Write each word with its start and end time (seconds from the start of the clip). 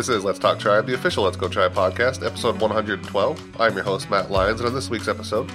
This 0.00 0.08
is 0.08 0.24
Let's 0.24 0.38
Talk 0.38 0.58
Tribe, 0.58 0.86
the 0.86 0.94
official 0.94 1.24
Let's 1.24 1.36
Go 1.36 1.46
Tribe 1.46 1.74
podcast, 1.74 2.24
episode 2.24 2.58
112. 2.58 3.60
I'm 3.60 3.74
your 3.74 3.82
host, 3.82 4.08
Matt 4.08 4.30
Lyons, 4.30 4.58
and 4.60 4.66
on 4.66 4.74
this 4.74 4.88
week's 4.88 5.08
episode, 5.08 5.52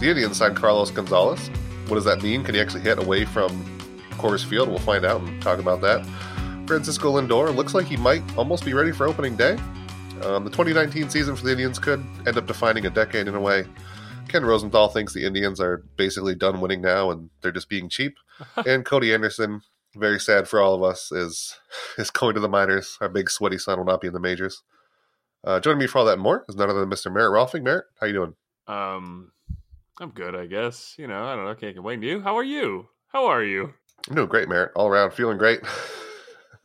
the 0.00 0.10
Indians 0.10 0.36
signed 0.36 0.54
Carlos 0.54 0.90
Gonzalez. 0.90 1.48
What 1.86 1.94
does 1.94 2.04
that 2.04 2.20
mean? 2.20 2.44
Can 2.44 2.54
he 2.54 2.60
actually 2.60 2.82
hit 2.82 2.98
away 2.98 3.24
from 3.24 3.64
Coors 4.18 4.44
Field? 4.44 4.68
We'll 4.68 4.80
find 4.80 5.06
out 5.06 5.22
and 5.22 5.40
talk 5.40 5.60
about 5.60 5.80
that. 5.80 6.04
Francisco 6.66 7.18
Lindor 7.18 7.56
looks 7.56 7.72
like 7.72 7.86
he 7.86 7.96
might 7.96 8.22
almost 8.36 8.66
be 8.66 8.74
ready 8.74 8.92
for 8.92 9.06
opening 9.06 9.34
day. 9.34 9.52
Um, 10.24 10.44
the 10.44 10.50
2019 10.50 11.08
season 11.08 11.34
for 11.34 11.44
the 11.44 11.52
Indians 11.52 11.78
could 11.78 12.04
end 12.26 12.36
up 12.36 12.46
defining 12.46 12.84
a 12.84 12.90
decade 12.90 13.28
in 13.28 13.34
a 13.34 13.40
way. 13.40 13.64
Ken 14.28 14.44
Rosenthal 14.44 14.88
thinks 14.88 15.14
the 15.14 15.24
Indians 15.24 15.58
are 15.58 15.78
basically 15.96 16.34
done 16.34 16.60
winning 16.60 16.82
now 16.82 17.12
and 17.12 17.30
they're 17.40 17.50
just 17.50 17.70
being 17.70 17.88
cheap. 17.88 18.18
and 18.66 18.84
Cody 18.84 19.14
Anderson, 19.14 19.62
very 19.96 20.20
sad 20.20 20.48
for 20.48 20.60
all 20.60 20.74
of 20.74 20.82
us, 20.82 21.10
is 21.12 21.56
is 21.98 22.10
going 22.10 22.34
to 22.34 22.40
the 22.40 22.48
minors. 22.48 22.98
Our 23.00 23.08
big 23.08 23.30
sweaty 23.30 23.58
son 23.58 23.78
will 23.78 23.86
not 23.86 24.00
be 24.00 24.08
in 24.08 24.12
the 24.12 24.20
majors. 24.20 24.62
Uh, 25.44 25.60
joining 25.60 25.78
me 25.78 25.86
for 25.86 25.98
all 25.98 26.04
that 26.06 26.18
more 26.18 26.44
is 26.48 26.56
none 26.56 26.70
other 26.70 26.80
than 26.80 26.90
Mr. 26.90 27.12
Merritt 27.12 27.32
Rohlfing. 27.32 27.62
Merritt, 27.62 27.84
how 28.00 28.06
you 28.06 28.12
doing? 28.12 28.34
Um, 28.66 29.32
I'm 30.00 30.10
good, 30.10 30.34
I 30.34 30.46
guess. 30.46 30.96
You 30.98 31.06
know, 31.06 31.24
I 31.24 31.36
don't 31.36 31.44
know. 31.44 31.54
Can't 31.54 31.74
complain. 31.74 32.02
You? 32.02 32.20
How 32.20 32.36
are 32.36 32.44
you? 32.44 32.88
How 33.08 33.26
are 33.26 33.42
you? 33.42 33.72
I'm 34.08 34.16
doing 34.16 34.28
great, 34.28 34.48
Merritt. 34.48 34.72
All 34.74 34.88
around, 34.88 35.12
feeling 35.12 35.38
great. 35.38 35.60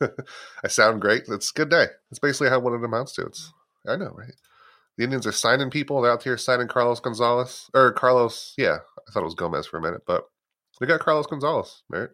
I 0.64 0.68
sound 0.68 1.00
great. 1.00 1.24
It's 1.28 1.50
a 1.50 1.54
good 1.54 1.70
day. 1.70 1.86
It's 2.10 2.18
basically 2.18 2.48
how 2.48 2.58
what 2.58 2.72
it 2.72 2.84
amounts 2.84 3.12
to. 3.14 3.22
It's 3.22 3.52
I 3.86 3.96
know, 3.96 4.12
right? 4.14 4.34
The 4.96 5.04
Indians 5.04 5.26
are 5.26 5.32
signing 5.32 5.70
people. 5.70 6.02
They're 6.02 6.12
out 6.12 6.22
here 6.22 6.36
signing 6.36 6.68
Carlos 6.68 7.00
Gonzalez 7.00 7.70
or 7.72 7.92
Carlos. 7.92 8.54
Yeah, 8.58 8.78
I 9.08 9.12
thought 9.12 9.22
it 9.22 9.24
was 9.24 9.34
Gomez 9.34 9.66
for 9.66 9.78
a 9.78 9.82
minute, 9.82 10.02
but 10.06 10.24
they 10.80 10.86
got 10.86 11.00
Carlos 11.00 11.26
Gonzalez, 11.26 11.82
right? 11.88 12.08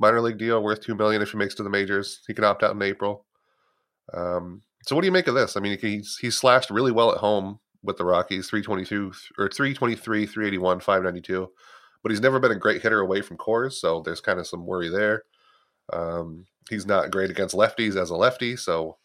Minor 0.00 0.20
league 0.20 0.38
deal 0.38 0.62
worth 0.62 0.80
two 0.80 0.94
million 0.94 1.22
if 1.22 1.30
he 1.30 1.36
makes 1.36 1.54
to 1.56 1.62
the 1.62 1.70
majors. 1.70 2.20
He 2.26 2.34
can 2.34 2.44
opt 2.44 2.62
out 2.62 2.74
in 2.74 2.82
April. 2.82 3.26
Um, 4.12 4.62
so 4.86 4.96
what 4.96 5.02
do 5.02 5.06
you 5.06 5.12
make 5.12 5.28
of 5.28 5.34
this? 5.34 5.56
I 5.56 5.60
mean, 5.60 5.78
he's 5.78 6.16
he's 6.20 6.36
slashed 6.36 6.70
really 6.70 6.90
well 6.90 7.12
at 7.12 7.18
home 7.18 7.60
with 7.82 7.96
the 7.96 8.04
Rockies, 8.04 8.48
three 8.48 8.62
twenty 8.62 8.84
two 8.84 9.12
or 9.38 9.48
three 9.48 9.74
twenty 9.74 9.94
three, 9.94 10.26
three 10.26 10.46
eighty 10.46 10.58
one, 10.58 10.80
five 10.80 11.02
ninety 11.02 11.20
two, 11.20 11.50
but 12.02 12.10
he's 12.10 12.20
never 12.20 12.40
been 12.40 12.52
a 12.52 12.56
great 12.56 12.82
hitter 12.82 13.00
away 13.00 13.20
from 13.20 13.36
Coors, 13.36 13.74
so 13.74 14.00
there's 14.04 14.20
kind 14.20 14.40
of 14.40 14.46
some 14.46 14.66
worry 14.66 14.88
there. 14.88 15.24
Um, 15.92 16.46
he's 16.68 16.86
not 16.86 17.10
great 17.10 17.30
against 17.30 17.54
lefties 17.54 18.00
as 18.00 18.10
a 18.10 18.16
lefty, 18.16 18.56
so 18.56 18.96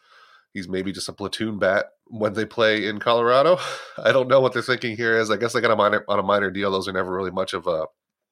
he's 0.54 0.70
maybe 0.70 0.92
just 0.92 1.10
a 1.10 1.14
platoon 1.14 1.60
bat 1.60 1.88
when 2.08 2.34
they 2.34 2.46
play 2.46 2.88
in 2.88 3.00
Colorado. 3.00 3.58
I 3.98 4.12
don't 4.12 4.28
know 4.28 4.40
what 4.40 4.54
they're 4.54 4.62
thinking 4.62 4.96
here. 4.96 5.18
Is 5.18 5.30
I 5.30 5.38
guess 5.38 5.54
they 5.54 5.62
got 5.62 5.72
a 5.72 5.76
minor 5.76 6.04
on 6.08 6.20
a 6.20 6.24
minor 6.24 6.50
deal. 6.50 6.72
Those 6.72 6.88
are 6.88 6.94
never 6.94 7.14
really 7.14 7.32
much 7.32 7.54
of 7.54 7.68
a 7.68 7.86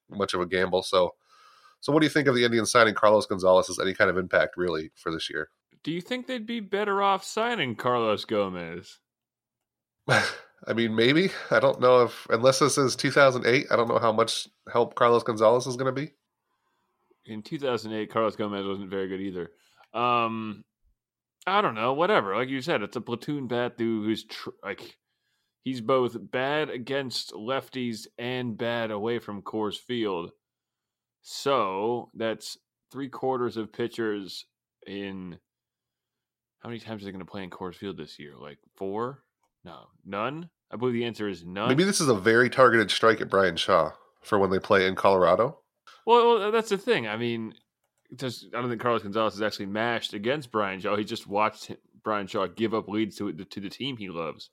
much 0.10 0.34
of 0.34 0.42
a 0.42 0.46
gamble. 0.46 0.84
So, 0.84 1.14
so 1.84 1.92
what 1.92 2.00
do 2.00 2.06
you 2.06 2.10
think 2.10 2.30
of 2.30 2.36
the 2.36 2.46
Indians 2.46 2.72
signing 2.72 2.94
Carlos 2.94 3.26
Gonzalez 3.26 3.70
as 3.70 3.78
any 3.78 3.94
kind 3.94 4.10
of 4.10 4.18
impact 4.18 4.56
really 4.56 4.92
for 4.96 5.12
this 5.12 5.30
year? 5.30 5.50
Do 5.84 5.92
you 5.92 6.00
think 6.00 6.28
they'd 6.28 6.46
be 6.46 6.62
better 6.62 7.04
off 7.04 7.26
signing 7.26 7.76
Carlos 7.76 8.24
Gomez? 8.24 9.00
I 10.08 10.24
mean, 10.74 10.96
maybe. 10.96 11.32
I 11.52 11.60
don't 11.60 11.82
know 11.82 12.04
if 12.04 12.26
unless 12.30 12.60
this 12.60 12.78
is 12.78 12.96
2008. 12.96 13.66
I 13.70 13.76
don't 13.76 13.90
know 13.90 14.00
how 14.00 14.14
much 14.14 14.48
help 14.72 14.96
Carlos 14.96 15.24
Gonzalez 15.24 15.68
is 15.68 15.76
going 15.76 15.94
to 15.94 16.02
be. 16.02 16.14
In 17.26 17.42
2008, 17.42 18.10
Carlos 18.10 18.38
Gomez 18.38 18.66
wasn't 18.66 18.90
very 18.90 19.10
good 19.10 19.20
either. 19.20 19.52
Um, 19.94 20.64
I 21.46 21.60
don't 21.60 21.76
know. 21.76 21.92
Whatever. 21.92 22.34
Like 22.34 22.48
you 22.48 22.62
said, 22.62 22.82
it's 22.82 22.96
a 22.96 23.02
platoon 23.02 23.48
bat 23.48 23.78
dude 23.78 24.06
who's 24.06 24.24
tr- 24.24 24.52
like 24.64 24.98
he's 25.66 25.82
both 25.82 26.16
bad 26.32 26.70
against 26.70 27.34
lefties 27.34 28.08
and 28.18 28.58
bad 28.58 28.90
away 28.90 29.20
from 29.20 29.42
Coors 29.42 29.78
Field. 29.78 30.32
So 31.24 32.10
that's 32.14 32.58
three 32.92 33.10
quarters 33.10 33.58
of 33.58 33.74
pitchers 33.74 34.46
in. 34.86 35.38
How 36.60 36.70
many 36.70 36.80
times 36.80 37.02
are 37.02 37.06
they 37.06 37.12
going 37.12 37.26
to 37.26 37.30
play 37.30 37.44
in 37.44 37.50
Coors 37.50 37.76
Field 37.76 37.98
this 37.98 38.20
year? 38.20 38.34
Like 38.40 38.60
four? 38.76 39.24
No, 39.66 39.88
none. 40.06 40.50
I 40.72 40.76
believe 40.76 40.94
the 40.94 41.06
answer 41.06 41.28
is 41.28 41.44
none. 41.46 41.68
Maybe 41.70 41.84
this 41.84 42.02
is 42.02 42.08
a 42.08 42.14
very 42.14 42.50
targeted 42.50 42.90
strike 42.90 43.22
at 43.22 43.30
Bryan 43.30 43.56
Shaw 43.56 43.92
for 44.22 44.40
when 44.40 44.50
they 44.50 44.60
play 44.60 44.88
in 44.88 44.96
Colorado. 44.96 45.60
Well, 46.06 46.52
that's 46.52 46.70
the 46.70 46.78
thing. 46.78 47.08
I 47.08 47.18
mean, 47.18 47.54
just, 48.16 48.48
I 48.54 48.62
don't 48.62 48.70
think 48.70 48.82
Carlos 48.82 49.04
Gonzalez 49.04 49.34
has 49.34 49.42
actually 49.42 49.68
mashed 49.68 50.14
against 50.14 50.52
Bryan 50.52 50.80
Shaw. 50.80 50.96
He 50.96 51.04
just 51.04 51.28
watched 51.28 51.72
Bryan 52.04 52.28
Shaw 52.28 52.48
give 52.48 52.74
up 52.74 52.88
leads 52.88 53.16
to 53.18 53.32
to 53.32 53.60
the 53.60 53.70
team 53.70 53.98
he 53.98 54.10
loves. 54.10 54.50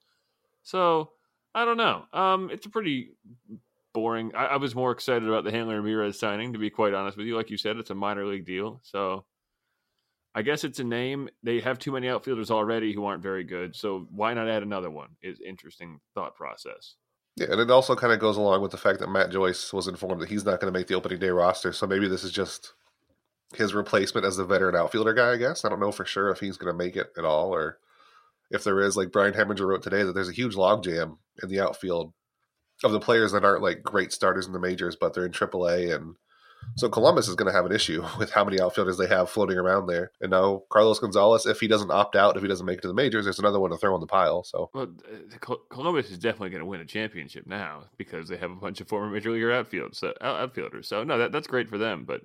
So 0.62 1.10
I 1.54 1.64
don't 1.64 1.76
know. 1.76 2.04
Um, 2.12 2.50
it's 2.50 2.66
a 2.66 2.70
pretty 2.70 3.10
boring. 3.92 4.32
I, 4.34 4.46
I, 4.46 4.56
was 4.56 4.74
more 4.74 4.92
excited 4.92 5.28
about 5.28 5.44
the 5.44 5.50
Hanley 5.50 5.74
Ramirez 5.74 6.18
signing, 6.18 6.52
to 6.52 6.58
be 6.58 6.70
quite 6.70 6.94
honest 6.94 7.16
with 7.16 7.26
you. 7.26 7.36
Like 7.36 7.50
you 7.50 7.56
said, 7.56 7.76
it's 7.76 7.90
a 7.90 7.94
minor 7.94 8.26
league 8.26 8.46
deal, 8.46 8.80
so 8.82 9.24
I 10.34 10.42
guess 10.42 10.64
it's 10.64 10.78
a 10.78 10.84
name. 10.84 11.28
They 11.42 11.60
have 11.60 11.78
too 11.78 11.92
many 11.92 12.08
outfielders 12.08 12.50
already 12.50 12.92
who 12.92 13.04
aren't 13.04 13.22
very 13.22 13.44
good, 13.44 13.74
so 13.74 14.06
why 14.10 14.34
not 14.34 14.48
add 14.48 14.62
another 14.62 14.90
one? 14.90 15.10
Is 15.22 15.40
interesting 15.40 16.00
thought 16.14 16.34
process. 16.34 16.94
Yeah, 17.36 17.48
and 17.50 17.60
it 17.60 17.70
also 17.70 17.94
kind 17.96 18.12
of 18.12 18.18
goes 18.18 18.36
along 18.36 18.60
with 18.62 18.70
the 18.70 18.76
fact 18.76 19.00
that 19.00 19.08
Matt 19.08 19.30
Joyce 19.30 19.72
was 19.72 19.88
informed 19.88 20.20
that 20.20 20.28
he's 20.28 20.44
not 20.44 20.60
going 20.60 20.72
to 20.72 20.78
make 20.78 20.88
the 20.88 20.94
opening 20.94 21.18
day 21.18 21.30
roster. 21.30 21.72
So 21.72 21.86
maybe 21.86 22.08
this 22.08 22.24
is 22.24 22.32
just 22.32 22.74
his 23.54 23.74
replacement 23.74 24.26
as 24.26 24.36
the 24.36 24.44
veteran 24.44 24.76
outfielder 24.76 25.14
guy. 25.14 25.32
I 25.32 25.36
guess 25.36 25.64
I 25.64 25.68
don't 25.68 25.80
know 25.80 25.92
for 25.92 26.04
sure 26.04 26.30
if 26.30 26.40
he's 26.40 26.56
going 26.56 26.72
to 26.72 26.84
make 26.84 26.96
it 26.96 27.12
at 27.16 27.24
all, 27.24 27.54
or 27.54 27.78
if 28.50 28.64
there 28.64 28.80
is. 28.80 28.96
Like 28.96 29.12
Brian 29.12 29.34
Heminger 29.34 29.66
wrote 29.66 29.82
today 29.82 30.02
that 30.02 30.12
there's 30.12 30.28
a 30.28 30.32
huge 30.32 30.54
logjam 30.54 31.18
in 31.42 31.48
the 31.48 31.60
outfield 31.60 32.12
of 32.84 32.92
the 32.92 33.00
players 33.00 33.32
that 33.32 33.44
aren't 33.44 33.62
like 33.62 33.82
great 33.82 34.12
starters 34.12 34.46
in 34.46 34.52
the 34.52 34.58
majors, 34.58 34.96
but 34.96 35.14
they're 35.14 35.26
in 35.26 35.32
AAA 35.32 35.94
and 35.94 36.16
so 36.76 36.88
Columbus 36.88 37.28
is 37.28 37.34
going 37.34 37.50
to 37.50 37.56
have 37.56 37.66
an 37.66 37.72
issue 37.72 38.04
with 38.18 38.30
how 38.30 38.44
many 38.44 38.60
outfielders 38.60 38.96
they 38.96 39.06
have 39.06 39.30
floating 39.30 39.58
around 39.58 39.86
there. 39.86 40.12
And 40.20 40.30
now 40.30 40.62
Carlos 40.70 40.98
Gonzalez, 40.98 41.46
if 41.46 41.60
he 41.60 41.68
doesn't 41.68 41.90
opt 41.90 42.16
out, 42.16 42.36
if 42.36 42.42
he 42.42 42.48
doesn't 42.48 42.66
make 42.66 42.78
it 42.78 42.82
to 42.82 42.88
the 42.88 42.94
majors, 42.94 43.24
there's 43.24 43.38
another 43.38 43.60
one 43.60 43.70
to 43.70 43.76
throw 43.76 43.94
in 43.94 44.00
the 44.00 44.06
pile. 44.06 44.44
So 44.44 44.70
well, 44.72 44.88
uh, 45.10 45.54
Columbus 45.70 46.10
is 46.10 46.18
definitely 46.18 46.50
going 46.50 46.60
to 46.60 46.66
win 46.66 46.80
a 46.80 46.86
championship 46.86 47.46
now 47.46 47.84
because 47.96 48.28
they 48.28 48.36
have 48.36 48.50
a 48.50 48.56
bunch 48.56 48.80
of 48.80 48.88
former 48.88 49.10
major 49.10 49.30
leaguer 49.30 49.52
outfield, 49.52 49.96
so, 49.96 50.14
outfielders. 50.20 50.88
So 50.88 51.04
no, 51.04 51.18
that, 51.18 51.32
that's 51.32 51.46
great 51.46 51.68
for 51.68 51.78
them. 51.78 52.04
But 52.06 52.22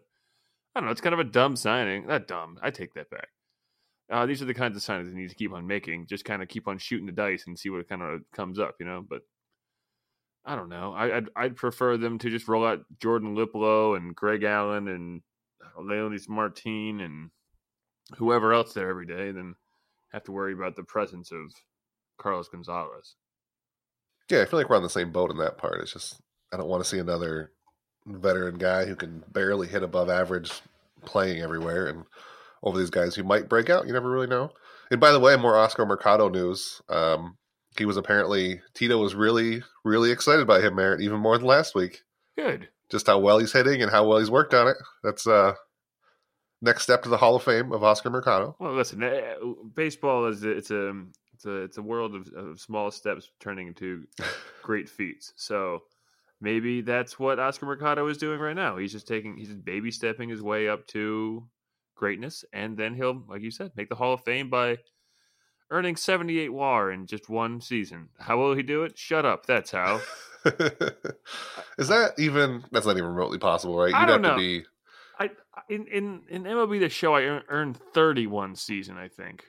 I 0.75 0.79
don't 0.79 0.85
know. 0.85 0.91
It's 0.91 1.01
kind 1.01 1.13
of 1.13 1.19
a 1.19 1.25
dumb 1.25 1.55
signing. 1.55 2.07
Not 2.07 2.27
dumb. 2.27 2.57
I 2.61 2.71
take 2.71 2.94
that 2.95 3.09
back. 3.09 3.29
Uh, 4.11 4.27
these 4.27 4.41
are 4.41 4.45
the 4.45 4.53
kinds 4.53 4.77
of 4.77 4.83
signings 4.83 5.07
they 5.07 5.19
need 5.19 5.29
to 5.29 5.35
keep 5.35 5.51
on 5.51 5.65
making. 5.65 6.05
Just 6.05 6.25
kind 6.25 6.44
of 6.44 6.47
keep 6.47 6.67
on 6.67 6.77
shooting 6.77 7.07
the 7.07 7.11
dice 7.11 7.45
and 7.47 7.57
see 7.57 7.69
what 7.69 7.89
kind 7.89 8.03
of 8.03 8.21
comes 8.33 8.59
up, 8.59 8.75
you 8.79 8.85
know. 8.85 9.03
But 9.07 9.21
I 10.45 10.56
don't 10.56 10.69
know. 10.69 10.94
I, 10.94 11.16
would 11.16 11.29
I'd 11.35 11.56
prefer 11.56 11.97
them 11.97 12.19
to 12.19 12.29
just 12.29 12.47
roll 12.47 12.66
out 12.66 12.85
Jordan 13.01 13.35
Luplow 13.35 13.97
and 13.97 14.16
Greg 14.16 14.44
Allen 14.44 14.88
and 14.88 15.22
Leonys 15.79 16.29
Martin 16.29 17.01
and 17.01 17.31
whoever 18.17 18.53
else 18.53 18.73
there 18.73 18.89
every 18.89 19.07
day 19.07 19.31
than 19.31 19.56
have 20.11 20.23
to 20.25 20.31
worry 20.31 20.53
about 20.53 20.75
the 20.75 20.83
presence 20.83 21.31
of 21.31 21.51
Carlos 22.17 22.47
Gonzalez. 22.47 23.16
Yeah, 24.29 24.41
I 24.41 24.45
feel 24.45 24.59
like 24.59 24.69
we're 24.69 24.78
on 24.78 24.83
the 24.83 24.89
same 24.89 25.11
boat 25.11 25.31
in 25.31 25.38
that 25.38 25.57
part. 25.57 25.81
It's 25.81 25.94
just 25.94 26.22
I 26.53 26.57
don't 26.57 26.69
want 26.69 26.83
to 26.83 26.89
see 26.89 27.00
another 27.00 27.51
veteran 28.06 28.57
guy 28.57 28.85
who 28.85 28.95
can 28.95 29.23
barely 29.31 29.67
hit 29.67 29.83
above 29.83 30.09
average 30.09 30.51
playing 31.06 31.41
everywhere 31.41 31.88
and 31.88 32.06
over 32.63 32.77
these 32.77 32.89
guys 32.89 33.16
who 33.16 33.23
might 33.23 33.50
break 33.50 33.69
out. 33.69 33.88
You 33.88 33.94
never 33.94 34.09
really 34.09 34.27
know. 34.27 34.51
And 34.91 35.00
by 35.00 35.12
the 35.12 35.19
way, 35.19 35.35
more 35.35 35.57
Oscar 35.57 35.85
Mercado 35.85 36.29
news. 36.29 36.81
Um, 36.89 37.38
he 37.78 37.86
was 37.86 37.97
apparently 37.97 38.62
Tito 38.74 38.97
was 38.97 39.16
really 39.16 39.63
really 39.84 40.12
excited 40.12 40.47
by 40.47 40.62
him, 40.62 40.75
Merritt, 40.75 41.02
even 41.02 41.19
more 41.19 41.38
than 41.38 41.47
last 41.47 41.75
week. 41.75 42.03
Good. 42.38 42.69
Just 42.90 43.08
how 43.08 43.19
well 43.19 43.40
he's 43.40 43.53
hitting 43.53 43.81
and 43.81 43.91
how 43.91 44.08
well 44.08 44.19
he's 44.19 44.31
worked 44.31 44.53
on 44.53 44.68
it. 44.68 44.78
That's 45.03 45.28
uh 45.28 45.53
next 46.62 46.84
step 46.84 47.03
to 47.03 47.09
the 47.09 47.18
Hall 47.18 47.36
of 47.36 47.44
Fame 47.44 47.72
of 47.72 47.84
Oscar 47.84 48.09
Mercado. 48.09 48.56
Well, 48.59 48.74
listen, 48.74 49.03
eh, 49.03 49.36
baseball 49.75 50.25
is 50.28 50.44
it's 50.44 50.72
a 50.72 50.94
it's 51.34 51.46
a 51.46 51.56
it's 51.63 51.78
a 51.78 51.81
world 51.81 52.16
of, 52.16 52.28
of 52.36 52.59
small 52.59 52.91
steps 52.91 53.31
turning 53.40 53.68
into 53.68 54.06
great 54.63 54.89
feats. 54.89 55.33
So 55.36 55.83
maybe 56.42 56.81
that's 56.81 57.19
what 57.19 57.39
Oscar 57.39 57.66
Mercado 57.66 58.07
is 58.07 58.18
doing 58.18 58.39
right 58.39 58.56
now. 58.56 58.78
He's 58.78 58.92
just 58.92 59.07
taking 59.07 59.38
he's 59.38 59.50
just 59.50 59.66
baby 59.66 59.92
stepping 59.92 60.30
his 60.30 60.42
way 60.42 60.68
up 60.68 60.86
to 60.88 61.48
greatness, 61.95 62.44
and 62.54 62.78
then 62.78 62.94
he'll, 62.94 63.24
like 63.28 63.42
you 63.42 63.51
said, 63.51 63.71
make 63.75 63.89
the 63.89 63.95
Hall 63.95 64.13
of 64.13 64.24
Fame 64.24 64.50
by 64.50 64.78
earning 65.71 65.95
78 65.95 66.50
WAR 66.53 66.91
in 66.91 67.06
just 67.07 67.29
one 67.29 67.62
season. 67.62 68.09
How 68.19 68.38
will 68.38 68.56
he 68.56 68.63
do 68.63 68.83
it? 68.83 68.97
Shut 68.97 69.25
up. 69.25 69.45
That's 69.45 69.71
how. 69.71 70.01
Is 71.77 71.88
that 71.88 72.13
even? 72.17 72.63
That's 72.71 72.85
not 72.85 72.97
even 72.97 73.09
remotely 73.09 73.38
possible, 73.39 73.77
right? 73.77 73.89
You'd 73.89 73.95
I 73.95 74.06
don't 74.06 74.09
have 74.09 74.21
know. 74.21 74.29
to 74.35 74.62
be. 74.62 74.65
I 75.19 75.29
in 75.69 75.88
in 75.88 76.21
in 76.29 76.44
MLB 76.44 76.79
the 76.79 76.89
Show, 76.89 77.15
I 77.15 77.21
earned 77.50 77.77
31 77.94 78.56
season. 78.56 78.97
I 78.97 79.07
think. 79.07 79.45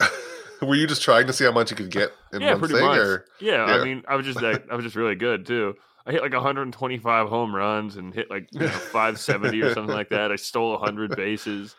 Were 0.62 0.74
you 0.74 0.86
just 0.86 1.02
trying 1.02 1.26
to 1.26 1.32
see 1.32 1.44
how 1.44 1.52
much 1.52 1.70
you 1.70 1.76
could 1.76 1.90
get 1.90 2.12
in 2.32 2.40
yeah, 2.40 2.52
one 2.52 2.60
pretty 2.60 2.74
thing? 2.74 2.84
much. 2.86 2.98
Or 2.98 3.26
Yeah, 3.40 3.66
Yeah. 3.66 3.74
I 3.74 3.84
mean, 3.84 4.02
I 4.08 4.16
was 4.16 4.24
just 4.24 4.40
like, 4.40 4.64
I 4.70 4.74
was 4.74 4.84
just 4.84 4.96
really 4.96 5.14
good 5.14 5.44
too. 5.44 5.74
I 6.06 6.12
hit 6.12 6.22
like 6.22 6.32
125 6.32 7.28
home 7.28 7.54
runs 7.54 7.96
and 7.96 8.14
hit 8.14 8.30
like 8.30 8.48
you 8.52 8.60
know, 8.60 8.68
570 8.68 9.60
or 9.60 9.74
something 9.74 9.94
like 9.94 10.08
that. 10.10 10.32
I 10.32 10.36
stole 10.36 10.72
100 10.72 11.14
bases. 11.14 11.76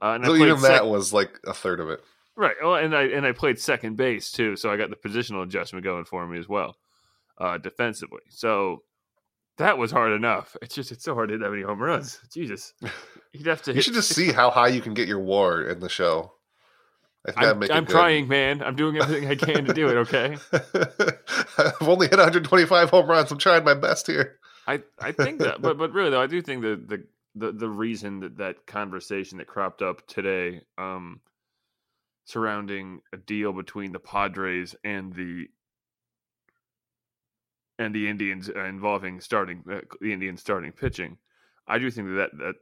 Uh, 0.00 0.14
and 0.14 0.24
I 0.24 0.26
so 0.26 0.32
played 0.36 0.48
even 0.48 0.58
sec- 0.58 0.70
that 0.70 0.86
was 0.86 1.12
like 1.12 1.38
a 1.46 1.54
third 1.54 1.78
of 1.78 1.90
it. 1.90 2.02
Right. 2.36 2.54
Well, 2.62 2.76
and 2.76 2.96
I 2.96 3.02
and 3.04 3.26
I 3.26 3.32
played 3.32 3.58
second 3.58 3.96
base 3.96 4.32
too, 4.32 4.56
so 4.56 4.70
I 4.70 4.76
got 4.76 4.90
the 4.90 4.96
positional 4.96 5.42
adjustment 5.42 5.84
going 5.84 6.04
for 6.04 6.26
me 6.26 6.38
as 6.38 6.48
well, 6.48 6.76
uh, 7.38 7.58
defensively. 7.58 8.22
So 8.30 8.82
that 9.58 9.76
was 9.76 9.90
hard 9.90 10.12
enough. 10.12 10.56
It's 10.62 10.74
just 10.74 10.92
it's 10.92 11.04
so 11.04 11.14
hard 11.14 11.28
to 11.28 11.34
hit 11.34 11.40
that 11.40 11.50
many 11.50 11.62
home 11.62 11.80
runs. 11.80 12.18
Jesus, 12.32 12.72
you'd 13.32 13.46
have 13.46 13.62
to. 13.62 13.72
You 13.72 13.76
hit 13.76 13.84
should 13.84 13.94
just 13.94 14.14
see 14.14 14.32
how 14.32 14.50
high 14.50 14.68
you 14.68 14.80
can 14.80 14.94
get 14.94 15.08
your 15.08 15.20
WAR 15.20 15.62
in 15.62 15.80
the 15.80 15.88
show. 15.88 16.32
I 17.36 17.46
I'm, 17.46 17.62
I'm 17.70 17.86
trying, 17.86 18.26
man. 18.26 18.62
I'm 18.62 18.74
doing 18.74 18.96
everything 18.96 19.28
I 19.28 19.36
can 19.36 19.64
to 19.66 19.72
do 19.72 19.88
it. 19.88 19.96
Okay. 20.08 20.36
I've 21.58 21.88
only 21.88 22.08
hit 22.08 22.18
125 22.18 22.90
home 22.90 23.06
runs. 23.08 23.30
I'm 23.30 23.38
trying 23.38 23.62
my 23.62 23.74
best 23.74 24.08
here. 24.08 24.40
I, 24.66 24.82
I 24.98 25.12
think 25.12 25.38
that, 25.40 25.62
but 25.62 25.78
but 25.78 25.92
really 25.92 26.10
though, 26.10 26.22
I 26.22 26.26
do 26.26 26.40
think 26.42 26.62
that 26.62 26.88
the 26.88 27.04
the 27.34 27.52
the 27.52 27.68
reason 27.68 28.20
that 28.20 28.38
that 28.38 28.66
conversation 28.66 29.38
that 29.38 29.46
cropped 29.46 29.82
up 29.82 30.06
today, 30.06 30.62
um, 30.78 31.20
surrounding 32.24 33.00
a 33.12 33.16
deal 33.16 33.52
between 33.52 33.92
the 33.92 33.98
Padres 33.98 34.74
and 34.84 35.12
the 35.14 35.46
and 37.78 37.94
the 37.94 38.08
Indians 38.08 38.50
uh, 38.54 38.64
involving 38.64 39.20
starting 39.20 39.64
uh, 39.70 39.80
the 40.00 40.12
Indians 40.12 40.40
starting 40.40 40.72
pitching, 40.72 41.18
I 41.66 41.78
do 41.78 41.90
think 41.90 42.08
that 42.08 42.30
that 42.38 42.54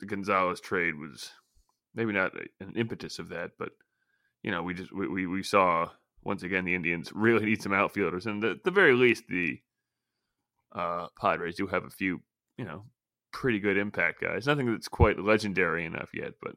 the 0.00 0.06
Gonzalez 0.06 0.60
trade 0.60 0.94
was 0.94 1.32
maybe 1.94 2.12
not 2.12 2.32
an 2.60 2.74
impetus 2.76 3.18
of 3.18 3.28
that, 3.30 3.52
but 3.58 3.70
you 4.42 4.50
know 4.50 4.62
we 4.62 4.74
just 4.74 4.92
we 4.92 5.08
we, 5.08 5.26
we 5.26 5.42
saw 5.42 5.90
once 6.22 6.42
again 6.42 6.64
the 6.64 6.74
Indians 6.74 7.10
really 7.14 7.46
need 7.46 7.62
some 7.62 7.72
outfielders, 7.72 8.26
and 8.26 8.44
at 8.44 8.64
the 8.64 8.70
very 8.70 8.94
least 8.94 9.24
the 9.28 9.60
uh, 10.72 11.08
Padres 11.20 11.56
do 11.56 11.66
have 11.66 11.84
a 11.84 11.90
few, 11.90 12.20
you 12.56 12.64
know, 12.64 12.84
pretty 13.32 13.58
good 13.58 13.76
impact 13.76 14.20
guys. 14.20 14.46
Nothing 14.46 14.70
that's 14.70 14.88
quite 14.88 15.18
legendary 15.18 15.84
enough 15.84 16.10
yet, 16.12 16.34
but 16.42 16.54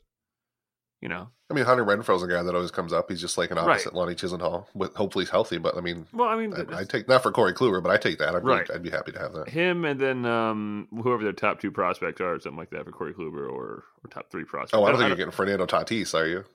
you 1.02 1.10
know, 1.10 1.30
I 1.50 1.54
mean, 1.54 1.66
Hunter 1.66 1.84
Renfroe's 1.84 2.24
a 2.24 2.28
guy 2.28 2.42
that 2.44 2.56
always 2.56 2.72
comes 2.72 2.94
up. 2.94 3.10
He's 3.10 3.20
just 3.20 3.38
like 3.38 3.52
an 3.52 3.58
Right. 3.58 3.70
opposite 3.72 3.94
Lonnie 3.94 4.16
Chisenhall. 4.16 4.68
With 4.74 4.96
hopefully 4.96 5.26
he's 5.26 5.30
healthy, 5.32 5.58
but 5.58 5.76
I 5.76 5.82
mean, 5.82 6.06
well, 6.14 6.30
I 6.30 6.38
mean, 6.38 6.54
I, 6.54 6.80
I 6.80 6.84
take 6.86 7.08
not 7.10 7.24
for 7.24 7.32
Corey 7.32 7.54
Kluber, 7.54 7.82
but 7.84 7.92
I 7.92 7.98
take 7.98 8.20
that. 8.20 8.36
I'd, 8.36 8.46
Right. 8.46 8.68
be, 8.68 8.74
I'd 8.74 8.84
be 8.84 8.90
happy 8.90 9.12
to 9.12 9.20
have 9.20 9.34
that. 9.34 9.50
him 9.50 9.84
and 9.84 10.00
then 10.00 10.26
um, 10.26 10.88
whoever 11.04 11.24
their 11.24 11.34
top 11.34 11.60
two 11.60 11.72
prospects 11.72 12.22
are, 12.22 12.36
or 12.36 12.40
something 12.40 12.58
like 12.58 12.70
that 12.70 12.86
for 12.86 12.92
Corey 12.92 13.14
Kluber, 13.14 13.50
or, 13.52 13.84
or 14.04 14.10
top 14.10 14.32
three 14.32 14.46
prospects. 14.46 14.74
Oh, 14.74 14.86
I 14.86 14.90
don't 14.92 15.00
think 15.00 15.10
you're 15.10 15.18
getting 15.18 15.32
Fernando 15.32 15.66
Tatis, 15.66 16.14
are 16.18 16.28
you? 16.28 16.46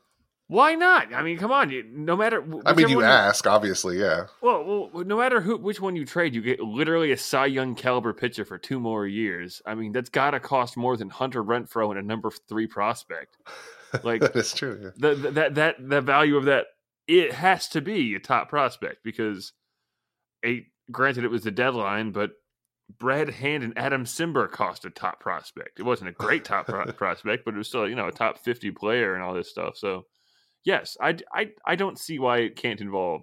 Why 0.48 0.76
not? 0.76 1.12
I 1.12 1.22
mean, 1.24 1.38
come 1.38 1.50
on. 1.50 1.70
You, 1.70 1.82
no 1.90 2.16
matter. 2.16 2.40
I 2.64 2.72
mean, 2.72 2.88
you 2.88 3.02
ask, 3.02 3.48
obviously, 3.48 3.98
yeah. 3.98 4.26
Well, 4.40 4.90
well, 4.92 5.04
no 5.04 5.18
matter 5.18 5.40
who, 5.40 5.56
which 5.56 5.80
one 5.80 5.96
you 5.96 6.06
trade, 6.06 6.36
you 6.36 6.40
get 6.40 6.60
literally 6.60 7.10
a 7.10 7.16
Cy 7.16 7.46
Young 7.46 7.74
caliber 7.74 8.12
pitcher 8.12 8.44
for 8.44 8.56
two 8.56 8.78
more 8.78 9.08
years. 9.08 9.60
I 9.66 9.74
mean, 9.74 9.90
that's 9.90 10.08
got 10.08 10.30
to 10.30 10.40
cost 10.40 10.76
more 10.76 10.96
than 10.96 11.10
Hunter 11.10 11.42
Renfroe 11.42 11.90
and 11.90 11.98
a 11.98 12.02
number 12.02 12.30
three 12.48 12.68
prospect. 12.68 13.36
Like 14.02 14.20
that 14.22 14.36
is 14.36 14.52
true. 14.52 14.92
Yeah. 14.98 15.14
the, 15.14 15.30
that 15.30 15.54
that 15.54 15.76
the 15.78 16.00
value 16.00 16.36
of 16.36 16.44
that 16.46 16.66
it 17.06 17.32
has 17.32 17.68
to 17.68 17.80
be 17.80 18.14
a 18.14 18.20
top 18.20 18.48
prospect 18.48 18.98
because 19.04 19.52
a 20.44 20.66
granted 20.90 21.24
it 21.24 21.30
was 21.30 21.44
the 21.44 21.50
deadline, 21.50 22.12
but 22.12 22.32
Brad 22.98 23.30
Hand 23.30 23.64
and 23.64 23.76
Adam 23.76 24.04
Cimber 24.04 24.50
cost 24.50 24.84
a 24.84 24.90
top 24.90 25.20
prospect. 25.20 25.80
It 25.80 25.84
wasn't 25.84 26.10
a 26.10 26.12
great 26.12 26.44
top 26.44 26.66
pro- 26.66 26.84
prospect, 26.92 27.44
but 27.44 27.54
it 27.54 27.58
was 27.58 27.68
still 27.68 27.88
you 27.88 27.94
know 27.96 28.08
a 28.08 28.12
top 28.12 28.38
fifty 28.38 28.70
player 28.70 29.14
and 29.14 29.22
all 29.22 29.34
this 29.34 29.50
stuff. 29.50 29.76
So 29.76 30.06
yes, 30.64 30.96
I 31.00 31.16
I 31.32 31.50
I 31.64 31.76
don't 31.76 31.98
see 31.98 32.18
why 32.18 32.38
it 32.38 32.56
can't 32.56 32.80
involve 32.80 33.22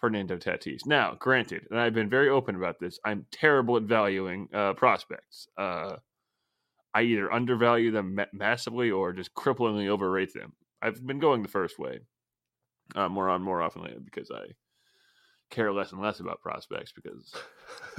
Fernando 0.00 0.36
Tatis. 0.36 0.86
Now, 0.86 1.16
granted, 1.18 1.66
and 1.70 1.80
I've 1.80 1.94
been 1.94 2.10
very 2.10 2.28
open 2.28 2.56
about 2.56 2.78
this, 2.78 2.98
I'm 3.04 3.26
terrible 3.32 3.76
at 3.76 3.84
valuing 3.84 4.48
uh, 4.52 4.74
prospects. 4.74 5.48
Uh, 5.56 5.96
I 6.96 7.02
either 7.02 7.30
undervalue 7.30 7.90
them 7.90 8.18
massively 8.32 8.90
or 8.90 9.12
just 9.12 9.34
cripplingly 9.34 9.86
overrate 9.86 10.32
them. 10.32 10.54
I've 10.80 11.06
been 11.06 11.18
going 11.18 11.42
the 11.42 11.48
first 11.48 11.78
way 11.78 12.00
uh, 12.94 13.10
more 13.10 13.28
on 13.28 13.42
more 13.42 13.60
often 13.60 13.82
lately 13.82 14.00
because 14.02 14.30
I 14.30 14.54
care 15.50 15.70
less 15.74 15.92
and 15.92 16.00
less 16.00 16.20
about 16.20 16.40
prospects 16.40 16.92
because 16.92 17.34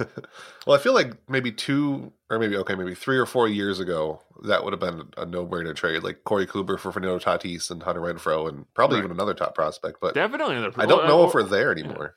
well, 0.66 0.76
I 0.76 0.80
feel 0.80 0.94
like 0.94 1.12
maybe 1.28 1.52
two 1.52 2.12
or 2.28 2.40
maybe 2.40 2.56
okay, 2.56 2.74
maybe 2.74 2.96
three 2.96 3.18
or 3.18 3.24
four 3.26 3.46
years 3.46 3.78
ago, 3.78 4.20
that 4.42 4.64
would 4.64 4.72
have 4.72 4.80
been 4.80 5.08
a 5.16 5.24
no-brainer 5.24 5.76
trade, 5.76 6.02
like 6.02 6.24
Corey 6.24 6.48
Kluber 6.48 6.76
for 6.76 6.90
Fernando 6.90 7.20
Tatis 7.20 7.70
and 7.70 7.84
Hunter 7.84 8.00
Renfroe, 8.00 8.48
and 8.48 8.66
probably 8.74 8.96
Right. 8.96 9.04
even 9.04 9.12
another 9.12 9.34
top 9.34 9.54
prospect. 9.54 9.98
But 10.00 10.14
definitely 10.14 10.56
another. 10.56 10.74
I 10.76 10.86
don't 10.86 11.06
know 11.06 11.22
uh, 11.22 11.28
if 11.28 11.34
we're 11.34 11.44
there 11.44 11.70
anymore. 11.70 12.16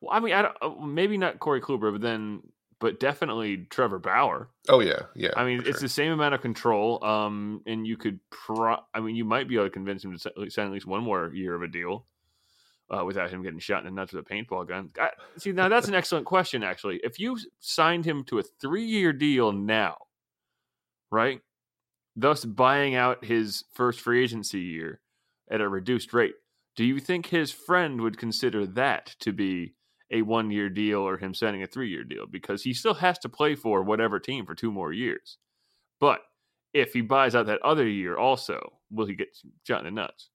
Well, 0.00 0.16
I 0.16 0.20
mean, 0.20 0.32
I 0.32 0.40
don't, 0.40 0.56
uh, 0.62 0.86
maybe 0.86 1.18
not 1.18 1.40
Corey 1.40 1.60
Kluber, 1.60 1.92
but 1.92 2.00
then, 2.00 2.40
but 2.80 2.98
definitely 2.98 3.66
Trevor 3.68 3.98
Bauer. 3.98 4.48
Oh 4.68 4.80
yeah, 4.80 5.02
yeah. 5.14 5.30
I 5.36 5.44
mean, 5.44 5.60
it's 5.60 5.68
sure. 5.68 5.80
the 5.80 5.88
same 5.88 6.12
amount 6.12 6.34
of 6.34 6.40
control. 6.40 7.04
Um, 7.04 7.62
and 7.66 7.86
you 7.86 7.96
could, 7.96 8.18
pro- 8.30 8.78
I 8.94 9.00
mean, 9.00 9.14
you 9.14 9.24
might 9.24 9.48
be 9.48 9.56
able 9.56 9.66
to 9.66 9.70
convince 9.70 10.02
him 10.02 10.16
to 10.16 10.50
sign 10.50 10.66
at 10.66 10.72
least 10.72 10.86
one 10.86 11.04
more 11.04 11.30
year 11.32 11.54
of 11.54 11.62
a 11.62 11.68
deal, 11.68 12.06
uh, 12.90 13.04
without 13.04 13.30
him 13.30 13.42
getting 13.42 13.58
shot 13.58 13.80
in 13.80 13.84
the 13.84 13.90
nuts 13.90 14.12
with 14.12 14.26
a 14.26 14.34
paintball 14.34 14.66
gun. 14.66 14.90
See, 15.36 15.52
now 15.52 15.68
that's 15.68 15.88
an 15.88 15.94
excellent 16.00 16.24
question. 16.24 16.64
Actually, 16.64 17.00
if 17.04 17.20
you 17.20 17.38
signed 17.60 18.06
him 18.06 18.24
to 18.24 18.38
a 18.38 18.42
three-year 18.42 19.12
deal 19.12 19.52
now, 19.52 19.96
right, 21.12 21.40
thus 22.16 22.46
buying 22.46 22.94
out 22.94 23.24
his 23.24 23.64
first 23.74 24.00
free 24.00 24.24
agency 24.24 24.60
year 24.60 25.00
at 25.50 25.60
a 25.60 25.68
reduced 25.68 26.14
rate, 26.14 26.34
do 26.76 26.84
you 26.84 26.98
think 26.98 27.26
his 27.26 27.52
friend 27.52 28.00
would 28.00 28.16
consider 28.16 28.66
that 28.66 29.14
to 29.20 29.32
be 29.32 29.74
a 30.10 30.22
one-year 30.22 30.68
deal 30.68 30.98
or 31.00 31.16
him 31.16 31.34
signing 31.34 31.62
a 31.62 31.66
three-year 31.66 32.04
deal? 32.04 32.26
Because 32.26 32.62
he 32.62 32.74
still 32.74 32.94
has 32.94 33.18
to 33.20 33.28
play 33.28 33.54
for 33.54 33.82
whatever 33.82 34.18
team 34.18 34.46
for 34.46 34.54
two 34.54 34.70
more 34.72 34.92
years. 34.92 35.38
But 36.00 36.20
if 36.72 36.92
he 36.92 37.00
buys 37.00 37.34
out 37.34 37.46
that 37.46 37.62
other 37.62 37.86
year 37.86 38.16
also, 38.16 38.72
will 38.90 39.06
he 39.06 39.14
get 39.14 39.28
shot 39.66 39.80
in 39.80 39.84
the 39.86 39.90
nuts? 40.00 40.30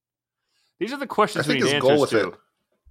These 0.79 0.91
are 0.93 0.97
the 0.97 1.03
I 1.03 1.07
questions 1.07 1.47
we 1.47 1.53
think 1.55 1.65
need 1.65 1.73
his 1.73 1.81
goal 1.81 1.91
answers 1.91 2.11
with 2.13 2.21
to. 2.23 2.27
it. 2.29 2.35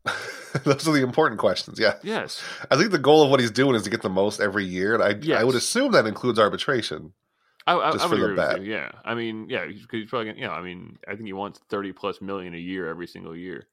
Those 0.65 0.89
are 0.89 0.93
the 0.93 1.03
important 1.03 1.41
questions. 1.41 1.79
Yeah, 1.79 1.95
Yes. 2.03 2.43
I 2.71 2.77
think 2.77 2.91
the 2.91 2.99
goal 2.99 3.23
of 3.23 3.31
what 3.31 3.41
he's 3.41 3.51
doing 3.51 3.75
is 3.75 3.83
to 3.83 3.91
get 3.91 4.03
the 4.03 4.09
most 4.11 4.41
every 4.41 4.65
year, 4.65 4.95
and 4.95 5.03
I 5.03 5.15
Yes. 5.21 5.41
I 5.41 5.45
would 5.45 5.55
assume 5.57 5.93
that 5.93 6.07
includes 6.07 6.39
arbitration. 6.39 7.13
I, 7.67 7.77
I, 7.77 7.93
Just 7.93 8.05
I 8.05 8.09
for 8.09 8.15
would 8.15 8.21
the 8.21 8.25
agree 8.27 8.37
bet. 8.37 8.59
with 8.59 8.67
you. 8.69 8.75
Yeah. 8.75 8.91
I 9.05 9.15
mean, 9.15 9.47
yeah, 9.49 9.65
because 9.67 9.87
he's 9.91 10.11
probably 10.11 10.27
gonna, 10.33 10.39
you 10.39 10.47
know, 10.47 10.53
I 10.53 10.61
mean, 10.63 10.99
I 11.09 11.15
think 11.15 11.27
he 11.27 11.33
wants 11.33 11.61
30 11.71 11.93
plus 11.93 12.21
million 12.21 12.55
a 12.55 12.59
year 12.59 12.89
every 12.89 13.07
single 13.07 13.35
year. 13.35 13.67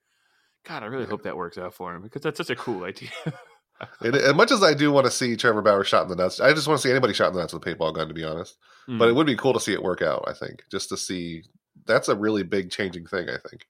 God, 0.68 0.84
I 0.84 0.86
really 0.88 1.06
hope 1.06 1.24
that 1.24 1.36
works 1.38 1.58
out 1.58 1.74
for 1.74 1.94
him 1.96 2.02
because 2.02 2.22
that's 2.22 2.38
such 2.38 2.50
a 2.50 2.56
cool 2.56 2.84
idea. 2.84 3.10
And 4.02 4.16
as 4.16 4.36
much 4.36 4.52
as 4.52 4.62
I 4.62 4.76
do 4.76 4.92
want 4.92 5.06
to 5.06 5.12
see 5.12 5.36
Trevor 5.36 5.64
Bauer 5.64 5.84
shot 5.84 6.04
in 6.04 6.10
the 6.10 6.16
nuts, 6.16 6.40
I 6.40 6.54
just 6.54 6.68
want 6.68 6.80
to 6.80 6.88
see 6.88 6.92
anybody 6.92 7.14
shot 7.14 7.30
in 7.30 7.34
the 7.34 7.40
nuts 7.40 7.54
with 7.54 7.66
a 7.66 7.76
paintball 7.76 7.96
gun. 7.96 8.08
To 8.08 8.14
be 8.14 8.24
honest, 8.24 8.56
but 8.88 8.94
Mm. 9.06 9.10
it 9.10 9.14
would 9.14 9.26
be 9.28 9.36
cool 9.36 9.54
to 9.54 9.60
see 9.60 9.74
it 9.74 9.82
work 9.82 10.02
out. 10.04 10.24
I 10.28 10.34
think 10.34 10.64
just 10.70 10.90
to 10.90 10.98
see 10.98 11.44
that's 11.86 12.08
a 12.08 12.16
really 12.16 12.44
big 12.44 12.70
changing 12.70 13.08
thing. 13.08 13.28
I 13.30 13.38
think 13.50 13.66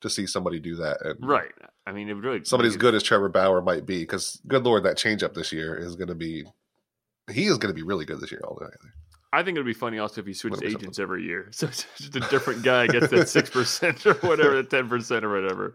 to 0.00 0.08
see 0.10 0.26
somebody 0.28 0.60
do 0.60 0.76
that 0.76 0.98
and 1.04 1.16
right. 1.28 1.50
I 1.86 1.90
mean, 1.92 2.08
it 2.08 2.14
would 2.14 2.22
really 2.22 2.44
somebody 2.44 2.68
as 2.68 2.76
good 2.76 2.94
as 2.94 3.02
Trevor 3.02 3.28
Bauer 3.28 3.60
might 3.62 3.84
be, 3.84 3.98
because 4.02 4.40
good 4.46 4.62
lord, 4.62 4.84
that 4.84 4.96
changeup 4.96 5.34
this 5.34 5.52
year 5.52 5.74
is 5.76 5.96
going 5.96 6.08
to 6.08 6.14
be 6.14 6.44
he 7.32 7.46
is 7.46 7.58
going 7.58 7.74
to 7.74 7.76
be 7.76 7.82
really 7.82 8.04
good 8.04 8.20
this 8.20 8.30
year. 8.30 8.42
All 8.44 8.56
the 8.60 8.66
way. 8.66 8.70
I 9.32 9.42
think 9.42 9.56
it 9.56 9.60
would 9.60 9.66
be 9.66 9.72
funny 9.74 9.98
also 9.98 10.20
if 10.20 10.26
he 10.28 10.34
switched 10.34 10.56
Whatever, 10.56 10.70
something. 10.70 10.84
agents 10.86 10.98
every 11.00 11.24
year. 11.24 11.48
So 11.52 11.66
it's 11.66 11.84
just 11.98 12.14
a 12.14 12.20
different 12.20 12.62
guy 12.62 12.86
gets 12.86 13.08
that 13.08 13.26
6% 13.26 14.06
or 14.06 14.14
whatever, 14.28 14.62
10% 14.62 15.22
or 15.24 15.30
whatever. 15.42 15.74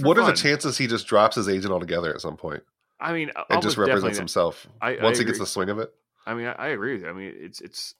What 0.00 0.18
are 0.18 0.26
the 0.26 0.32
chances 0.32 0.78
he 0.78 0.86
just 0.86 1.06
drops 1.06 1.36
his 1.36 1.48
agent 1.48 1.72
altogether 1.72 2.12
at 2.14 2.20
some 2.20 2.36
point 2.36 2.62
I 3.00 3.12
mean, 3.12 3.30
and 3.50 3.62
just 3.62 3.76
represents 3.76 4.18
himself 4.18 4.66
I- 4.80 4.96
I 4.96 5.02
once 5.02 5.18
he 5.18 5.24
gets 5.24 5.38
the 5.38 5.46
swing 5.46 5.68
of 5.70 5.78
it? 5.78 5.92
I 6.24 6.34
mean, 6.34 6.46
I, 6.46 6.52
I 6.52 6.68
agree 6.68 6.92
with 6.92 7.02
you. 7.02 7.08
I 7.08 7.12
mean, 7.12 7.34
it's 7.36 7.60
it's 7.60 7.94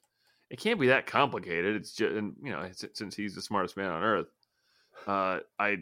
it 0.48 0.58
can't 0.60 0.78
be 0.78 0.88
that 0.88 1.06
complicated. 1.06 1.76
It's 1.76 1.92
just 1.92 2.14
and, 2.14 2.36
you 2.42 2.52
know, 2.52 2.60
it's, 2.60 2.84
since 2.92 3.16
he's 3.16 3.34
the 3.34 3.42
smartest 3.42 3.76
man 3.76 3.90
on 3.90 4.02
earth, 4.02 4.28
uh, 5.06 5.40
I 5.58 5.78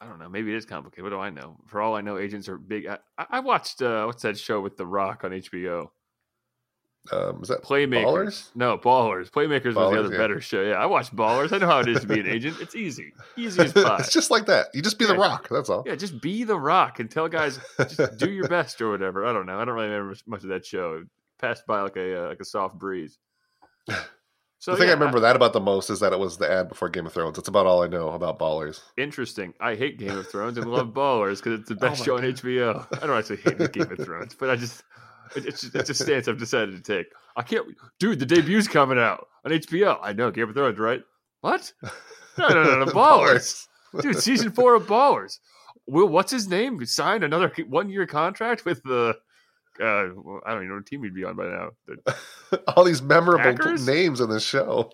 I 0.00 0.06
don't 0.06 0.18
know. 0.18 0.28
Maybe 0.28 0.52
it 0.52 0.56
is 0.56 0.64
complicated. 0.64 1.04
What 1.04 1.10
do 1.10 1.20
I 1.20 1.30
know? 1.30 1.56
For 1.66 1.80
all 1.80 1.94
I 1.94 2.00
know, 2.00 2.18
agents 2.18 2.48
are 2.48 2.58
big. 2.58 2.86
I, 2.86 2.98
I 3.16 3.26
I 3.30 3.40
watched 3.40 3.80
uh, 3.82 4.04
what's 4.04 4.22
that 4.22 4.38
show 4.38 4.60
with 4.60 4.76
The 4.76 4.86
Rock 4.86 5.24
on 5.24 5.30
HBO? 5.30 5.90
Um, 7.10 7.40
is 7.42 7.48
that 7.48 7.62
Playmakers. 7.62 8.04
Ballers? 8.04 8.50
No, 8.54 8.78
Ballers. 8.78 9.30
Playmakers 9.30 9.74
was 9.74 9.92
the 9.92 10.00
other 10.00 10.12
yeah. 10.12 10.18
better 10.18 10.40
show. 10.40 10.62
Yeah, 10.62 10.74
I 10.74 10.86
watched 10.86 11.14
Ballers. 11.14 11.52
I 11.52 11.58
know 11.58 11.66
how 11.66 11.80
it 11.80 11.88
is 11.88 12.00
to 12.00 12.06
be 12.06 12.20
an 12.20 12.26
agent. 12.26 12.58
It's 12.60 12.74
easy, 12.74 13.12
easy 13.36 13.62
as 13.62 13.72
pie. 13.74 13.98
it's 14.00 14.12
just 14.12 14.30
like 14.30 14.46
that. 14.46 14.68
You 14.74 14.82
just 14.82 14.98
be 14.98 15.06
the 15.06 15.16
rock. 15.16 15.48
That's 15.50 15.70
all. 15.70 15.84
Yeah, 15.86 15.94
just 15.94 16.20
be 16.20 16.44
the 16.44 16.58
rock 16.58 17.00
and 17.00 17.10
tell 17.10 17.28
guys 17.28 17.58
just 17.78 18.18
do 18.18 18.30
your 18.30 18.48
best 18.48 18.80
or 18.80 18.90
whatever. 18.90 19.24
I 19.24 19.32
don't 19.32 19.46
know. 19.46 19.58
I 19.58 19.64
don't 19.64 19.74
really 19.74 19.88
remember 19.88 20.16
much 20.26 20.42
of 20.42 20.50
that 20.50 20.66
show. 20.66 20.94
It 21.02 21.08
passed 21.38 21.66
by 21.66 21.80
like 21.82 21.96
a 21.96 22.24
uh, 22.24 22.28
like 22.28 22.40
a 22.40 22.44
soft 22.44 22.78
breeze. 22.78 23.18
So 24.60 24.72
the 24.72 24.78
thing 24.78 24.88
yeah, 24.88 24.94
I 24.94 24.98
remember 24.98 25.20
that 25.20 25.36
about 25.36 25.52
the 25.52 25.60
most 25.60 25.88
is 25.88 26.00
that 26.00 26.12
it 26.12 26.18
was 26.18 26.36
the 26.36 26.50
ad 26.50 26.68
before 26.68 26.88
Game 26.88 27.06
of 27.06 27.12
Thrones. 27.12 27.36
That's 27.36 27.46
about 27.46 27.66
all 27.66 27.84
I 27.84 27.86
know 27.86 28.08
about 28.08 28.40
Ballers. 28.40 28.80
interesting. 28.96 29.54
I 29.60 29.76
hate 29.76 30.00
Game 30.00 30.18
of 30.18 30.26
Thrones 30.26 30.58
and 30.58 30.68
love 30.68 30.88
Ballers 30.88 31.36
because 31.36 31.60
it's 31.60 31.68
the 31.68 31.76
best 31.76 32.00
Oh 32.00 32.04
show 32.04 32.16
on 32.16 32.24
HBO. 32.24 32.84
I 33.00 33.06
don't 33.06 33.16
actually 33.16 33.36
hate 33.36 33.72
Game 33.72 33.92
of 33.92 34.04
Thrones, 34.04 34.34
but 34.34 34.50
I 34.50 34.56
just 34.56 34.82
it's 35.36 35.64
it's 35.64 35.90
a 35.90 35.94
stance 35.94 36.28
I've 36.28 36.38
decided 36.38 36.82
to 36.82 36.96
take. 36.96 37.06
I 37.36 37.42
can't, 37.42 37.66
dude. 37.98 38.18
The 38.18 38.26
debut's 38.26 38.68
coming 38.68 38.98
out 38.98 39.28
on 39.44 39.52
HBO. 39.52 39.98
I 40.02 40.12
know 40.12 40.30
Game 40.30 40.48
of 40.48 40.54
Thrones, 40.54 40.78
right? 40.78 41.02
What? 41.40 41.72
No, 42.38 42.48
no, 42.48 42.62
no, 42.64 42.84
no, 42.84 42.86
Ballers. 42.92 43.66
dude. 44.00 44.18
Season 44.18 44.50
four 44.52 44.74
of 44.74 44.86
Ballers. 44.86 45.38
Will 45.86 46.08
what's 46.08 46.30
his 46.32 46.48
name 46.48 46.84
signed 46.84 47.24
another 47.24 47.52
one 47.68 47.88
year 47.90 48.06
contract 48.06 48.64
with 48.64 48.82
the. 48.82 49.16
Uh, 49.80 49.84
I 49.84 50.50
don't 50.50 50.56
even 50.56 50.68
know 50.68 50.74
what 50.74 50.86
team 50.86 51.04
he'd 51.04 51.14
be 51.14 51.22
on 51.24 51.36
by 51.36 51.44
now. 51.46 51.70
The- 51.86 52.62
all 52.76 52.82
these 52.84 53.00
memorable 53.00 53.44
Packers? 53.44 53.86
names 53.86 54.20
on 54.20 54.28
the 54.28 54.40
show. 54.40 54.90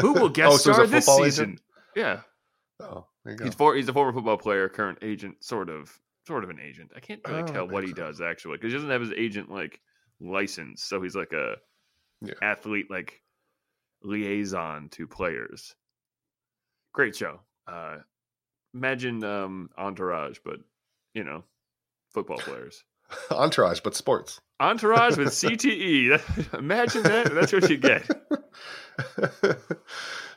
Who 0.00 0.12
will 0.12 0.28
guest 0.28 0.52
Oh, 0.52 0.56
so 0.56 0.72
star 0.72 0.86
this 0.86 1.06
season? 1.06 1.44
agent? 1.50 1.60
Yeah, 1.96 2.20
Oh, 2.80 3.06
there 3.24 3.32
you 3.32 3.38
go. 3.38 3.44
he's 3.44 3.54
for, 3.54 3.74
he's 3.74 3.88
a 3.88 3.92
former 3.92 4.12
football 4.12 4.36
player, 4.38 4.68
current 4.68 4.98
agent, 5.02 5.42
sort 5.44 5.68
of, 5.68 5.92
sort 6.26 6.44
of 6.44 6.50
an 6.50 6.60
agent. 6.60 6.90
I 6.96 7.00
can't 7.00 7.20
really 7.26 7.42
Oh, 7.42 7.46
tell 7.46 7.68
what 7.68 7.84
he 7.84 7.92
does 7.92 8.20
actually 8.20 8.56
because 8.58 8.72
he 8.72 8.76
doesn't 8.76 8.90
have 8.90 9.00
his 9.00 9.12
agent 9.12 9.50
like 9.50 9.80
license, 10.20 10.84
so 10.84 11.02
he's 11.02 11.16
like 11.16 11.32
a 11.32 11.56
Yeah. 12.20 12.34
athlete 12.42 12.90
like 12.90 13.20
liaison 14.02 14.88
to 14.90 15.06
players. 15.06 15.74
Great 16.92 17.16
show, 17.16 17.40
uh, 17.66 17.98
imagine 18.74 19.24
um, 19.24 19.70
Entourage, 19.78 20.38
but 20.44 20.60
you 21.14 21.24
know, 21.24 21.42
football 22.12 22.38
players. 22.38 22.84
Entourage, 23.30 23.80
but 23.80 23.94
sports. 23.94 24.40
Entourage 24.60 25.16
with 25.16 25.28
CTE. 25.30 26.54
Imagine 26.58 27.02
that. 27.02 27.34
That's 27.34 27.52
what 27.52 27.68
you 27.68 27.76
get. 27.78 28.06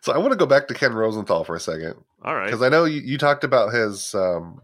so 0.01 0.13
I 0.13 0.17
want 0.17 0.31
to 0.31 0.37
go 0.37 0.45
back 0.45 0.67
to 0.67 0.73
Ken 0.73 0.93
Rosenthal 0.93 1.43
for 1.43 1.55
a 1.55 1.59
second. 1.59 1.95
All 2.23 2.35
right. 2.35 2.45
Because 2.45 2.61
I 2.61 2.69
know 2.69 2.85
you, 2.85 3.01
you, 3.01 3.17
talked 3.17 3.43
about 3.43 3.73
his 3.73 4.13
um, 4.15 4.61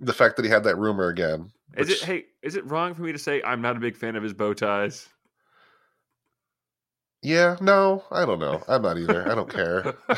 the 0.00 0.12
fact 0.12 0.36
that 0.36 0.44
he 0.44 0.50
had 0.50 0.64
that 0.64 0.76
rumor 0.76 1.08
again. 1.08 1.50
Which... 1.74 1.88
Is 1.88 2.02
it 2.02 2.06
hey, 2.06 2.24
is 2.42 2.56
it 2.56 2.64
wrong 2.66 2.94
for 2.94 3.02
me 3.02 3.12
to 3.12 3.18
say 3.18 3.42
I'm 3.42 3.60
not 3.60 3.76
a 3.76 3.80
big 3.80 3.96
fan 3.96 4.16
of 4.16 4.22
his 4.22 4.32
bow 4.32 4.54
ties? 4.54 5.08
Yeah, 7.22 7.56
no, 7.60 8.04
I 8.12 8.24
don't 8.24 8.38
know. 8.38 8.62
I'm 8.68 8.82
not 8.82 8.98
either. 8.98 9.28
I 9.28 9.34
don't 9.34 9.52
care. 9.52 9.96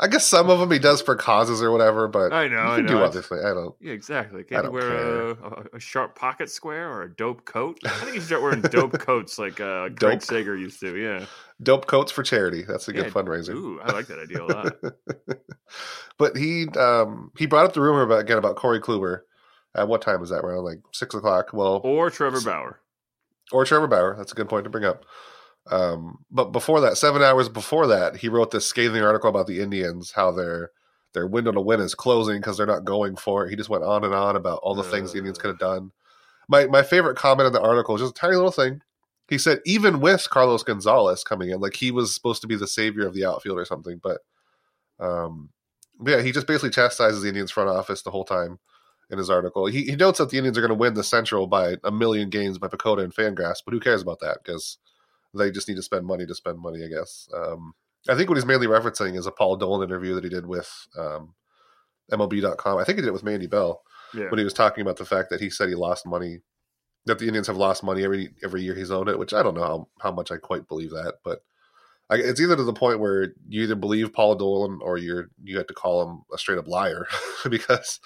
I 0.00 0.06
guess 0.10 0.24
some 0.24 0.48
of 0.48 0.58
them 0.58 0.70
he 0.70 0.78
does 0.78 1.02
for 1.02 1.14
causes 1.14 1.62
or 1.62 1.70
whatever, 1.70 2.08
but 2.08 2.32
I 2.32 2.48
know. 2.48 2.62
I 2.62 2.76
can 2.76 2.86
know. 2.86 2.92
do 2.92 2.98
other 3.00 3.20
things. 3.20 3.44
I 3.44 3.52
don't. 3.52 3.74
Yeah, 3.80 3.92
exactly. 3.92 4.44
Can 4.44 4.64
you 4.64 4.70
wear 4.70 5.30
a, 5.30 5.66
a, 5.74 5.80
sharp 5.80 6.16
pocket 6.16 6.48
square 6.48 6.90
or 6.90 7.02
a 7.02 7.14
dope 7.14 7.44
coat? 7.44 7.78
I 7.84 7.88
think 7.90 8.14
you 8.14 8.20
should 8.20 8.28
start 8.28 8.42
wearing 8.42 8.62
dope 8.62 8.98
coats 8.98 9.38
like 9.38 9.60
uh, 9.60 9.90
Craig 9.90 10.22
Sager 10.22 10.56
used 10.56 10.80
to. 10.80 10.96
Yeah, 10.96 11.26
dope 11.64 11.86
coats 11.86 12.12
for 12.12 12.22
charity. 12.22 12.62
That's 12.62 12.88
a 12.88 12.94
yeah, 12.94 13.02
good 13.02 13.12
fundraiser. 13.12 13.54
Ooh, 13.54 13.80
I 13.82 13.92
like 13.92 14.06
that 14.06 14.18
idea 14.18 14.42
a 14.42 14.46
lot. 14.46 15.38
but 16.18 16.36
he 16.36 16.68
um, 16.68 17.32
he 17.36 17.46
brought 17.46 17.66
up 17.66 17.72
the 17.72 17.80
rumor 17.80 18.02
about 18.02 18.20
again 18.20 18.38
about 18.38 18.56
Corey 18.56 18.80
Kluber. 18.80 19.20
At 19.76 19.88
what 19.88 20.02
time 20.02 20.20
was 20.20 20.30
that? 20.30 20.44
Around 20.44 20.64
like 20.64 20.78
six 20.92 21.14
o'clock. 21.14 21.52
Well, 21.52 21.80
or 21.82 22.10
Trevor 22.10 22.40
Bauer. 22.40 22.80
Or 23.50 23.64
Trevor 23.64 23.88
Bauer. 23.88 24.14
That's 24.16 24.32
a 24.32 24.36
good 24.36 24.48
point 24.48 24.64
to 24.64 24.70
bring 24.70 24.84
up. 24.84 25.04
Um, 25.70 26.24
but 26.30 26.52
before 26.52 26.80
that, 26.82 26.96
seven 26.96 27.22
hours 27.22 27.48
before 27.48 27.86
that, 27.88 28.16
he 28.16 28.28
wrote 28.28 28.50
this 28.50 28.66
scathing 28.66 29.02
article 29.02 29.30
about 29.30 29.46
the 29.46 29.60
Indians, 29.60 30.12
how 30.12 30.30
their 30.30 30.70
their 31.14 31.26
window 31.26 31.52
to 31.52 31.60
win 31.60 31.80
is 31.80 31.94
closing 31.94 32.38
because 32.38 32.56
they're 32.56 32.66
not 32.66 32.84
going 32.84 33.16
for 33.16 33.46
it. 33.46 33.50
He 33.50 33.56
just 33.56 33.70
went 33.70 33.84
on 33.84 34.04
and 34.04 34.14
on 34.14 34.36
about 34.36 34.60
all 34.62 34.74
the 34.74 34.82
uh, 34.82 34.90
things 34.90 35.12
the 35.12 35.18
Indians 35.18 35.38
could 35.38 35.48
have 35.48 35.58
done. 35.58 35.92
My 36.48 36.66
my 36.66 36.82
favorite 36.82 37.16
comment 37.16 37.46
in 37.46 37.52
the 37.52 37.62
article 37.62 37.94
is 37.94 38.02
just 38.02 38.16
a 38.16 38.20
tiny 38.20 38.34
little 38.34 38.50
thing. 38.50 38.80
He 39.28 39.38
said 39.38 39.60
even 39.64 40.00
with 40.00 40.28
Carlos 40.28 40.62
Gonzalez 40.62 41.24
coming 41.24 41.50
in, 41.50 41.60
like 41.60 41.76
he 41.76 41.90
was 41.90 42.14
supposed 42.14 42.42
to 42.42 42.48
be 42.48 42.56
the 42.56 42.66
savior 42.66 43.06
of 43.06 43.14
the 43.14 43.24
outfield 43.24 43.58
or 43.58 43.64
something, 43.64 44.00
but 44.02 44.20
um, 45.00 45.50
yeah, 46.04 46.20
he 46.20 46.32
just 46.32 46.46
basically 46.46 46.70
chastises 46.70 47.22
the 47.22 47.28
Indians 47.28 47.50
front 47.50 47.70
office 47.70 48.02
the 48.02 48.10
whole 48.10 48.24
time 48.24 48.58
in 49.10 49.18
his 49.18 49.30
article. 49.30 49.66
He, 49.66 49.84
he 49.84 49.96
notes 49.96 50.18
that 50.18 50.30
the 50.30 50.38
Indians 50.38 50.58
are 50.58 50.60
going 50.60 50.70
to 50.70 50.74
win 50.74 50.94
the 50.94 51.04
Central 51.04 51.46
by 51.46 51.76
a 51.84 51.90
million 51.90 52.30
games 52.30 52.58
by 52.58 52.68
PECOTA 52.68 53.02
and 53.02 53.14
Fangraphs, 53.14 53.62
but 53.64 53.72
who 53.72 53.80
cares 53.80 54.02
about 54.02 54.20
that? 54.20 54.38
Because 54.42 54.78
they 55.34 55.50
just 55.50 55.68
need 55.68 55.76
to 55.76 55.82
spend 55.82 56.06
money 56.06 56.26
to 56.26 56.34
spend 56.34 56.58
money, 56.58 56.84
I 56.84 56.88
guess. 56.88 57.28
Um, 57.34 57.74
I 58.08 58.14
think 58.14 58.28
what 58.28 58.36
he's 58.36 58.46
mainly 58.46 58.66
referencing 58.66 59.16
is 59.16 59.26
a 59.26 59.30
Paul 59.30 59.56
Dolan 59.56 59.88
interview 59.88 60.14
that 60.14 60.24
he 60.24 60.30
did 60.30 60.46
with 60.46 60.70
um, 60.98 61.34
MLB.com. 62.12 62.78
I 62.78 62.84
think 62.84 62.98
he 62.98 63.02
did 63.02 63.08
it 63.08 63.14
with 63.14 63.24
Mandy 63.24 63.46
Bell 63.46 63.82
yeah. 64.14 64.28
when 64.28 64.38
he 64.38 64.44
was 64.44 64.52
talking 64.52 64.82
about 64.82 64.96
the 64.96 65.04
fact 65.04 65.30
that 65.30 65.40
he 65.40 65.50
said 65.50 65.68
he 65.68 65.74
lost 65.74 66.06
money, 66.06 66.40
that 67.06 67.18
the 67.18 67.26
Indians 67.26 67.46
have 67.46 67.56
lost 67.56 67.82
money 67.82 68.04
every 68.04 68.30
every 68.42 68.62
year 68.62 68.74
he's 68.74 68.90
owned 68.90 69.08
it. 69.08 69.18
Which 69.18 69.34
I 69.34 69.42
don't 69.42 69.54
know 69.54 69.62
how 69.62 69.88
how 70.00 70.12
much 70.12 70.30
I 70.30 70.36
quite 70.36 70.68
believe 70.68 70.90
that, 70.90 71.16
but 71.24 71.42
I, 72.10 72.16
it's 72.16 72.40
either 72.40 72.56
to 72.56 72.64
the 72.64 72.72
point 72.72 73.00
where 73.00 73.34
you 73.48 73.62
either 73.62 73.74
believe 73.74 74.12
Paul 74.12 74.34
Dolan 74.34 74.80
or 74.82 74.98
you're 74.98 75.30
you 75.42 75.56
have 75.58 75.66
to 75.68 75.74
call 75.74 76.02
him 76.02 76.22
a 76.32 76.38
straight 76.38 76.58
up 76.58 76.68
liar 76.68 77.06
because 77.50 78.00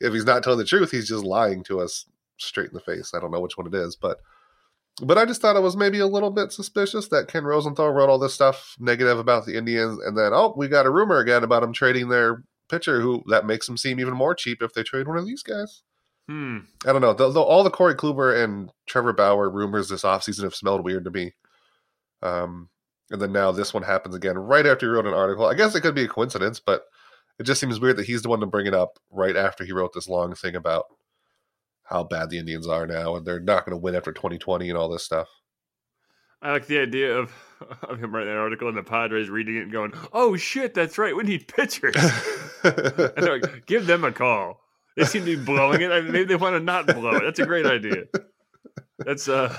if 0.00 0.12
he's 0.12 0.26
not 0.26 0.42
telling 0.42 0.58
the 0.58 0.64
truth, 0.64 0.90
he's 0.90 1.08
just 1.08 1.24
lying 1.24 1.62
to 1.64 1.80
us 1.80 2.06
straight 2.38 2.68
in 2.68 2.74
the 2.74 2.80
face. 2.80 3.12
I 3.14 3.20
don't 3.20 3.30
know 3.30 3.40
which 3.40 3.56
one 3.56 3.66
it 3.66 3.74
is, 3.74 3.96
but 3.96 4.18
but 5.02 5.18
I 5.18 5.26
just 5.26 5.40
thought 5.42 5.56
it 5.56 5.62
was 5.62 5.76
maybe 5.76 5.98
a 5.98 6.06
little 6.06 6.30
bit 6.30 6.52
suspicious 6.52 7.08
that 7.08 7.28
Ken 7.28 7.44
Rosenthal 7.44 7.90
wrote 7.90 8.08
all 8.08 8.18
this 8.18 8.34
stuff 8.34 8.76
negative 8.78 9.18
about 9.18 9.44
the 9.44 9.56
Indians, 9.56 9.98
and 10.04 10.16
then 10.16 10.32
oh, 10.32 10.54
we 10.56 10.68
got 10.68 10.86
a 10.86 10.90
rumor 10.90 11.18
again 11.18 11.44
about 11.44 11.62
him 11.62 11.72
trading 11.72 12.08
their 12.08 12.44
pitcher, 12.68 13.00
who 13.00 13.22
that 13.28 13.46
makes 13.46 13.68
him 13.68 13.76
seem 13.76 14.00
even 14.00 14.14
more 14.14 14.34
cheap 14.34 14.62
if 14.62 14.72
they 14.72 14.82
trade 14.82 15.06
one 15.06 15.18
of 15.18 15.26
these 15.26 15.42
guys. 15.42 15.82
Hmm. 16.28 16.58
I 16.84 16.92
don't 16.92 17.02
know. 17.02 17.12
The, 17.12 17.30
the, 17.30 17.40
all 17.40 17.62
the 17.62 17.70
Corey 17.70 17.94
Kluber 17.94 18.42
and 18.42 18.70
Trevor 18.86 19.12
Bauer 19.12 19.48
rumors 19.48 19.88
this 19.88 20.02
offseason 20.02 20.42
have 20.42 20.54
smelled 20.54 20.84
weird 20.84 21.04
to 21.04 21.10
me. 21.10 21.34
Um, 22.22 22.68
and 23.10 23.20
then 23.20 23.32
now 23.32 23.52
this 23.52 23.72
one 23.72 23.84
happens 23.84 24.14
again 24.14 24.36
right 24.36 24.66
after 24.66 24.86
he 24.86 24.90
wrote 24.90 25.06
an 25.06 25.14
article. 25.14 25.46
I 25.46 25.54
guess 25.54 25.74
it 25.74 25.82
could 25.82 25.94
be 25.94 26.04
a 26.04 26.08
coincidence, 26.08 26.58
but 26.58 26.82
it 27.38 27.44
just 27.44 27.60
seems 27.60 27.78
weird 27.78 27.96
that 27.98 28.06
he's 28.06 28.22
the 28.22 28.28
one 28.28 28.40
to 28.40 28.46
bring 28.46 28.66
it 28.66 28.74
up 28.74 28.98
right 29.10 29.36
after 29.36 29.64
he 29.64 29.72
wrote 29.72 29.92
this 29.92 30.08
long 30.08 30.34
thing 30.34 30.56
about 30.56 30.86
how 31.84 32.02
bad 32.02 32.30
the 32.30 32.38
Indians 32.38 32.66
are 32.66 32.86
now, 32.86 33.14
and 33.14 33.24
they're 33.24 33.38
not 33.38 33.64
going 33.64 33.76
to 33.76 33.82
win 33.82 33.94
after 33.94 34.12
2020 34.12 34.68
and 34.68 34.76
all 34.76 34.88
this 34.88 35.04
stuff. 35.04 35.28
I 36.42 36.52
like 36.52 36.66
the 36.66 36.80
idea 36.80 37.16
of, 37.16 37.32
of 37.82 38.02
him 38.02 38.14
writing 38.14 38.32
an 38.32 38.38
article 38.38 38.68
and 38.68 38.76
the 38.76 38.82
Padres 38.82 39.30
reading 39.30 39.56
it 39.56 39.62
and 39.62 39.72
going, 39.72 39.92
"Oh 40.12 40.36
shit, 40.36 40.74
that's 40.74 40.98
right. 40.98 41.16
We 41.16 41.22
need 41.22 41.48
pitchers." 41.48 41.94
and 42.64 43.26
like, 43.26 43.66
give 43.66 43.86
them 43.86 44.04
a 44.04 44.12
call. 44.12 44.60
They 44.96 45.04
seem 45.04 45.24
to 45.26 45.36
be 45.36 45.42
blowing 45.42 45.82
it. 45.82 45.92
I 45.92 46.00
mean, 46.00 46.12
maybe 46.12 46.24
they 46.24 46.36
want 46.36 46.54
to 46.54 46.60
not 46.60 46.86
blow 46.86 47.16
it. 47.16 47.22
That's 47.22 47.38
a 47.38 47.46
great 47.46 47.66
idea. 47.66 48.04
That's 48.98 49.28
uh. 49.28 49.54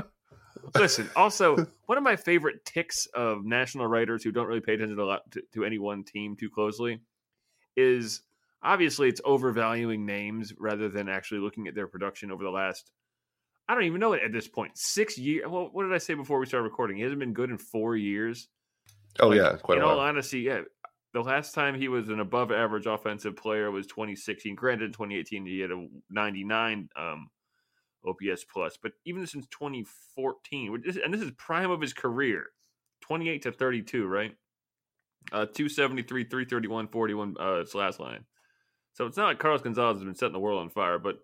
Listen. 0.78 1.10
Also, 1.16 1.66
one 1.86 1.98
of 1.98 2.04
my 2.04 2.14
favorite 2.14 2.64
ticks 2.64 3.06
of 3.06 3.44
national 3.44 3.86
writers 3.88 4.22
who 4.22 4.30
don't 4.30 4.46
really 4.46 4.60
pay 4.60 4.74
attention 4.74 4.96
to, 4.96 5.18
to, 5.32 5.42
to 5.54 5.64
any 5.64 5.78
one 5.78 6.04
team 6.04 6.36
too 6.36 6.48
closely 6.48 7.00
is 7.76 8.22
obviously 8.62 9.08
it's 9.08 9.20
overvaluing 9.24 10.06
names 10.06 10.52
rather 10.58 10.88
than 10.88 11.08
actually 11.08 11.40
looking 11.40 11.66
at 11.66 11.74
their 11.74 11.88
production 11.88 12.30
over 12.30 12.44
the 12.44 12.50
last 12.50 12.92
I 13.70 13.74
don't 13.74 13.84
even 13.84 14.00
know 14.00 14.14
it 14.14 14.22
at 14.24 14.32
this 14.32 14.48
point. 14.48 14.76
Six 14.76 15.16
years. 15.16 15.44
Well, 15.48 15.68
what 15.70 15.84
did 15.84 15.92
I 15.92 15.98
say 15.98 16.14
before 16.14 16.40
we 16.40 16.46
started 16.46 16.64
recording? 16.64 16.96
He 16.96 17.04
hasn't 17.04 17.20
been 17.20 17.32
good 17.32 17.50
in 17.50 17.58
four 17.58 17.94
years. 17.94 18.48
Oh 19.20 19.28
like, 19.28 19.38
yeah, 19.38 19.56
quite 19.62 19.78
in 19.78 19.84
a 19.84 19.86
while. 19.86 20.00
all 20.00 20.04
honesty, 20.04 20.40
yeah. 20.40 20.62
The 21.12 21.20
last 21.20 21.54
time 21.54 21.74
he 21.74 21.88
was 21.88 22.08
an 22.08 22.20
above 22.20 22.52
average 22.52 22.86
offensive 22.86 23.36
player 23.36 23.70
was 23.70 23.86
2016. 23.86 24.54
Granted, 24.54 24.86
in 24.86 24.92
2018 24.92 25.46
he 25.46 25.60
had 25.60 25.72
a 25.72 25.86
99 26.08 26.88
um, 26.96 27.30
OPS 28.06 28.44
plus, 28.44 28.78
but 28.80 28.92
even 29.04 29.26
since 29.26 29.46
2014, 29.48 30.82
and 31.04 31.12
this 31.12 31.20
is 31.20 31.32
prime 31.32 31.70
of 31.70 31.80
his 31.80 31.92
career, 31.92 32.46
28 33.02 33.42
to 33.42 33.52
32, 33.52 34.06
right? 34.06 34.32
Uh, 35.32 35.46
273, 35.46 36.24
331, 36.24 36.88
41 36.88 37.34
uh, 37.40 37.54
its 37.54 37.74
last 37.74 38.00
line. 38.00 38.24
So 38.92 39.06
it's 39.06 39.16
not 39.16 39.26
like 39.26 39.38
Carlos 39.38 39.62
Gonzalez 39.62 39.96
has 39.96 40.04
been 40.04 40.14
setting 40.14 40.32
the 40.32 40.40
world 40.40 40.60
on 40.60 40.70
fire, 40.70 40.98
but 40.98 41.18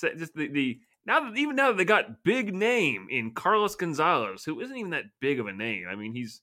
just 0.00 0.34
the, 0.34 0.48
the 0.48 0.80
now 1.04 1.20
that 1.20 1.36
even 1.36 1.56
now 1.56 1.68
that 1.68 1.76
they 1.76 1.84
got 1.84 2.22
big 2.24 2.54
name 2.54 3.08
in 3.10 3.34
Carlos 3.34 3.74
Gonzalez, 3.74 4.44
who 4.44 4.60
isn't 4.60 4.76
even 4.76 4.90
that 4.90 5.04
big 5.20 5.40
of 5.40 5.46
a 5.46 5.52
name. 5.52 5.86
I 5.90 5.96
mean, 5.96 6.12
he's 6.12 6.40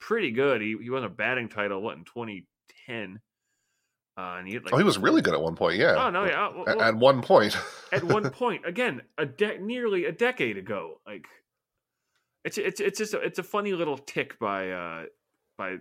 pretty 0.00 0.32
good. 0.32 0.60
He 0.60 0.76
he 0.82 0.90
won 0.90 1.04
a 1.04 1.08
batting 1.08 1.48
title 1.48 1.82
what 1.82 1.96
in 1.96 2.04
2010. 2.04 3.20
Uh, 4.18 4.36
and 4.38 4.48
he 4.48 4.58
like, 4.58 4.72
oh, 4.72 4.76
he 4.76 4.84
was 4.84 4.98
really 4.98 5.22
good 5.22 5.34
at 5.34 5.40
one 5.40 5.54
point. 5.54 5.78
Yeah. 5.78 5.94
Oh 5.96 6.10
no, 6.10 6.24
yeah. 6.24 6.50
Well, 6.54 6.68
at, 6.68 6.78
at, 6.78 6.94
one 6.96 7.22
point. 7.22 7.56
at 7.92 8.02
one 8.02 8.28
point, 8.30 8.66
again, 8.66 9.02
a 9.16 9.24
de- 9.24 9.58
nearly 9.58 10.04
a 10.04 10.12
decade 10.12 10.58
ago. 10.58 11.00
Like, 11.06 11.26
it's 12.44 12.58
it's 12.58 12.80
it's 12.80 12.98
just 12.98 13.14
a, 13.14 13.20
it's 13.20 13.38
a 13.38 13.42
funny 13.42 13.72
little 13.72 13.96
tick 13.96 14.38
by 14.38 14.70
uh 14.70 15.04
by 15.56 15.76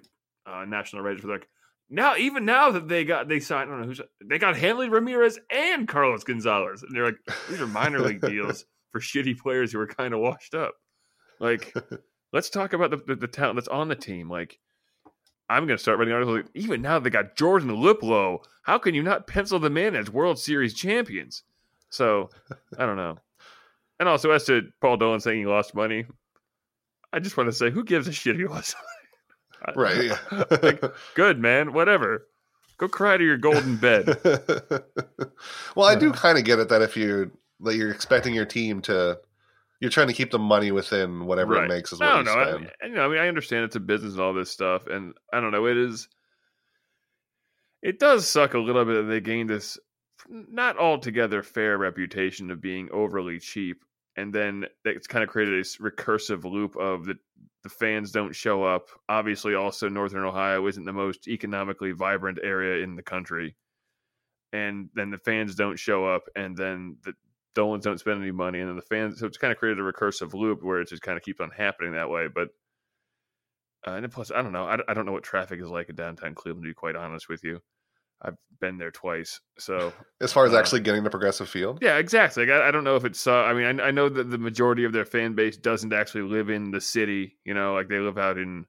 uh 0.46 0.66
National 0.66 1.02
Writers. 1.02 1.24
Like, 1.24 1.50
now 1.90 2.16
even 2.16 2.46
now 2.46 2.72
that 2.72 2.88
they 2.88 3.04
got 3.04 3.28
they 3.28 3.40
signed, 3.40 3.70
I 3.70 3.74
don't 3.74 3.82
know 3.82 3.88
who's 3.88 4.02
they 4.24 4.38
got 4.38 4.56
Hanley 4.56 4.90
Ramirez 4.90 5.40
and 5.50 5.88
Carlos 5.88 6.24
Gonzalez, 6.24 6.84
and 6.84 6.96
they're 6.96 7.08
like 7.08 7.20
these 7.50 7.60
are 7.60 7.68
minor 7.68 8.00
league 8.00 8.22
deals 8.22 8.64
for 8.92 9.02
shitty 9.02 9.38
players 9.38 9.72
who 9.72 9.80
are 9.80 9.88
kind 9.88 10.14
of 10.14 10.20
washed 10.22 10.54
up. 10.54 10.76
Like, 11.40 11.74
let's 12.32 12.50
talk 12.50 12.74
about 12.74 12.92
the, 12.92 12.98
the, 12.98 13.16
the 13.16 13.28
talent 13.28 13.56
that's 13.56 13.68
on 13.68 13.88
the 13.88 13.96
team. 13.96 14.30
Like, 14.30 14.60
I'm 15.50 15.66
going 15.66 15.78
to 15.78 15.82
start 15.82 15.98
writing 15.98 16.14
articles. 16.14 16.38
Like, 16.38 16.50
even 16.54 16.82
now 16.82 17.00
they 17.00 17.10
got 17.10 17.36
Jordan 17.36 17.70
Luplow. 17.70 18.44
How 18.64 18.78
can 18.78 18.94
you 18.94 19.04
not 19.04 19.28
pencil 19.28 19.60
them 19.60 19.78
in 19.78 19.96
as 19.96 20.10
World 20.10 20.40
Series 20.40 20.74
champions? 20.74 21.44
So 21.90 22.30
I 22.78 22.86
don't 22.86 22.98
know. 22.98 23.18
And 24.00 24.08
also, 24.08 24.32
as 24.32 24.46
to 24.46 24.70
Paul 24.80 24.98
Dolan 24.98 25.20
saying 25.20 25.40
he 25.40 25.46
lost 25.46 25.76
money, 25.76 26.06
I 27.12 27.20
just 27.20 27.36
want 27.36 27.50
to 27.50 27.56
say, 27.56 27.70
who 27.70 27.84
gives 27.84 28.08
a 28.08 28.14
shit 28.14 28.38
he 28.38 28.46
lost 28.46 28.76
money? 28.76 29.76
Right. 29.76 30.06
Yeah. 30.06 30.44
like, 30.64 30.84
good 31.16 31.40
man. 31.40 31.74
Whatever. 31.74 32.28
Go 32.78 32.88
cry 32.88 33.18
to 33.18 33.24
your 33.24 33.38
golden 33.38 33.76
bed. 33.76 34.08
well, 35.76 35.86
I 35.86 35.96
do 35.96 36.14
kind 36.14 36.38
of 36.38 36.46
get 36.46 36.60
it 36.60 36.70
that 36.70 36.82
if 36.82 36.96
you're 36.96 37.30
that 37.62 37.76
you're 37.76 37.92
expecting 37.92 38.34
your 38.34 38.46
team 38.46 38.82
to, 38.84 39.20
you're 39.80 39.92
trying 39.92 40.08
to 40.08 40.14
keep 40.14 40.32
the 40.32 40.40
money 40.40 40.72
within 40.72 41.26
whatever 41.26 41.54
right. 41.54 41.66
it 41.66 41.70
makes. 41.70 41.94
Is 41.94 42.00
what 42.00 42.10
I 42.10 42.16
don't 42.16 42.26
know. 42.26 42.32
Spend. 42.32 42.72
I, 42.82 42.86
you 42.88 42.94
know. 42.94 43.06
I 43.06 43.08
mean, 43.08 43.20
I 43.20 43.28
understand 43.28 43.66
it's 43.66 43.76
a 43.76 43.82
business 43.82 44.14
and 44.14 44.22
all 44.22 44.34
this 44.34 44.52
stuff, 44.52 44.88
and 44.88 45.14
I 45.34 45.40
don't 45.40 45.52
know. 45.52 45.66
It 45.66 45.78
is. 45.78 46.08
It 47.82 48.00
does 48.00 48.28
suck 48.28 48.56
a 48.56 48.60
little 48.60 48.84
bit 48.84 48.96
that 48.96 49.04
they 49.04 49.22
gained 49.22 49.50
this 49.50 49.78
not 50.28 50.78
altogether 50.78 51.42
fair 51.42 51.78
reputation 51.78 52.52
of 52.52 52.60
being 52.62 52.90
overly 52.92 53.40
cheap, 53.40 53.86
and 54.18 54.34
then 54.34 54.66
it's 54.84 55.08
kind 55.08 55.24
of 55.24 55.30
created 55.30 55.60
this 55.60 55.78
recursive 55.78 56.44
loop 56.44 56.76
of 56.76 57.06
the 57.06 57.16
the 57.64 57.70
fans 57.70 58.12
don't 58.12 58.36
show 58.36 58.64
up. 58.64 58.88
Obviously, 59.10 59.54
also 59.54 59.90
Northern 59.90 60.24
Ohio 60.24 60.66
isn't 60.68 60.86
the 60.86 60.94
most 60.94 61.28
economically 61.28 61.92
vibrant 61.92 62.40
area 62.44 62.84
in 62.84 62.96
the 62.96 63.04
country, 63.04 63.56
and 64.52 64.90
then 64.94 65.10
the 65.10 65.18
fans 65.18 65.56
don't 65.56 65.80
show 65.80 66.06
up, 66.06 66.24
and 66.36 66.58
then 66.58 66.98
the 67.04 67.14
Dolans 67.56 67.84
don't 67.84 68.00
spend 68.00 68.22
any 68.22 68.32
money, 68.32 68.60
and 68.60 68.70
then 68.70 68.76
the 68.76 68.82
fans. 68.84 69.20
So 69.20 69.26
it's 69.26 69.38
kind 69.38 69.52
of 69.52 69.58
created 69.58 69.80
a 69.80 69.92
recursive 69.92 70.34
loop 70.34 70.64
where 70.64 70.82
it 70.82 70.88
just 70.90 71.02
kind 71.02 71.18
of 71.18 71.24
keeps 71.24 71.40
on 71.42 71.50
happening 71.52 71.94
that 71.94 72.10
way. 72.10 72.28
But 72.34 72.50
Uh, 73.88 73.92
and 73.92 74.12
plus, 74.12 74.32
I 74.32 74.42
don't 74.42 74.52
know. 74.52 74.66
I, 74.66 74.78
I 74.88 74.94
don't 74.94 75.06
know 75.06 75.12
what 75.14 75.24
traffic 75.24 75.62
is 75.62 75.70
like 75.70 75.90
in 75.90 75.96
downtown 75.96 76.36
Cleveland. 76.36 76.64
To 76.66 76.70
be 76.70 76.74
quite 76.74 76.96
honest 76.96 77.30
with 77.30 77.44
you, 77.44 77.62
I've 78.22 78.36
been 78.60 78.78
there 78.78 78.92
twice. 78.92 79.40
So 79.58 79.94
As 80.22 80.34
far 80.34 80.46
as 80.46 80.54
Uh, 80.54 80.58
actually 80.60 80.82
getting 80.82 81.04
to 81.06 81.10
Progressive 81.10 81.48
Field, 81.50 81.80
yeah, 81.82 81.98
exactly. 81.98 82.46
Like, 82.46 82.62
I, 82.62 82.68
I 82.68 82.72
don't 82.72 82.84
know 82.84 82.98
if 82.98 83.06
it's. 83.06 83.26
Uh, 83.26 83.34
I 83.44 83.54
mean, 83.54 83.80
I, 83.80 83.88
I 83.88 83.92
know 83.92 84.10
that 84.10 84.30
the 84.30 84.38
majority 84.38 84.84
of 84.84 84.92
their 84.92 85.06
fan 85.06 85.34
base 85.34 85.58
doesn't 85.58 85.94
actually 85.94 86.24
live 86.24 86.50
in 86.50 86.72
the 86.72 86.82
city. 86.82 87.38
You 87.46 87.54
know, 87.54 87.74
like 87.74 87.88
they 87.88 88.00
live 88.00 88.18
out 88.18 88.38
in. 88.38 88.66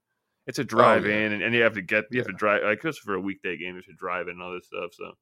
It's 0.46 0.58
a 0.58 0.64
drive 0.64 1.04
Oh, 1.04 1.08
yeah. 1.08 1.26
in, 1.26 1.32
and, 1.32 1.42
and 1.42 1.54
you 1.54 1.62
have 1.62 1.74
to 1.74 1.82
get. 1.82 2.04
You 2.10 2.20
have 2.20 2.26
to 2.28 2.32
drive. 2.32 2.62
Like 2.62 2.80
just 2.82 3.00
for 3.00 3.14
a 3.14 3.20
weekday 3.20 3.56
game, 3.56 3.70
you 3.74 3.76
have 3.76 3.84
to 3.86 3.92
drive 3.94 4.26
in 4.28 4.34
and 4.34 4.42
all 4.42 4.54
this 4.54 4.66
stuff. 4.66 4.90
So 4.94 5.12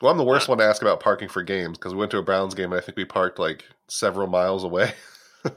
well, 0.00 0.10
I'm 0.12 0.18
the 0.18 0.24
worst 0.24 0.48
one 0.48 0.58
to 0.58 0.64
ask 0.64 0.82
about 0.82 1.00
parking 1.00 1.28
for 1.28 1.42
games 1.42 1.78
because 1.78 1.92
we 1.92 1.98
went 1.98 2.10
to 2.12 2.18
a 2.18 2.22
Browns 2.22 2.54
game 2.54 2.72
and 2.72 2.80
I 2.80 2.84
think 2.84 2.96
we 2.96 3.04
parked 3.04 3.38
like 3.38 3.64
several 3.88 4.26
miles 4.28 4.64
away. 4.64 4.92
I 5.44 5.50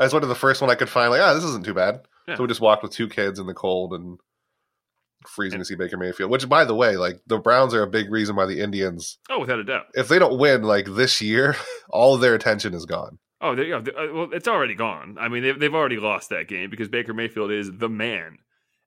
just 0.00 0.12
went 0.12 0.22
to 0.22 0.28
the 0.28 0.34
first 0.34 0.60
one 0.60 0.70
I 0.70 0.74
could 0.74 0.88
find. 0.88 1.10
Like, 1.10 1.20
ah, 1.20 1.34
this 1.34 1.44
isn't 1.44 1.64
too 1.64 1.74
bad. 1.74 2.00
Yeah. 2.28 2.36
So 2.36 2.42
we 2.42 2.48
just 2.48 2.60
walked 2.60 2.82
with 2.82 2.92
two 2.92 3.08
kids 3.08 3.38
in 3.38 3.46
the 3.46 3.54
cold 3.54 3.92
and 3.92 4.18
freezing 5.26 5.58
to 5.58 5.64
see 5.64 5.74
Baker 5.74 5.96
Mayfield. 5.96 6.30
Which, 6.30 6.48
by 6.48 6.64
the 6.64 6.74
way, 6.74 6.96
like 6.96 7.20
the 7.26 7.38
Browns 7.38 7.74
are 7.74 7.82
a 7.82 7.86
big 7.90 8.10
reason 8.10 8.36
why 8.36 8.46
the 8.46 8.60
Indians, 8.60 9.18
oh, 9.30 9.40
without 9.40 9.58
a 9.58 9.64
doubt. 9.64 9.86
if 9.94 10.08
they 10.08 10.18
don't 10.18 10.38
win 10.38 10.62
like 10.62 10.86
this 10.86 11.20
year, 11.20 11.56
all 11.90 12.14
of 12.14 12.20
their 12.20 12.34
attention 12.34 12.74
is 12.74 12.86
gone. 12.86 13.18
Oh, 13.40 13.54
they, 13.54 13.64
yeah, 13.64 13.80
they- 13.80 13.92
uh, 13.92 14.12
well, 14.12 14.28
it's 14.32 14.48
already 14.48 14.74
gone. 14.74 15.16
I 15.20 15.28
mean, 15.28 15.42
they've 15.42 15.58
they've 15.58 15.74
already 15.74 15.98
lost 15.98 16.30
that 16.30 16.48
game 16.48 16.70
because 16.70 16.88
Baker 16.88 17.12
Mayfield 17.12 17.50
is 17.50 17.70
the 17.72 17.88
man, 17.90 18.38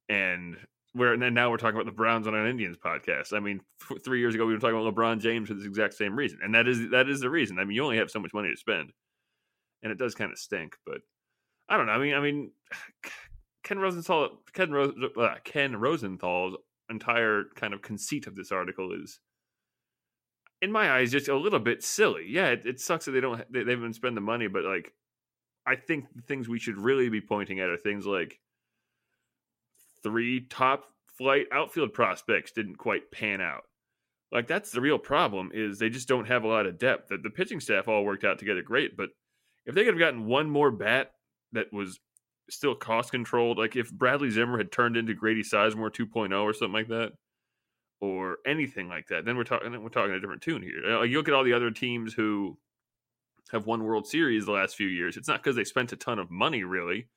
and 0.10 0.58
we're 0.98 1.14
and 1.14 1.22
then 1.22 1.34
now 1.34 1.50
we're 1.50 1.58
talking 1.58 1.76
about 1.76 1.86
the 1.86 1.92
Browns 1.92 2.28
on 2.28 2.36
an 2.36 2.48
Indians 2.48 2.78
podcast. 2.78 3.34
I 3.34 3.40
mean, 3.40 3.62
f- 3.82 3.98
three 4.04 4.20
years 4.20 4.36
ago 4.36 4.46
we 4.46 4.54
were 4.54 4.60
talking 4.60 4.80
about 4.80 4.94
LeBron 4.94 5.20
James 5.20 5.48
for 5.48 5.54
this 5.54 5.66
exact 5.66 5.94
same 5.94 6.16
reason, 6.16 6.40
and 6.44 6.54
that 6.56 6.68
is 6.68 6.90
that 6.90 7.10
is 7.10 7.20
the 7.20 7.30
reason. 7.30 7.60
I 7.60 7.64
mean, 7.64 7.76
you 7.76 7.84
only 7.84 7.98
have 7.98 8.12
so 8.12 8.20
much 8.20 8.34
money 8.34 8.50
to 8.50 8.58
spend, 8.58 8.92
and 9.84 9.92
it 9.92 9.98
does 9.98 10.16
kind 10.16 10.32
of 10.32 10.38
stink. 10.38 10.76
But 10.86 11.02
I 11.70 11.78
don't 11.78 11.86
know. 11.86 11.94
I 11.94 12.00
mean, 12.00 12.14
I 12.14 12.20
mean, 12.20 12.52
Ken 13.64 13.80
Rosenthal, 13.80 14.40
Ken 14.54 14.72
Ro- 14.72 14.94
uh, 15.18 15.36
Ken 15.44 15.76
Rosenthal's 15.76 16.58
entire 16.90 17.46
kind 17.56 17.74
of 17.74 17.82
conceit 17.82 18.28
of 18.28 18.36
this 18.36 18.52
article 18.52 18.94
is 18.94 19.20
in 20.62 20.72
my 20.72 20.92
eyes, 20.92 21.12
just 21.12 21.28
a 21.28 21.38
little 21.38 21.60
bit 21.60 21.84
silly. 21.84 22.26
Yeah, 22.28 22.48
it, 22.48 22.66
it 22.66 22.80
sucks 22.80 23.06
that 23.06 23.12
they 23.12 23.22
don't 23.22 23.42
they, 23.52 23.64
they 23.64 23.72
haven't 23.72 23.94
spent 23.94 24.16
the 24.16 24.22
money, 24.22 24.48
but 24.48 24.64
like, 24.64 24.94
I 25.66 25.76
think 25.76 26.06
the 26.16 26.22
things 26.22 26.48
we 26.48 26.60
should 26.60 26.78
really 26.78 27.10
be 27.10 27.22
pointing 27.22 27.60
at 27.60 27.70
are 27.70 27.78
things 27.78 28.06
like 28.06 28.40
three 30.08 30.42
top 30.42 30.86
flight 31.18 31.48
outfield 31.52 31.94
prospects 31.94 32.52
didn't 32.52 32.78
quite 32.78 33.12
pan 33.12 33.42
out. 33.42 33.64
Like 34.32 34.48
that's 34.48 34.72
the 34.72 34.82
real 34.82 35.00
problem 35.00 35.52
is 35.54 35.80
they 35.80 35.90
just 35.90 36.08
don't 36.08 36.28
have 36.28 36.44
a 36.44 36.48
lot 36.48 36.66
of 36.66 36.78
depth. 36.78 37.10
That 37.10 37.24
the 37.24 37.30
pitching 37.30 37.60
staff 37.60 37.88
all 37.88 38.04
worked 38.04 38.24
out 38.26 38.40
together 38.40 38.62
great, 38.62 38.98
but 38.98 39.10
if 39.66 39.74
they 39.74 39.84
could 39.84 39.94
have 39.94 40.00
gotten 40.00 40.26
one 40.26 40.50
more 40.50 40.72
bat 40.72 41.12
that 41.54 41.72
was 41.72 42.00
still 42.50 42.76
cost 42.76 43.12
controlled, 43.12 43.58
like 43.58 43.76
if 43.76 43.92
Bradley 43.92 44.30
Zimmer 44.30 44.58
had 44.58 44.72
turned 44.72 44.98
into 44.98 45.14
Grady 45.14 45.44
Sizemore 45.44 45.92
2.0 45.92 46.42
or 46.42 46.54
something 46.54 46.74
like 46.74 46.90
that, 46.90 47.14
or 48.00 48.38
anything 48.46 48.90
like 48.90 49.08
that, 49.08 49.26
then 49.26 49.38
we're 49.38 49.44
talking 49.44 49.72
we're 49.82 49.90
talking 49.90 50.12
a 50.14 50.20
different 50.20 50.42
tune 50.42 50.62
here. 50.62 50.84
Uh, 50.86 51.02
You 51.02 51.18
look 51.18 51.28
at 51.28 51.34
all 51.34 51.44
the 51.44 51.54
other 51.54 51.72
teams 51.72 52.14
who 52.14 52.58
have 53.52 53.66
won 53.66 53.84
World 53.84 54.08
Series 54.08 54.46
the 54.46 54.52
last 54.52 54.76
few 54.76 54.88
years. 54.88 55.18
It's 55.18 55.28
not 55.28 55.42
because 55.42 55.56
they 55.56 55.64
spent 55.64 55.94
a 55.94 55.96
ton 55.96 56.20
of 56.20 56.30
money, 56.30 56.64
really. 56.64 57.08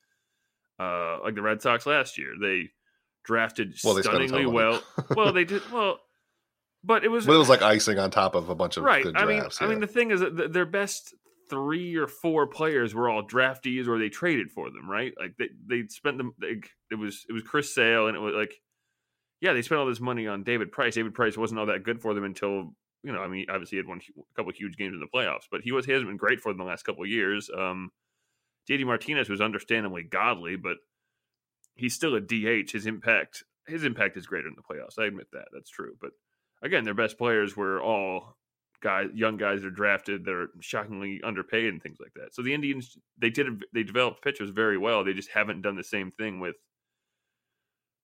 Uh, 0.79 1.19
like 1.21 1.35
the 1.35 1.41
Red 1.41 1.61
Sox 1.61 1.85
last 1.85 2.17
year, 2.17 2.33
they 2.39 2.69
drafted 3.23 3.75
Well, 3.83 3.93
they 3.93 4.01
spent 4.01 4.15
a 4.15 4.19
ton 4.19 4.23
of 4.23 4.29
stunningly 4.29 4.53
well. 4.53 4.81
well, 5.15 5.33
they 5.33 5.45
did 5.45 5.61
well, 5.71 5.99
but 6.83 7.03
it 7.03 7.09
was 7.09 7.25
But 7.25 7.33
it 7.33 7.37
was 7.37 7.49
like 7.49 7.61
icing 7.61 7.99
on 7.99 8.11
top 8.11 8.35
of 8.35 8.49
a 8.49 8.55
bunch 8.55 8.77
of 8.77 8.83
right. 8.83 9.05
I 9.15 9.25
mean, 9.25 9.39
drafts. 9.39 9.61
I 9.61 9.67
mean, 9.67 9.79
the 9.79 9.87
thing 9.87 10.11
is 10.11 10.19
that 10.19 10.35
th- 10.37 10.51
their 10.51 10.65
best 10.65 11.13
three 11.49 11.95
or 11.95 12.07
four 12.07 12.47
players 12.47 12.95
were 12.95 13.09
all 13.09 13.21
draftees 13.21 13.87
or 13.87 13.99
they 13.99 14.09
traded 14.09 14.49
for 14.51 14.69
them, 14.71 14.89
right? 14.89 15.13
Like 15.19 15.35
they 15.37 15.49
they 15.67 15.87
spent 15.87 16.17
them. 16.17 16.33
They, 16.39 16.61
it 16.89 16.95
was 16.95 17.25
it 17.29 17.33
was 17.33 17.43
Chris 17.43 17.73
Sale 17.75 18.07
and 18.07 18.15
it 18.15 18.19
was 18.19 18.33
like, 18.33 18.55
yeah, 19.41 19.53
they 19.53 19.61
spent 19.61 19.79
all 19.79 19.87
this 19.87 19.99
money 19.99 20.27
on 20.27 20.43
David 20.43 20.71
Price. 20.71 20.95
David 20.95 21.13
Price 21.13 21.37
wasn't 21.37 21.59
all 21.59 21.65
that 21.67 21.83
good 21.83 22.01
for 22.01 22.13
them 22.13 22.23
until 22.23 22.73
you 23.03 23.11
know. 23.11 23.19
I 23.19 23.27
mean, 23.27 23.45
obviously 23.49 23.75
he 23.75 23.77
had 23.77 23.87
won 23.87 24.01
a 24.17 24.35
couple 24.35 24.49
of 24.49 24.55
huge 24.55 24.77
games 24.77 24.93
in 24.93 24.99
the 25.01 25.07
playoffs, 25.13 25.47
but 25.51 25.61
he 25.61 25.71
was 25.71 25.85
he 25.85 25.91
hasn't 25.91 26.09
been 26.09 26.17
great 26.17 26.39
for 26.39 26.51
them 26.51 26.57
the 26.57 26.63
last 26.63 26.83
couple 26.83 27.03
of 27.03 27.09
years. 27.09 27.49
Um, 27.55 27.91
JD 28.69 28.85
Martinez 28.85 29.29
was 29.29 29.41
understandably 29.41 30.03
godly, 30.03 30.55
but 30.55 30.77
he's 31.75 31.93
still 31.93 32.15
a 32.15 32.21
DH. 32.21 32.71
His 32.71 32.85
impact 32.85 33.43
his 33.67 33.83
impact 33.83 34.17
is 34.17 34.25
greater 34.25 34.47
in 34.47 34.55
the 34.55 34.63
playoffs. 34.63 34.99
I 34.99 35.05
admit 35.05 35.27
that. 35.33 35.45
That's 35.53 35.69
true. 35.69 35.95
But 36.01 36.11
again, 36.61 36.83
their 36.83 36.93
best 36.93 37.17
players 37.17 37.55
were 37.55 37.81
all 37.81 38.37
guys, 38.81 39.09
young 39.13 39.37
guys 39.37 39.61
that 39.61 39.67
are 39.67 39.71
drafted. 39.71 40.25
They're 40.25 40.47
shockingly 40.59 41.21
underpaid 41.23 41.67
and 41.67 41.81
things 41.81 41.99
like 41.99 42.13
that. 42.15 42.33
So 42.33 42.41
the 42.41 42.53
Indians, 42.53 42.97
they 43.17 43.29
did 43.29 43.47
they 43.73 43.83
developed 43.83 44.23
pitchers 44.23 44.49
very 44.49 44.77
well. 44.77 45.03
They 45.03 45.13
just 45.13 45.29
haven't 45.29 45.61
done 45.61 45.75
the 45.75 45.83
same 45.83 46.11
thing 46.11 46.39
with 46.39 46.55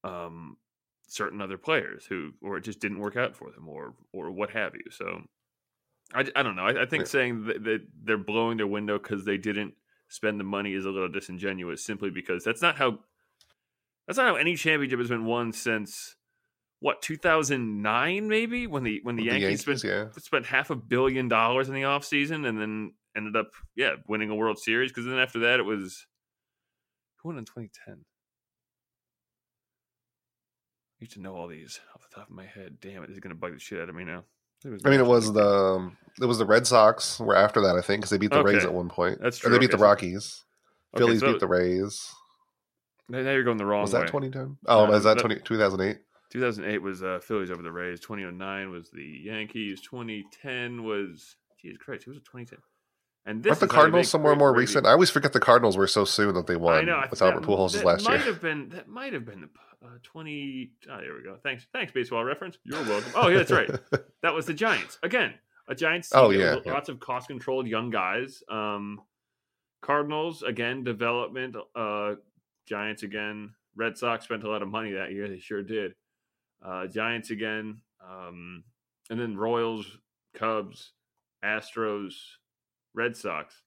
um 0.03 0.58
certain 1.08 1.41
other 1.41 1.58
players 1.58 2.06
who 2.06 2.34
or 2.41 2.58
it 2.58 2.63
just 2.63 2.80
didn't 2.80 2.99
work 2.99 3.15
out 3.15 3.36
for 3.36 3.49
them 3.51 3.67
or 3.67 3.93
or 4.13 4.30
what 4.32 4.51
have 4.51 4.75
you. 4.75 4.91
So 4.91 5.21
I, 6.13 6.25
I 6.36 6.43
don't 6.43 6.56
know. 6.56 6.65
I, 6.65 6.84
I 6.84 6.86
think 6.86 7.01
Yeah. 7.01 7.08
saying 7.08 7.45
that, 7.45 7.63
that 7.63 7.82
they're 8.03 8.17
blowing 8.17 8.58
their 8.58 8.67
window 8.67 8.97
because 8.97 9.25
they 9.25 9.38
didn't 9.38 9.73
spend 10.10 10.39
the 10.39 10.43
money 10.45 10.73
is 10.73 10.86
a 10.86 10.89
little 10.89 11.10
disingenuous 11.10 11.84
simply 11.84 12.10
because 12.10 12.43
that's 12.43 12.62
not 12.62 12.77
how 12.77 12.99
that's 14.08 14.17
not 14.17 14.28
how 14.28 14.36
any 14.36 14.56
championship 14.56 15.00
has 15.00 15.10
been 15.10 15.26
won 15.26 15.52
since 15.52 16.15
what 16.80 17.02
2009 17.02 18.28
maybe 18.28 18.67
when 18.67 18.84
the 18.84 19.00
when 19.04 19.15
the, 19.15 19.24
The 19.24 19.28
Yankees, 19.28 19.43
Yankees, 19.43 19.62
spent 19.62 19.84
yeah. 19.84 20.06
spent 20.20 20.46
half 20.46 20.70
a 20.70 20.76
billion 20.76 21.28
dollars 21.28 21.67
in 21.70 21.76
the 21.76 21.82
offseason 21.82 22.48
and 22.48 22.60
then 22.60 22.93
ended 23.15 23.36
up 23.36 23.52
yeah 23.76 23.93
winning 24.08 24.30
a 24.30 24.36
World 24.36 24.60
Series 24.60 24.91
because 24.91 25.06
then 25.06 25.17
after 25.17 25.39
that 25.39 25.60
it 25.60 25.63
was 25.63 26.06
who 27.17 27.30
won 27.30 27.38
in 27.38 27.46
2010 27.46 28.06
I 31.00 31.04
used 31.04 31.13
to 31.13 31.22
know 31.22 31.36
all 31.36 31.48
these 31.48 31.80
off 31.93 32.02
the 32.10 32.15
top 32.15 32.28
of 32.30 32.36
my 32.36 32.46
head. 32.46 32.78
Damn 32.82 33.04
it, 33.04 33.08
this 33.08 33.15
is 33.15 33.20
gonna 33.20 33.36
bug 33.36 33.54
the 33.54 33.60
shit 33.60 33.80
out 33.80 33.89
of 33.89 33.96
me 33.96 34.04
now. 34.04 34.24
I 34.65 34.89
mean, 34.89 35.00
it 35.00 35.06
was 35.06 35.32
the 35.32 35.48
um, 35.48 35.98
it 36.20 36.26
was 36.26 36.39
the 36.39 36.46
Red 36.46 36.65
Sox 36.65 37.20
were 37.20 37.36
after 37.36 37.62
that, 37.62 37.76
I 37.76 37.82
think, 37.82 38.02
because 38.02 38.10
they 38.10 38.17
beat 38.17 38.32
the 38.32 38.43
Rays 38.43 38.65
at 38.65 38.74
one 38.74 38.89
point. 38.89 39.20
That's 39.22 39.38
Or 39.38 39.41
true. 39.41 39.52
they 39.52 39.60
beat 39.60 39.70
Okay, 39.70 39.78
the 39.78 39.84
Rockies. 39.84 40.43
Okay, 40.96 41.04
Phillies 41.06 41.20
so 41.20 41.32
beat 41.34 41.39
the 41.39 41.48
Rays. 41.48 42.12
Now 43.10 43.20
you're 43.20 43.43
going 43.43 43.58
the 43.58 43.65
wrong 43.65 43.80
way. 43.80 43.84
Was 43.84 43.93
way. 43.93 44.02
that 44.02 44.08
2010? 44.08 44.58
Oh, 44.67 44.86
No, 44.88 44.93
is 44.93 45.04
that 45.04 45.15
that- 45.17 45.22
20, 45.22 45.39
2008? 45.41 46.00
2008 46.30 46.82
was 46.82 47.02
uh, 47.04 47.20
Phillies 47.24 47.50
over 47.52 47.62
the 47.62 47.72
Rays. 47.72 48.02
2009 48.02 48.70
was 48.70 48.89
the 48.91 49.22
Yankees. 49.24 49.80
2010 49.82 50.84
was 50.84 51.38
Jesus 51.62 51.78
Christ, 51.78 52.04
who 52.04 52.12
was 52.12 52.17
it? 52.17 52.26
2010. 52.26 52.60
And 53.26 53.41
this 53.43 53.52
Aren't 53.52 53.60
the 53.62 53.65
is 53.65 53.72
how 53.72 53.76
you 53.78 53.82
Cardinals 53.84 54.10
somewhere 54.10 54.36
more 54.36 54.54
recent? 54.54 54.86
I 54.86 54.91
always 54.91 55.10
forget 55.10 55.32
the 55.34 55.39
Cardinals 55.39 55.78
were 55.78 55.88
so 55.88 56.04
soon 56.06 56.34
that 56.36 56.48
they 56.48 56.56
won 56.58 56.76
I 56.78 56.82
know. 56.82 57.02
With 57.10 57.22
Albert 57.22 57.43
Pujols 57.43 57.74
that 57.74 57.86
last 57.86 58.06
might 58.06 58.17
year. 58.17 58.26
have 58.34 58.41
been 58.41 58.70
that 58.70 58.88
might 58.89 59.13
have 59.13 59.26
been 59.26 59.41
the 59.41 59.50
uh, 59.86 59.89
20. 60.04 60.72
Oh, 60.89 60.98
there 60.98 61.13
we 61.15 61.24
go. 61.24 61.38
Thanks, 61.43 61.65
thanks, 61.74 61.91
baseball 61.93 62.24
reference. 62.26 62.58
You're 62.65 62.84
welcome. 62.84 63.12
Oh, 63.15 63.28
yeah, 63.30 63.38
that's 63.38 63.52
right. 63.52 63.70
That 64.24 64.34
was 64.34 64.46
the 64.48 64.54
Giants 64.54 64.98
again. 65.04 65.34
A 65.70 65.76
Giants. 65.76 66.10
team 66.10 66.20
Oh, 66.20 66.30
yeah, 66.32 66.56
was 66.56 66.63
yeah. 66.65 66.74
lots 66.74 66.89
of 66.89 67.00
cost 67.00 67.28
controlled 67.28 67.67
young 67.67 67.89
guys. 67.89 68.43
Um, 68.50 69.00
Cardinals 69.82 70.41
again, 70.43 70.84
development. 70.84 71.56
Uh, 71.76 72.15
Giants 72.67 73.03
again. 73.03 73.53
Red 73.75 73.97
Sox 73.97 74.25
spent 74.25 74.43
a 74.43 74.49
lot 74.49 74.62
of 74.62 74.69
money 74.69 74.91
that 74.93 75.12
year. 75.12 75.27
They 75.27 75.39
sure 75.39 75.63
did. 75.63 75.93
Uh, 76.65 76.88
Giants 76.88 77.30
again, 77.30 77.82
um, 78.03 78.63
and 79.10 79.19
then 79.19 79.38
Royals, 79.38 79.86
Cubs, 80.34 80.93
Astros, 81.45 82.13
Red 82.95 83.15
Sox. 83.15 83.62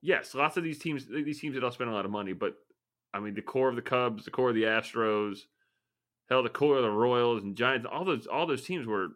Yes, 0.00 0.34
lots 0.34 0.56
of 0.56 0.64
these 0.64 0.78
teams. 0.78 1.06
These 1.06 1.40
teams 1.40 1.54
that 1.54 1.62
all 1.62 1.70
spend 1.70 1.90
a 1.90 1.94
lot 1.94 2.04
of 2.04 2.10
money, 2.10 2.32
but 2.32 2.54
I 3.14 3.20
mean, 3.20 3.34
the 3.34 3.42
core 3.42 3.68
of 3.68 3.76
the 3.76 3.82
Cubs, 3.82 4.24
the 4.24 4.30
core 4.30 4.48
of 4.48 4.54
the 4.54 4.64
Astros, 4.64 5.40
hell, 6.28 6.42
the 6.42 6.48
core 6.48 6.76
of 6.76 6.82
the 6.82 6.90
Royals 6.90 7.42
and 7.42 7.56
Giants. 7.56 7.86
All 7.90 8.04
those, 8.04 8.26
all 8.26 8.46
those 8.46 8.64
teams 8.64 8.86
were, 8.86 9.08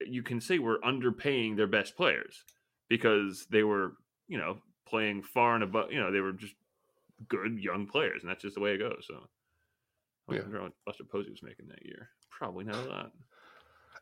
you 0.00 0.22
can 0.22 0.40
say, 0.40 0.58
were 0.58 0.78
underpaying 0.84 1.56
their 1.56 1.66
best 1.66 1.96
players 1.96 2.44
because 2.88 3.46
they 3.50 3.62
were, 3.62 3.92
you 4.28 4.38
know, 4.38 4.58
playing 4.88 5.22
far 5.22 5.54
and 5.54 5.64
above. 5.64 5.92
You 5.92 6.00
know, 6.00 6.12
they 6.12 6.20
were 6.20 6.32
just 6.32 6.54
good 7.28 7.58
young 7.58 7.86
players, 7.86 8.22
and 8.22 8.30
that's 8.30 8.42
just 8.42 8.54
the 8.54 8.60
way 8.60 8.72
it 8.74 8.78
goes. 8.78 9.04
So, 9.06 9.28
I 10.28 10.34
Yeah. 10.34 10.42
wonder 10.42 10.62
what 10.62 10.72
Buster 10.86 11.04
Posey 11.04 11.30
was 11.30 11.42
making 11.42 11.68
that 11.68 11.84
year. 11.84 12.10
Probably 12.30 12.64
not 12.64 12.84
a 12.84 12.88
lot. 12.88 13.12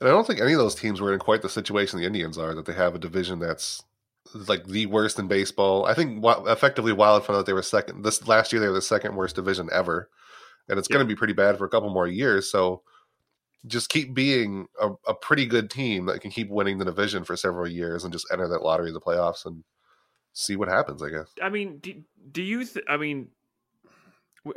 And 0.01 0.09
I 0.09 0.13
don't 0.13 0.27
think 0.27 0.41
any 0.41 0.53
of 0.53 0.59
those 0.59 0.75
teams 0.75 1.01
were 1.01 1.13
in 1.13 1.19
quite 1.19 1.43
the 1.43 1.49
situation 1.49 1.99
the 1.99 2.07
Indians 2.07 2.39
are, 2.39 2.55
that 2.55 2.65
they 2.65 2.73
have 2.73 2.95
a 2.95 2.99
division 2.99 3.39
that's 3.39 3.83
like 4.49 4.65
the 4.67 4.87
worst 4.87 5.19
in 5.19 5.29
baseball. 5.29 5.85
I 5.85 5.95
think 5.95 6.25
effectively 6.25 6.93
Wild 6.93 7.25
found 7.25 7.39
out 7.39 7.47
they 7.47 7.53
were 7.53 7.63
second. 7.63 8.03
This 8.03 8.27
last 8.27 8.53
year 8.53 8.61
they 8.61 8.69
were 8.69 8.73
the 8.73 8.83
second 8.83 9.15
worst 9.17 9.37
division 9.37 9.69
ever, 9.73 10.11
and 10.69 10.79
it's 10.79 10.89
Yeah. 10.89 10.95
going 10.95 11.07
to 11.07 11.13
be 11.13 11.17
pretty 11.19 11.35
bad 11.35 11.59
for 11.59 11.65
a 11.65 11.69
couple 11.69 11.91
more 11.91 12.07
years. 12.07 12.51
So 12.51 12.83
just 13.67 13.91
keep 13.91 14.15
being 14.15 14.67
a, 14.81 14.91
a 15.07 15.15
pretty 15.15 15.47
good 15.47 15.71
team 15.71 16.07
that 16.07 16.21
can 16.21 16.31
keep 16.31 16.49
winning 16.51 16.79
the 16.79 16.85
division 16.85 17.23
for 17.25 17.37
several 17.37 17.69
years 17.69 18.03
and 18.05 18.13
just 18.13 18.27
enter 18.33 18.49
that 18.49 18.63
lottery 18.63 18.89
of 18.89 18.95
the 18.95 19.01
playoffs 19.01 19.47
and 19.47 19.63
see 20.33 20.57
what 20.57 20.69
happens. 20.69 21.03
I 21.03 21.11
guess. 21.11 21.33
I 21.43 21.49
mean, 21.49 21.79
do, 21.79 22.03
do 22.31 22.43
you? 22.43 22.65
Th- 22.65 22.85
I 22.89 22.97
mean, 22.97 23.29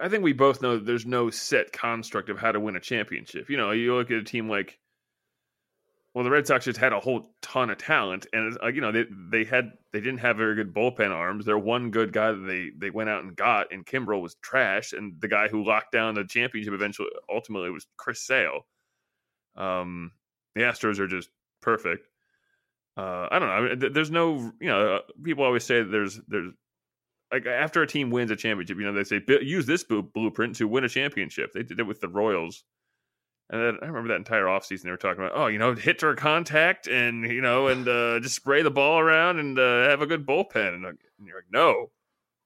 I 0.01 0.09
think 0.09 0.23
we 0.23 0.33
both 0.33 0.61
know 0.61 0.77
that 0.77 0.85
there's 0.85 1.05
no 1.05 1.29
set 1.29 1.71
construct 1.71 2.29
of 2.29 2.39
how 2.39 2.51
to 2.51 2.59
win 2.59 2.75
a 2.75 2.79
championship. 2.79 3.49
You 3.49 3.57
know, 3.57 3.71
you 3.71 3.95
look 3.95 4.11
at 4.11 4.17
a 4.17 4.23
team 4.23 4.49
like 4.49 4.79
well, 6.15 6.23
the 6.23 6.31
Red 6.31 6.47
Sox 6.47 6.63
just 6.63 6.79
had 6.79 6.93
a 6.93 6.99
whole 7.01 7.29
ton 7.41 7.69
of 7.69 7.77
talent, 7.77 8.25
and 8.31 8.57
you 8.73 8.79
know 8.79 8.93
they 8.93 9.03
they 9.29 9.43
had 9.43 9.73
they 9.91 9.99
didn't 9.99 10.19
have 10.19 10.37
very 10.37 10.55
good 10.55 10.73
bullpen 10.73 11.11
arms. 11.11 11.43
Their 11.43 11.57
one 11.57 11.91
good 11.91 12.13
guy 12.13 12.31
that 12.31 12.47
they 12.47 12.71
they 12.75 12.89
went 12.89 13.09
out 13.09 13.25
and 13.25 13.35
got, 13.35 13.73
and 13.73 13.85
Kimbrel 13.85 14.21
was 14.21 14.35
trash, 14.35 14.93
and 14.93 15.19
the 15.19 15.27
guy 15.27 15.49
who 15.49 15.65
locked 15.65 15.91
down 15.91 16.15
the 16.15 16.23
championship 16.23 16.73
eventually 16.73 17.09
ultimately 17.29 17.69
was 17.69 17.85
Chris 17.97 18.21
Sale. 18.21 18.61
Um, 19.57 20.13
the 20.55 20.61
Astros 20.61 20.99
are 20.99 21.07
just 21.07 21.29
perfect. 21.61 22.07
Uh, 22.97 23.27
I 23.29 23.39
don't 23.39 23.49
know. 23.49 23.53
I 23.53 23.75
mean, 23.75 23.93
there's 23.93 24.11
no, 24.11 24.53
you 24.59 24.67
know, 24.67 24.95
uh, 24.95 24.99
people 25.23 25.43
always 25.43 25.63
say 25.63 25.83
there's 25.83 26.19
there's 26.27 26.51
like 27.31 27.45
after 27.45 27.81
a 27.81 27.87
team 27.87 28.09
wins 28.09 28.31
a 28.31 28.35
championship, 28.35 28.77
you 28.77 28.85
know, 28.85 28.93
they 28.93 29.03
say 29.03 29.21
use 29.41 29.65
this 29.65 29.83
blueprint 29.83 30.55
to 30.57 30.67
win 30.67 30.83
a 30.83 30.89
championship. 30.89 31.51
They 31.53 31.63
did 31.63 31.79
it 31.79 31.87
with 31.87 31.99
the 31.99 32.07
Royals 32.07 32.63
and 33.49 33.61
then 33.61 33.77
I 33.81 33.85
remember 33.85 34.09
that 34.09 34.15
entire 34.15 34.45
offseason 34.45 34.83
they 34.83 34.91
were 34.91 34.97
talking 34.97 35.23
about, 35.23 35.37
oh, 35.37 35.47
you 35.47 35.59
know, 35.59 35.75
hit 35.75 36.03
or 36.03 36.15
contact 36.15 36.87
and, 36.87 37.29
you 37.29 37.41
know, 37.41 37.67
and 37.67 37.87
uh, 37.87 38.19
just 38.19 38.35
spray 38.35 38.63
the 38.63 38.71
ball 38.71 38.99
around 38.99 39.37
and 39.37 39.59
uh, 39.59 39.89
have 39.89 40.01
a 40.01 40.07
good 40.07 40.25
bullpen. 40.25 40.73
And, 40.73 40.85
and 40.85 40.97
you're 41.19 41.37
like, 41.37 41.51
no, 41.51 41.91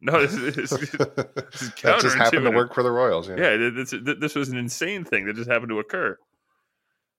no, 0.02 0.20
this 0.20 0.34
is, 0.34 0.56
this 0.56 0.72
is 0.74 0.92
that 0.98 2.00
just 2.02 2.18
happened 2.18 2.46
to 2.46 2.52
work 2.52 2.74
for 2.74 2.84
the 2.84 2.92
Royals. 2.92 3.30
Yeah, 3.30 3.38
yeah 3.38 3.70
this, 3.70 3.94
this 4.20 4.36
was 4.36 4.50
an 4.50 4.58
insane 4.58 5.06
thing 5.06 5.26
that 5.26 5.38
just 5.38 5.50
happened 5.50 5.70
to 5.70 5.80
occur. 5.80 6.18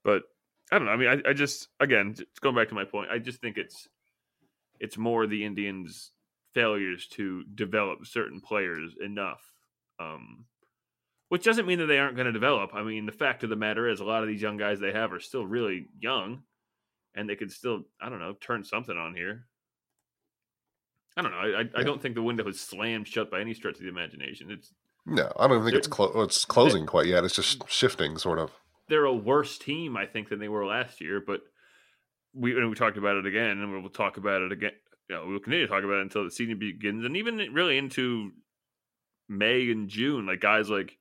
But 0.04 0.24
I 0.70 0.78
don't 0.78 0.86
know. 0.86 0.92
I 0.92 0.96
mean, 0.96 1.08
I, 1.08 1.30
I 1.30 1.32
just, 1.32 1.68
again, 1.80 2.14
going 2.40 2.54
back 2.54 2.68
to 2.68 2.74
my 2.74 2.84
point, 2.84 3.10
I 3.10 3.18
just 3.18 3.40
think 3.40 3.58
it's, 3.58 3.88
it's 4.78 4.96
more 4.96 5.26
the 5.26 5.44
Indians' 5.44 6.12
failures 6.54 7.06
to 7.08 7.44
develop 7.54 8.06
certain 8.06 8.40
players 8.40 8.94
enough 9.00 9.42
um, 10.00 10.46
which 11.28 11.44
doesn't 11.44 11.66
mean 11.66 11.78
that 11.78 11.86
they 11.86 11.98
aren't 11.98 12.16
going 12.16 12.26
to 12.26 12.32
develop. 12.32 12.70
I 12.74 12.82
mean, 12.82 13.06
the 13.06 13.12
fact 13.12 13.44
of 13.44 13.50
the 13.50 13.56
matter 13.56 13.88
is, 13.88 14.00
a 14.00 14.04
lot 14.04 14.22
of 14.22 14.28
these 14.28 14.42
young 14.42 14.56
guys 14.56 14.80
they 14.80 14.92
have 14.92 15.12
are 15.12 15.20
still 15.20 15.46
really 15.46 15.86
young, 16.00 16.42
and 17.14 17.28
they 17.28 17.36
could 17.36 17.52
still, 17.52 17.82
I 18.00 18.08
don't 18.08 18.18
know, 18.18 18.34
turn 18.40 18.64
something 18.64 18.96
on 18.96 19.14
here. 19.14 19.46
I 21.16 21.22
don't 21.22 21.30
know. 21.30 21.38
I, 21.38 21.60
I, 21.60 21.80
I 21.80 21.82
don't 21.82 22.00
think 22.00 22.14
the 22.14 22.22
window 22.22 22.48
is 22.48 22.60
slammed 22.60 23.06
shut 23.06 23.30
by 23.30 23.40
any 23.40 23.54
stretch 23.54 23.76
of 23.76 23.82
the 23.82 23.88
imagination. 23.88 24.50
It's 24.50 24.72
no, 25.06 25.30
I 25.38 25.48
don't 25.48 25.62
think 25.64 25.76
it's 25.76 25.88
clo- 25.88 26.22
it's 26.22 26.44
closing 26.44 26.86
quite 26.86 27.06
yet. 27.06 27.24
It's 27.24 27.34
just 27.34 27.68
shifting, 27.68 28.16
sort 28.16 28.38
of. 28.38 28.52
They're 28.90 29.06
a 29.06 29.14
worse 29.14 29.56
team, 29.56 29.96
I 29.96 30.04
think, 30.04 30.28
than 30.28 30.38
they 30.38 30.48
were 30.48 30.66
last 30.66 31.00
year. 31.00 31.22
But 31.26 31.40
we 32.34 32.56
and 32.56 32.68
we 32.68 32.76
talked 32.76 32.98
about 32.98 33.16
it 33.16 33.26
again, 33.26 33.58
and 33.58 33.72
we'll 33.72 33.90
talk 33.90 34.18
about 34.18 34.42
it 34.42 34.52
again. 34.52 34.72
You 35.08 35.16
know, 35.16 35.26
we'll 35.26 35.40
continue 35.40 35.66
to 35.66 35.72
talk 35.72 35.82
about 35.82 35.98
it 35.98 36.02
until 36.02 36.24
the 36.24 36.30
season 36.30 36.58
begins, 36.58 37.04
and 37.04 37.16
even 37.16 37.38
really 37.52 37.78
into 37.78 38.32
May 39.28 39.70
and 39.70 39.88
June. 39.88 40.26
Like 40.26 40.40
guys 40.40 40.68
like 40.68 40.98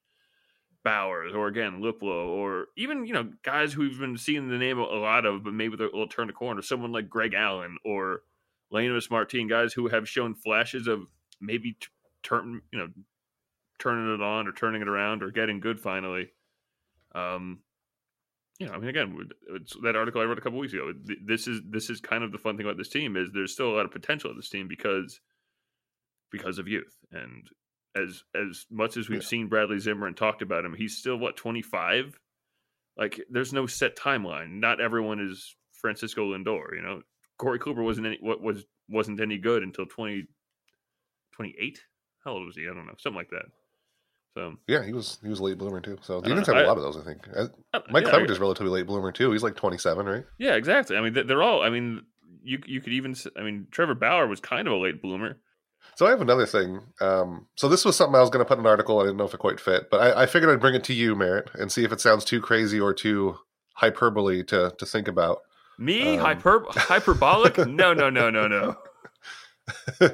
Bauers, 0.86 1.36
or 1.36 1.48
again 1.48 1.82
Luplow 1.82 2.28
or 2.28 2.68
even 2.78 3.06
you 3.06 3.14
know 3.14 3.30
guys 3.44 3.74
who 3.74 3.82
we've 3.82 4.00
been 4.00 4.18
seeing 4.18 4.50
the 4.50 4.58
name 4.58 4.80
a 4.80 4.84
lot 4.84 5.26
of, 5.26 5.44
but 5.44 5.54
maybe 5.54 5.76
they'll 5.76 6.08
turn 6.08 6.28
the 6.28 6.34
corner. 6.34 6.62
Someone 6.62 6.92
like 6.92 7.10
Greg 7.10 7.34
Allen 7.34 7.78
or 7.84 8.22
Leonys 8.74 9.12
Martin, 9.12 9.48
guys 9.48 9.74
who 9.74 9.88
have 9.88 10.08
shown 10.08 10.36
flashes 10.36 10.88
of 10.88 11.02
maybe 11.42 11.78
turn 12.24 12.62
you 12.72 12.80
know 12.80 12.88
turning 13.80 14.14
it 14.14 14.22
on 14.22 14.48
or 14.48 14.52
turning 14.52 14.82
it 14.82 14.88
around 14.88 15.24
or 15.24 15.32
getting 15.32 15.60
good 15.60 15.80
finally. 15.80 16.30
Um, 17.16 17.60
know, 18.68 18.74
I 18.74 18.78
mean, 18.78 18.90
again, 18.90 19.30
it's 19.56 19.76
that 19.84 19.96
article 19.96 20.22
I 20.22 20.26
wrote 20.26 20.38
a 20.38 20.42
couple 20.42 20.60
weeks 20.60 20.74
ago. 20.74 20.92
This 21.26 21.48
is 21.48 21.62
this 21.70 21.90
is 21.90 22.02
kind 22.02 22.24
of 22.24 22.32
the 22.32 22.38
fun 22.38 22.58
thing 22.58 22.66
about 22.66 22.78
this 22.78 22.90
team 22.90 23.16
is 23.16 23.30
there's 23.34 23.54
still 23.54 23.70
a 23.70 23.76
lot 23.76 23.86
of 23.86 23.92
potential 23.92 24.30
of 24.30 24.36
this 24.36 24.50
team 24.50 24.68
because 24.68 25.22
because 26.32 26.60
of 26.60 26.68
youth 26.68 26.96
and 27.12 27.50
as 27.96 28.24
as 28.36 28.66
much 28.70 28.98
as 28.98 29.10
we've 29.10 29.22
yeah. 29.22 29.28
seen 29.28 29.48
Bradley 29.48 29.80
Zimmer 29.80 30.08
and 30.08 30.16
talked 30.16 30.42
about 30.42 30.66
him, 30.66 30.76
he's 30.76 30.98
still 30.98 31.18
what 31.18 31.38
25. 31.38 32.20
Like 32.98 33.22
there's 33.30 33.54
no 33.54 33.66
set 33.66 33.96
timeline. 33.98 34.60
Not 34.60 34.82
everyone 34.82 35.20
is 35.20 35.56
Francisco 35.74 36.34
Lindor, 36.34 36.76
you 36.76 36.82
know. 36.82 37.02
Corey 37.38 37.60
Kluber 37.60 37.84
wasn't 37.84 38.08
any 38.08 38.18
what 38.20 38.42
was 38.42 38.66
wasn't 38.90 39.22
any 39.22 39.38
good 39.38 39.64
until 39.64 39.86
20 39.86 40.26
28. 41.34 41.80
How 42.26 42.32
old 42.32 42.46
was 42.46 42.58
he? 42.58 42.64
I 42.64 42.74
don't 42.74 42.86
know. 42.86 42.96
Something 42.98 43.18
like 43.18 43.30
that. 43.30 43.46
So 44.40 44.56
yeah, 44.68 44.86
he 44.86 44.94
was 44.94 45.18
he 45.22 45.28
was 45.28 45.42
late 45.42 45.58
bloomer 45.58 45.82
too. 45.82 45.98
So 46.02 46.22
the 46.22 46.30
Indians 46.30 46.48
have 46.48 46.56
a 46.56 46.64
lot 46.64 46.78
of 46.78 46.84
those, 46.84 46.96
I 46.96 47.04
think. 47.04 47.28
Uh, 47.36 47.48
Mike 47.90 48.06
yeah, 48.06 48.12
Clevinger 48.12 48.30
is 48.30 48.40
relatively 48.40 48.72
late 48.72 48.88
bloomer 48.88 49.12
too. 49.12 49.34
He's 49.34 49.44
like 49.44 49.58
27, 49.58 50.06
right? 50.06 50.24
Yeah, 50.38 50.54
exactly. 50.54 50.96
I 50.96 51.02
mean, 51.02 51.28
they're 51.28 51.44
all. 51.44 51.62
I 51.62 51.70
mean, 51.70 52.04
you 52.42 52.60
you 52.66 52.80
could 52.80 52.94
even. 52.94 53.18
I 53.38 53.44
mean, 53.44 53.68
Trevor 53.70 53.96
Bauer 53.96 54.28
was 54.28 54.40
kind 54.40 54.66
of 54.66 54.74
a 54.74 54.78
late 54.78 55.02
bloomer. 55.02 55.36
So 55.96 56.08
I 56.08 56.12
have 56.12 56.22
another 56.22 56.46
thing. 56.46 56.80
Um, 57.02 57.48
so 57.58 57.68
this 57.68 57.84
was 57.84 57.98
something 57.98 58.16
I 58.16 58.22
was 58.22 58.30
going 58.30 58.40
to 58.40 58.48
put 58.48 58.58
in 58.58 58.66
an 58.66 58.70
article. 58.70 59.00
I 59.00 59.04
didn't 59.04 59.18
know 59.18 59.26
if 59.26 59.34
it 59.34 59.42
quite 59.42 59.60
fit, 59.60 59.90
but 59.92 60.00
I, 60.00 60.24
I, 60.24 60.26
figured 60.26 60.50
I'd 60.50 60.62
bring 60.62 60.76
it 60.76 60.86
to 60.86 60.94
you, 60.94 61.16
Merritt, 61.16 61.50
and 61.56 61.70
see 61.70 61.84
if 61.84 61.92
it 61.92 62.00
sounds 62.00 62.24
too 62.24 62.40
crazy 62.40 62.80
or 62.80 62.94
too 62.94 63.40
hyperbole 63.74 64.44
to 64.46 64.74
to 64.78 64.86
think 64.86 65.10
about. 65.10 65.40
Me 65.78 66.16
um, 66.16 66.20
hyper 66.20 66.66
hyperbolic? 66.70 67.58
no, 67.68 67.94
no, 67.94 68.10
no, 68.10 68.30
no, 68.30 68.48
no. 68.48 68.78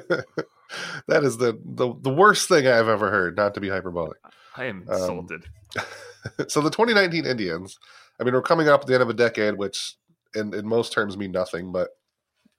that 1.08 1.24
is 1.24 1.36
the, 1.38 1.58
the 1.64 1.94
the 2.00 2.10
worst 2.10 2.48
thing 2.48 2.66
I've 2.66 2.88
ever 2.88 3.10
heard. 3.10 3.36
Not 3.36 3.54
to 3.54 3.60
be 3.60 3.68
hyperbolic. 3.68 4.18
I 4.56 4.66
am 4.66 4.86
um, 4.88 4.94
insulted. 4.94 5.44
Um, 5.76 5.84
so 6.48 6.60
the 6.60 6.70
2019 6.70 7.26
Indians. 7.26 7.78
I 8.18 8.24
mean, 8.24 8.32
we're 8.32 8.42
coming 8.42 8.68
up 8.68 8.80
at 8.80 8.86
the 8.86 8.94
end 8.94 9.02
of 9.02 9.10
a 9.10 9.14
decade, 9.14 9.54
which 9.54 9.96
in 10.34 10.54
in 10.54 10.66
most 10.66 10.92
terms 10.92 11.16
mean 11.16 11.32
nothing, 11.32 11.72
but 11.72 11.90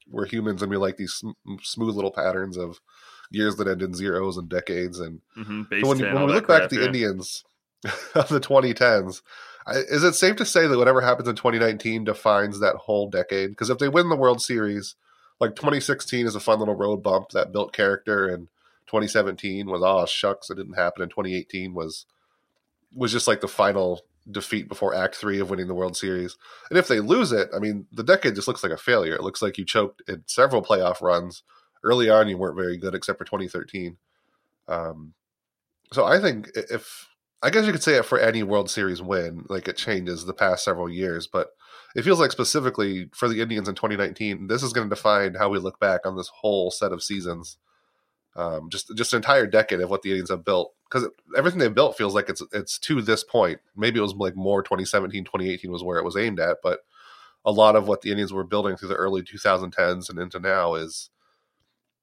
we're 0.10 0.26
humans 0.26 0.62
and 0.62 0.72
we 0.72 0.78
like 0.78 0.98
these 0.98 1.14
sm- 1.14 1.32
smooth 1.62 1.96
little 1.96 2.12
patterns 2.12 2.58
of 2.58 2.80
years 3.32 3.56
that 3.58 3.68
end 3.68 3.82
in 3.82 3.94
zeros 3.94 4.38
and 4.38 4.50
decades. 4.50 5.00
And 5.00 5.22
mm-hmm, 5.38 5.86
when, 5.86 5.98
10, 5.98 6.14
when 6.14 6.26
we 6.26 6.34
look 6.34 6.46
crap, 6.46 6.60
back 6.60 6.64
at 6.66 6.70
the 6.70 6.78
yeah. 6.78 6.86
Indians 6.86 7.44
of 8.16 8.30
the 8.30 8.40
2010s, 8.40 9.22
is 9.68 10.04
it 10.04 10.14
safe 10.14 10.36
to 10.38 10.46
say 10.46 10.68
that 10.68 10.78
whatever 10.78 11.02
happens 11.02 11.28
in 11.28 11.36
2019 11.36 12.06
defines 12.06 12.60
that 12.60 12.76
whole 12.76 13.10
decade? 13.10 13.50
Because 13.50 13.70
if 13.70 13.80
they 13.80 13.90
win 13.90 14.10
the 14.10 14.16
World 14.16 14.42
Series, 14.42 14.96
like 15.40 15.56
2016 15.56 16.26
is 16.26 16.36
a 16.36 16.40
fun 16.40 16.60
little 16.60 16.76
road 16.76 17.04
bump 17.04 17.30
that 17.30 17.52
built 17.52 17.74
character, 17.74 18.28
and 18.28 18.48
2017 18.88 19.68
was 19.68 19.82
oh 19.84 20.06
shucks, 20.06 20.50
it 20.50 20.56
didn't 20.56 20.74
happen. 20.74 21.02
And 21.02 21.12
2018 21.12 21.74
was 21.74 22.06
was 22.94 23.12
just 23.12 23.28
like 23.28 23.42
the 23.42 23.48
final 23.48 24.02
defeat 24.30 24.68
before 24.68 24.96
Act 24.96 25.16
Three 25.16 25.40
of 25.40 25.50
winning 25.50 25.68
the 25.68 25.74
World 25.74 25.96
Series. 25.96 26.38
And 26.70 26.78
if 26.78 26.88
they 26.88 27.00
lose 27.00 27.32
it, 27.32 27.50
I 27.56 27.60
mean, 27.60 27.88
the 27.92 28.04
decade 28.04 28.36
just 28.36 28.48
looks 28.48 28.64
like 28.64 28.72
a 28.72 28.78
failure. 28.78 29.16
It 29.16 29.24
looks 29.24 29.42
like 29.42 29.58
you 29.58 29.66
choked 29.66 30.02
in 30.08 30.24
several 30.26 30.62
playoff 30.62 31.02
runs 31.02 31.44
early 31.84 32.10
on 32.10 32.28
you 32.28 32.38
weren't 32.38 32.58
very 32.58 32.78
good 32.78 32.96
except 32.96 33.18
for 33.18 33.26
2013. 33.26 33.98
Um, 34.68 35.14
so 35.94 36.06
I 36.06 36.20
think 36.20 36.50
if 36.56 37.08
I 37.42 37.50
guess 37.50 37.66
you 37.66 37.72
could 37.72 37.84
say 37.84 37.96
it 37.96 38.06
for 38.06 38.20
any 38.20 38.44
World 38.44 38.70
Series 38.70 39.02
win, 39.02 39.46
like 39.48 39.68
it 39.68 39.78
changes 39.78 40.26
the 40.26 40.34
past 40.34 40.64
several 40.64 40.90
years, 40.90 41.28
but 41.28 41.50
it 41.96 42.04
feels 42.04 42.20
like 42.20 42.32
specifically 42.32 43.10
for 43.14 43.28
the 43.28 43.42
Indians 43.42 43.68
in 43.68 43.76
2019, 43.76 44.48
this 44.48 44.64
is 44.64 44.74
going 44.74 44.90
to 44.90 44.96
define 44.96 45.36
how 45.36 45.50
we 45.50 45.60
look 45.60 45.80
back 45.80 46.06
on 46.06 46.16
this 46.16 46.30
whole 46.42 46.72
set 46.72 46.92
of 46.92 47.04
seasons. 47.04 47.58
Um, 48.36 48.70
just 48.70 48.96
just 48.96 49.14
an 49.14 49.18
entire 49.18 49.48
decade 49.48 49.82
of 49.82 49.90
what 49.90 50.04
the 50.04 50.12
Indians 50.12 50.30
have 50.30 50.46
built 50.46 50.76
because 50.90 51.10
everything 51.36 51.60
they've 51.60 51.74
built 51.74 51.98
feels 51.98 52.14
like 52.14 52.30
it's 52.30 52.44
it's 52.54 52.78
to 52.80 53.02
this 53.02 53.24
point. 53.24 53.60
Maybe 53.76 54.00
it 54.00 54.04
was 54.04 54.14
like 54.14 54.36
more 54.36 54.62
2017, 54.62 55.24
2018 55.24 55.72
was 55.72 55.84
where 55.84 55.98
it 55.98 56.06
was 56.06 56.16
aimed 56.16 56.40
at, 56.40 56.58
but 56.62 56.82
a 57.46 57.52
lot 57.52 57.76
of 57.76 57.88
what 57.88 58.02
the 58.02 58.12
Indians 58.12 58.34
were 58.34 58.44
building 58.44 58.76
through 58.76 58.90
the 58.90 58.96
early 58.96 59.24
2010s 59.24 60.10
and 60.10 60.20
into 60.20 60.40
now 60.40 60.76
is 60.76 61.10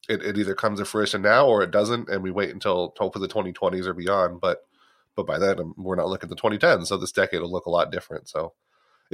it, 0.09 0.23
it 0.23 0.39
either 0.39 0.55
comes 0.55 0.79
to 0.79 0.85
fruition 0.85 1.23
now 1.23 1.47
or 1.47 1.63
it 1.63 1.71
doesn't, 1.71 2.09
and 2.09 2.23
we 2.23 2.31
wait 2.31 2.51
until 2.51 2.95
hopefully 2.99 3.27
the 3.27 3.33
2020s 3.33 3.87
or 3.87 3.95
beyond. 3.95 4.41
But 4.41 4.59
but 5.17 5.27
by 5.27 5.39
then 5.39 5.61
um, 5.61 5.75
we're 5.77 5.97
not 5.97 6.09
looking 6.09 6.31
at 6.31 6.37
the 6.37 6.43
2010s, 6.43 6.87
so 6.87 6.97
this 6.97 7.13
decade 7.13 7.41
will 7.41 7.53
look 7.53 7.67
a 7.67 7.71
lot 7.71 7.93
different. 7.93 8.29
So, 8.29 8.55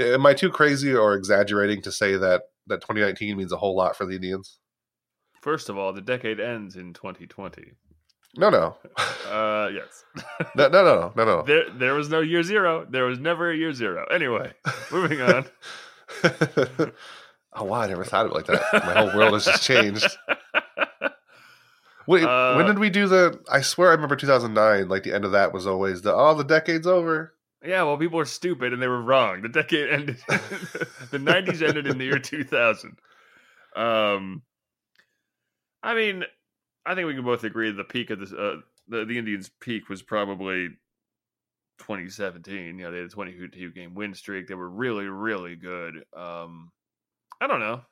am 0.01 0.27
I 0.27 0.35
too 0.35 0.51
crazy 0.51 0.95
or 0.95 1.15
exaggerating 1.15 1.83
to 1.83 1.93
say 1.93 2.17
that 2.17 2.43
that 2.67 2.81
2019 2.81 3.37
means 3.37 3.53
a 3.53 3.57
whole 3.57 3.77
lot 3.77 3.97
for 3.97 4.07
the 4.07 4.15
Indians? 4.15 4.59
First 5.41 5.69
of 5.69 5.79
all, 5.79 5.93
the 5.93 6.01
decade 6.01 6.41
ends 6.41 6.77
in 6.77 6.93
2020. 6.93 7.73
No, 8.37 8.51
no. 8.51 8.77
Uh, 9.31 9.71
yes. 9.73 10.05
no, 10.57 10.67
no, 10.67 10.83
no, 10.83 11.13
no, 11.15 11.25
no. 11.25 11.43
There, 11.43 11.71
there 11.71 11.95
was 11.95 12.09
no 12.09 12.19
year 12.19 12.43
zero. 12.43 12.85
There 12.91 13.05
was 13.05 13.21
never 13.21 13.53
a 13.53 13.57
year 13.57 13.73
zero. 13.73 14.05
Anyway, 14.11 14.53
moving 14.91 15.21
on. 15.21 15.47
oh 17.53 17.63
wow, 17.63 17.83
I 17.83 17.87
never 17.87 18.03
thought 18.03 18.27
of 18.27 18.33
it 18.33 18.35
like 18.35 18.47
that. 18.47 18.61
My 18.73 18.95
whole 18.95 19.17
world 19.17 19.35
has 19.35 19.45
just 19.45 19.63
changed. 19.63 20.05
Wait, 22.09 22.25
uh, 22.25 22.55
when 22.55 22.67
did 22.67 22.81
we 22.81 22.91
do 22.91 23.07
the? 23.07 23.41
I 23.49 23.61
swear 23.61 23.91
I 23.91 23.93
remember 23.93 24.17
2009. 24.17 24.89
Like 24.89 25.05
the 25.05 25.15
end 25.15 25.25
of 25.25 25.31
that 25.31 25.53
was 25.53 25.65
always 25.65 26.03
the 26.03 26.13
oh 26.13 26.35
the 26.35 26.43
decade's 26.43 26.89
over. 26.89 27.35
Yeah, 27.64 27.83
well, 27.83 27.99
people 27.99 28.16
were 28.18 28.25
stupid 28.25 28.73
and 28.73 28.81
they 28.81 28.88
were 28.88 29.03
wrong. 29.03 29.42
The 29.42 29.49
decade 29.49 29.90
ended. 29.90 30.16
the 30.29 31.18
90s 31.18 31.66
ended 31.66 31.87
in 31.87 31.99
the 31.99 32.05
year 32.05 32.18
2000. 32.18 32.96
Um, 33.77 34.42
I 35.83 35.94
mean, 35.94 36.25
I 36.87 36.94
think 36.94 37.07
we 37.07 37.14
can 37.14 37.25
both 37.25 37.44
agree 37.44 37.70
the 37.70 37.85
peak 37.85 38.11
of 38.11 38.18
this, 38.18 38.33
uh, 38.33 38.57
the 38.88 39.05
the 39.05 39.18
Indians' 39.18 39.51
peak 39.61 39.88
was 39.88 40.03
probably 40.03 40.68
2017. 41.79 42.79
You 42.79 42.85
know, 42.85 42.90
they 42.90 42.99
had 42.99 43.07
a 43.07 43.11
22 43.11 43.73
game 43.73 43.94
win 43.94 44.14
streak. 44.14 44.49
They 44.49 44.55
were 44.55 44.68
really, 44.68 45.07
really 45.07 45.57
good. 45.57 46.03
Um, 46.16 46.70
I 47.40 47.46
don't 47.46 47.61
know. 47.61 47.83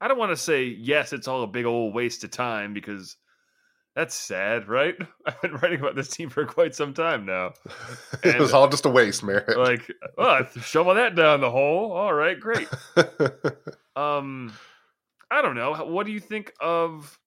I 0.00 0.08
don't 0.08 0.18
want 0.18 0.32
to 0.32 0.36
say 0.36 0.64
yes, 0.64 1.12
it's 1.12 1.28
all 1.28 1.44
a 1.44 1.46
big 1.46 1.64
old 1.64 1.94
waste 1.94 2.24
of 2.24 2.32
time 2.32 2.74
because 2.74 3.16
That's 3.94 4.14
sad, 4.14 4.68
right? 4.68 4.94
I've 5.26 5.40
been 5.42 5.54
writing 5.54 5.80
about 5.80 5.96
this 5.96 6.08
team 6.08 6.30
for 6.30 6.46
quite 6.46 6.74
some 6.74 6.94
time 6.94 7.26
now. 7.26 7.52
it 8.24 8.40
was 8.40 8.52
all 8.52 8.68
just 8.68 8.86
a 8.86 8.90
waste, 8.90 9.22
Merritt. 9.22 9.58
Like, 9.58 9.90
oh, 10.16 10.46
shovel 10.62 10.94
that 10.94 11.14
down 11.14 11.40
the 11.40 11.50
hole. 11.50 11.92
All 11.92 12.12
right, 12.12 12.38
great. 12.38 12.68
um, 13.96 14.52
I 15.30 15.42
don't 15.42 15.54
know. 15.54 15.74
What 15.74 16.06
do 16.06 16.12
you 16.12 16.20
think 16.20 16.52
of? 16.60 17.18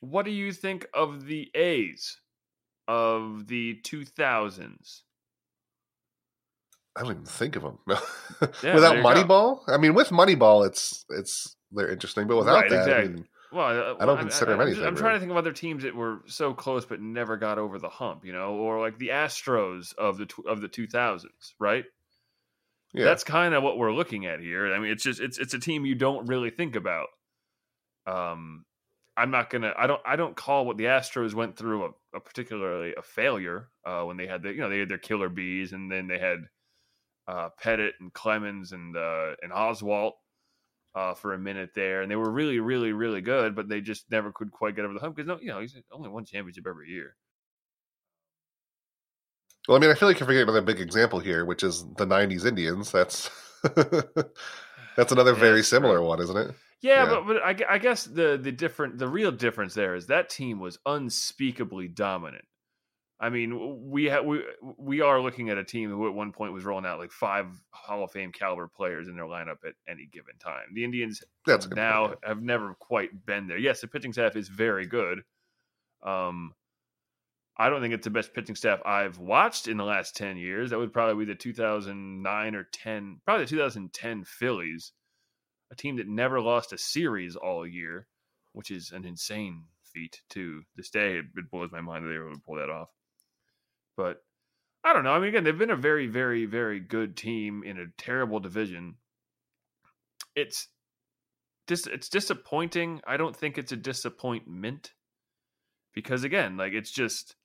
What 0.00 0.24
do 0.24 0.32
you 0.32 0.52
think 0.52 0.86
of 0.94 1.26
the 1.26 1.50
A's 1.54 2.16
of 2.88 3.46
the 3.46 3.74
two 3.84 4.04
thousands? 4.04 5.04
I 6.96 7.02
don't 7.02 7.12
even 7.12 7.24
think 7.24 7.56
of 7.56 7.62
them. 7.62 7.78
Yeah, 8.62 8.74
without 8.74 8.96
you 8.96 9.02
go. 9.02 9.08
Moneyball, 9.08 9.60
I 9.68 9.76
mean, 9.78 9.94
with 9.94 10.08
Moneyball, 10.08 10.66
it's 10.66 11.04
it's 11.10 11.56
they're 11.70 11.88
interesting, 11.88 12.26
but 12.26 12.36
without 12.36 12.62
Right, 12.62 12.70
that, 12.70 12.92
I 12.92 13.02
mean, 13.04 13.26
Well, 13.52 13.66
uh, 13.66 13.94
I 14.00 14.06
don't 14.06 14.16
I'm- 14.16 14.28
consider 14.28 14.52
'em 14.52 14.60
I'm, 14.60 14.66
just- 14.68 14.78
anything, 14.78 14.88
I'm 14.88 14.96
trying 14.96 15.14
to 15.14 15.20
think 15.20 15.30
of 15.30 15.36
other 15.36 15.52
teams 15.52 15.82
that 15.82 15.94
were 15.94 16.20
so 16.26 16.54
close 16.54 16.84
but 16.86 17.00
never 17.00 17.36
got 17.36 17.58
over 17.58 17.78
the 17.78 17.88
hump, 17.88 18.24
you 18.24 18.32
know, 18.32 18.54
or 18.54 18.80
like 18.80 18.98
the 18.98 19.08
Astros 19.08 19.94
of 19.96 20.16
the 20.18 20.28
of 20.46 20.60
the 20.60 20.68
2000s, 20.68 21.54
right? 21.58 21.84
yeah, 22.94 23.04
That's 23.04 23.24
kind 23.24 23.54
of 23.54 23.62
what 23.62 23.78
we're 23.78 23.92
looking 23.92 24.26
at 24.26 24.40
here. 24.40 24.72
I 24.72 24.78
mean, 24.78 24.90
it's 24.92 25.02
just 25.04 25.20
it's 25.20 25.38
it's 25.38 25.54
a 25.54 25.58
team 25.58 25.84
you 25.86 25.94
don't 25.94 26.26
really 26.26 26.50
think 26.50 26.76
about. 26.76 27.08
Um, 28.06 28.64
I'm 29.16 29.30
not 29.30 29.50
gonna. 29.50 29.72
I 29.76 29.86
don't. 29.86 30.00
I 30.06 30.16
don't 30.16 30.34
call 30.36 30.66
what 30.66 30.78
the 30.78 30.84
Astros 30.84 31.34
went 31.34 31.56
through 31.56 31.84
a, 31.84 32.16
a 32.16 32.20
particularly 32.20 32.94
a 32.96 33.02
failure 33.02 33.68
uh, 33.84 34.02
when 34.04 34.16
they 34.16 34.26
had 34.26 34.42
the 34.42 34.50
you 34.52 34.60
know 34.60 34.68
they 34.70 34.78
had 34.78 34.88
their 34.88 34.98
killer 34.98 35.28
bees 35.28 35.72
and 35.72 35.90
then 35.92 36.06
they 36.08 36.18
had 36.18 36.38
uh, 37.28 37.50
Pettitte 37.62 37.92
and 38.00 38.12
Clemens 38.12 38.72
and 38.72 38.96
uh, 38.96 39.32
and 39.42 39.52
Oswalt 39.52 40.12
uh, 40.94 41.14
for 41.14 41.34
a 41.34 41.38
minute 41.38 41.70
there, 41.74 42.02
and 42.02 42.10
they 42.10 42.16
were 42.16 42.30
really, 42.30 42.60
really, 42.60 42.92
really 42.92 43.20
good, 43.20 43.54
but 43.54 43.68
they 43.68 43.80
just 43.80 44.10
never 44.10 44.32
could 44.32 44.50
quite 44.52 44.76
get 44.76 44.84
over 44.84 44.94
the 44.94 45.00
hump 45.00 45.16
because 45.16 45.28
no, 45.28 45.38
you 45.40 45.48
know, 45.48 45.60
he's 45.60 45.76
only 45.92 46.08
one 46.10 46.24
championship 46.24 46.66
every 46.66 46.90
year. 46.90 47.16
Well, 49.68 49.76
I 49.76 49.80
mean, 49.80 49.90
I 49.90 49.94
feel 49.94 50.08
like 50.08 50.18
you're 50.18 50.26
forgetting 50.26 50.48
another 50.48 50.60
big 50.60 50.80
example 50.80 51.20
here, 51.20 51.44
which 51.44 51.62
is 51.62 51.84
the 51.96 52.04
'90s 52.06 52.44
Indians. 52.44 52.90
That's 52.90 53.30
that's 54.96 55.12
another 55.12 55.34
Yeah, 55.34 55.34
very 55.34 55.62
similar 55.62 56.02
true. 56.02 56.02
one, 56.02 56.20
isn't 56.20 56.36
it? 56.36 56.54
Yeah, 56.82 57.04
Yeah. 57.04 57.06
but 57.06 57.26
but 57.26 57.42
I, 57.42 57.74
I 57.74 57.78
guess 57.78 58.04
the 58.04 58.38
the 58.42 58.52
different 58.52 58.98
the 58.98 59.08
real 59.08 59.32
difference 59.32 59.74
there 59.74 59.94
is 59.94 60.08
that 60.08 60.30
team 60.30 60.60
was 60.60 60.78
unspeakably 60.86 61.88
dominant. 61.88 62.44
I 63.22 63.30
mean, 63.30 63.88
we 63.88 64.08
ha- 64.08 64.20
we 64.20 64.42
we 64.76 65.00
are 65.00 65.20
looking 65.20 65.48
at 65.48 65.56
a 65.56 65.62
team 65.62 65.88
who 65.90 66.08
at 66.08 66.12
one 66.12 66.32
point 66.32 66.52
was 66.52 66.64
rolling 66.64 66.84
out 66.84 66.98
like 66.98 67.12
five 67.12 67.46
Hall 67.70 68.02
of 68.02 68.10
Fame 68.10 68.32
caliber 68.32 68.66
players 68.66 69.06
in 69.06 69.14
their 69.14 69.26
lineup 69.26 69.58
at 69.64 69.74
any 69.88 70.06
given 70.06 70.34
time. 70.40 70.74
The 70.74 70.82
Indians 70.82 71.22
That's 71.46 71.68
now 71.68 72.08
point, 72.08 72.18
have 72.24 72.42
never 72.42 72.74
quite 72.74 73.24
been 73.24 73.46
there. 73.46 73.58
Yes, 73.58 73.80
the 73.80 73.86
pitching 73.86 74.12
staff 74.12 74.34
is 74.34 74.48
very 74.48 74.86
good. 74.86 75.22
Um, 76.02 76.52
I 77.56 77.70
don't 77.70 77.80
think 77.80 77.94
it's 77.94 78.02
the 78.02 78.10
best 78.10 78.34
pitching 78.34 78.56
staff 78.56 78.80
I've 78.84 79.18
watched 79.18 79.68
in 79.68 79.76
the 79.76 79.84
last 79.84 80.16
ten 80.16 80.36
years. 80.36 80.70
That 80.70 80.80
would 80.80 80.92
probably 80.92 81.24
be 81.24 81.32
the 81.32 81.38
2009 81.38 82.54
or 82.56 82.64
10, 82.72 83.20
probably 83.24 83.44
the 83.44 83.50
2010 83.50 84.24
Phillies, 84.24 84.90
a 85.70 85.76
team 85.76 85.96
that 85.98 86.08
never 86.08 86.40
lost 86.40 86.72
a 86.72 86.78
series 86.78 87.36
all 87.36 87.64
year, 87.64 88.08
which 88.52 88.72
is 88.72 88.90
an 88.90 89.04
insane 89.04 89.66
feat 89.84 90.22
to 90.30 90.62
this 90.74 90.90
day. 90.90 91.18
It, 91.18 91.26
it 91.36 91.50
blows 91.52 91.70
my 91.70 91.80
mind 91.80 92.04
that 92.04 92.08
they 92.08 92.18
were 92.18 92.26
able 92.26 92.34
to 92.34 92.42
pull 92.44 92.56
that 92.56 92.68
off. 92.68 92.88
But 93.96 94.22
I 94.84 94.92
don't 94.92 95.04
know. 95.04 95.12
I 95.12 95.18
mean, 95.18 95.28
again, 95.28 95.44
they've 95.44 95.56
been 95.56 95.70
a 95.70 95.76
very, 95.76 96.06
very, 96.06 96.44
very 96.46 96.80
good 96.80 97.16
team 97.16 97.62
in 97.64 97.78
a 97.78 97.86
terrible 97.98 98.40
division. 98.40 98.96
It's 100.34 100.68
dis- 101.66 101.86
it's 101.86 102.08
disappointing. 102.08 103.00
I 103.06 103.16
don't 103.16 103.36
think 103.36 103.58
it's 103.58 103.72
a 103.72 103.76
disappointment 103.76 104.92
because 105.94 106.24
again, 106.24 106.56
like 106.56 106.72
it's 106.72 106.90
just 106.90 107.36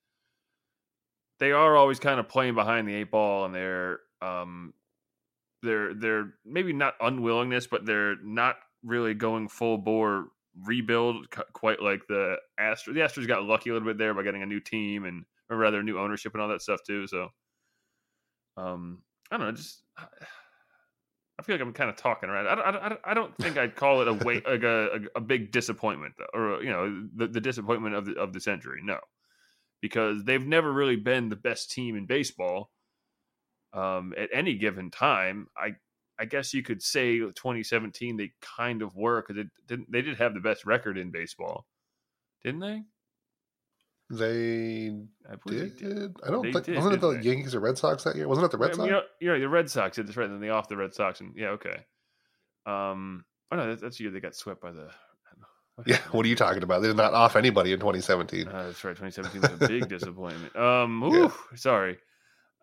they 1.39 1.51
are 1.51 1.75
always 1.75 1.99
kind 1.99 2.19
of 2.19 2.29
playing 2.29 2.55
behind 2.55 2.87
the 2.87 2.95
eight 2.95 3.11
ball 3.11 3.45
and 3.45 3.53
they're 3.53 3.99
um 4.21 4.73
they're 5.61 5.93
they're 5.93 6.33
maybe 6.45 6.73
not 6.73 6.95
unwillingness, 7.01 7.67
but 7.67 7.85
they're 7.85 8.15
not 8.23 8.55
really 8.83 9.13
going 9.13 9.47
full 9.47 9.77
bore 9.77 10.27
rebuild 10.65 11.27
quite 11.53 11.81
like 11.81 12.07
the 12.07 12.37
Astros. 12.59 12.93
The 12.93 13.01
Astros 13.01 13.27
got 13.27 13.43
lucky 13.43 13.69
a 13.69 13.73
little 13.73 13.87
bit 13.87 13.97
there 13.97 14.13
by 14.13 14.23
getting 14.23 14.43
a 14.43 14.47
new 14.47 14.59
team 14.59 15.05
and 15.05 15.25
or 15.49 15.57
rather 15.57 15.83
new 15.83 15.99
ownership 15.99 16.33
and 16.33 16.41
all 16.41 16.49
that 16.49 16.61
stuff 16.61 16.81
too. 16.85 17.07
So 17.07 17.29
um 18.57 19.03
I 19.31 19.37
don't 19.37 19.47
know, 19.47 19.53
just 19.53 19.83
I 21.39 21.43
feel 21.43 21.55
like 21.55 21.61
I'm 21.61 21.73
kind 21.73 21.89
of 21.89 21.97
talking 21.97 22.29
around. 22.29 22.47
I 22.47 22.55
don't, 22.55 22.65
I 22.65 22.89
don't, 22.89 23.01
I 23.03 23.13
don't 23.13 23.37
think 23.37 23.57
I'd 23.57 23.75
call 23.75 24.01
it 24.01 24.07
a 24.07 24.13
wait, 24.13 24.47
like 24.47 24.63
a, 24.63 25.01
a, 25.15 25.17
a 25.17 25.21
big 25.21 25.51
disappointment, 25.51 26.15
though, 26.17 26.39
or 26.39 26.63
you 26.63 26.69
know, 26.71 27.07
the, 27.15 27.27
the 27.27 27.41
disappointment 27.41 27.93
of 27.93 28.05
the 28.05 28.13
of 28.15 28.33
the 28.33 28.39
century. 28.39 28.81
No, 28.83 28.97
because 29.81 30.23
they've 30.23 30.45
never 30.45 30.71
really 30.71 30.95
been 30.95 31.29
the 31.29 31.35
best 31.35 31.69
team 31.69 31.95
in 31.95 32.07
baseball 32.07 32.71
um, 33.73 34.13
at 34.17 34.29
any 34.33 34.55
given 34.57 34.89
time. 34.89 35.47
I 35.55 35.75
I 36.17 36.25
guess 36.25 36.55
you 36.55 36.63
could 36.63 36.81
say 36.81 37.19
2017 37.19 38.17
they 38.17 38.31
kind 38.41 38.81
of 38.81 38.95
were 38.95 39.21
because 39.21 39.37
it 39.37 39.47
didn't. 39.67 39.91
They 39.91 40.01
did 40.01 40.17
have 40.17 40.33
the 40.33 40.39
best 40.39 40.65
record 40.65 40.97
in 40.97 41.11
baseball, 41.11 41.67
didn't 42.43 42.61
they? 42.61 42.81
They 44.09 44.91
I 45.29 45.35
believe 45.45 45.77
they 45.77 45.85
did. 45.87 46.15
I 46.25 46.29
don't 46.31 46.43
They 46.43 46.53
think 46.53 46.65
did, 46.65 46.75
wasn't 46.77 46.93
it 46.95 47.01
the 47.01 47.11
they? 47.11 47.21
Yankees 47.21 47.53
or 47.53 47.59
Red 47.59 47.77
Sox 47.77 48.03
that 48.05 48.15
year? 48.15 48.27
Wasn't 48.27 48.45
it 48.45 48.51
the 48.51 48.57
Red 48.57 48.71
I 48.71 48.73
Sox? 48.73 48.77
mean, 48.79 48.87
you 48.87 48.93
know, 48.93 49.01
you 49.19 49.27
know, 49.33 49.39
the 49.39 49.49
Red 49.49 49.69
Sox 49.69 49.95
did 49.97 50.07
this 50.07 50.15
right, 50.15 50.25
and 50.25 50.33
then 50.35 50.41
they 50.41 50.49
off 50.49 50.69
the 50.69 50.77
Red 50.77 50.93
Sox, 50.93 51.19
and 51.19 51.33
yeah, 51.35 51.49
okay. 51.49 51.75
Um, 52.65 53.25
oh 53.51 53.57
no, 53.57 53.67
that's, 53.67 53.81
that's 53.81 53.97
the 53.97 54.03
year 54.05 54.11
they 54.11 54.19
got 54.21 54.35
swept 54.35 54.61
by 54.61 54.71
the. 54.71 54.89
yeah. 55.85 55.97
What 56.11 56.25
are 56.25 56.29
you 56.29 56.35
talking 56.35 56.63
about? 56.63 56.81
They 56.81 56.87
did 56.87 56.97
not 56.97 57.13
off 57.13 57.35
anybody 57.35 57.73
in 57.73 57.79
2017. 57.79 58.47
Uh, 58.47 58.63
that's 58.67 58.83
right. 58.83 58.95
2017 58.95 59.41
was 59.41 59.61
a 59.61 59.67
big 59.67 59.87
disappointment. 59.89 60.55
Um, 60.55 61.03
ooh, 61.03 61.31
sorry. 61.55 61.97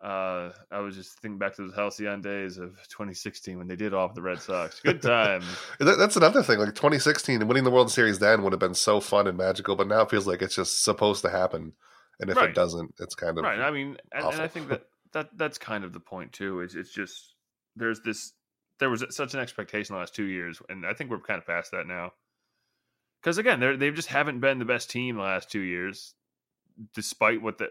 Uh, 0.03 0.51
I 0.71 0.79
was 0.79 0.95
just 0.95 1.19
thinking 1.19 1.39
back 1.39 1.55
to 1.55 1.63
those 1.63 1.73
halcyon 1.75 2.21
days 2.21 2.57
of 2.57 2.71
2016 2.89 3.57
when 3.57 3.67
they 3.67 3.75
did 3.75 3.93
off 3.93 4.13
the 4.13 4.21
Red 4.21 4.39
Sox. 4.41 4.79
Good 4.81 5.01
times. 5.01 5.45
That- 5.79 5.97
That's 5.97 6.15
another 6.17 6.43
thing. 6.43 6.59
Like 6.59 6.75
2016 6.75 7.39
and 7.41 7.47
winning 7.47 7.63
the 7.63 7.71
World 7.71 7.89
Series 7.91 8.19
then 8.19 8.43
would 8.43 8.53
have 8.53 8.59
been 8.59 8.73
so 8.75 8.99
fun 8.99 9.25
and 9.27 9.37
magical, 9.37 9.75
but 9.75 9.87
now 9.87 10.01
it 10.01 10.09
feels 10.09 10.27
like 10.27 10.41
it's 10.41 10.55
just 10.55 10.83
supposed 10.83 11.21
to 11.23 11.29
happen. 11.29 11.73
And 12.19 12.29
if 12.29 12.37
Right. 12.37 12.49
it 12.49 12.55
doesn't, 12.55 12.93
it's 12.99 13.15
kind 13.15 13.37
of 13.37 13.43
right. 13.43 13.59
I 13.59 13.71
mean, 13.71 13.97
and, 14.13 14.25
and 14.25 14.41
I 14.41 14.47
think 14.47 14.69
that, 14.69 14.83
that 15.13 15.29
that's 15.37 15.57
kind 15.57 15.83
of 15.83 15.91
the 15.93 15.99
point 15.99 16.31
too. 16.33 16.61
Is 16.61 16.75
it's 16.75 16.91
just 16.93 17.33
there's 17.75 17.99
this 18.01 18.31
there 18.79 18.89
was 18.89 19.03
such 19.09 19.33
an 19.33 19.39
expectation 19.39 19.95
the 19.95 19.99
last 19.99 20.15
two 20.15 20.23
years, 20.25 20.61
and 20.69 20.85
I 20.85 20.93
think 20.93 21.09
we're 21.09 21.19
kind 21.19 21.39
of 21.39 21.45
past 21.47 21.71
that 21.71 21.87
now. 21.87 22.11
Because 23.21 23.37
again, 23.37 23.59
they 23.59 23.75
they 23.75 23.91
just 23.91 24.07
haven't 24.09 24.39
been 24.39 24.59
the 24.59 24.65
best 24.65 24.89
team 24.89 25.15
the 25.15 25.23
last 25.23 25.51
two 25.51 25.59
years, 25.59 26.13
despite 26.93 27.41
what 27.41 27.57
the 27.57 27.67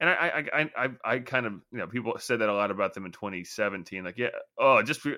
and 0.00 0.10
I 0.10 0.14
I 0.14 0.60
I 0.60 0.70
I, 0.76 0.88
I 1.04 1.18
kind 1.18 1.46
of 1.46 1.52
you 1.70 1.78
know 1.78 1.86
people 1.86 2.14
said 2.18 2.40
that 2.40 2.48
a 2.48 2.54
lot 2.54 2.70
about 2.70 2.94
them 2.94 3.06
in 3.06 3.12
2017. 3.12 4.04
Like 4.04 4.18
yeah, 4.18 4.28
oh 4.58 4.82
just 4.82 5.00
for- 5.00 5.16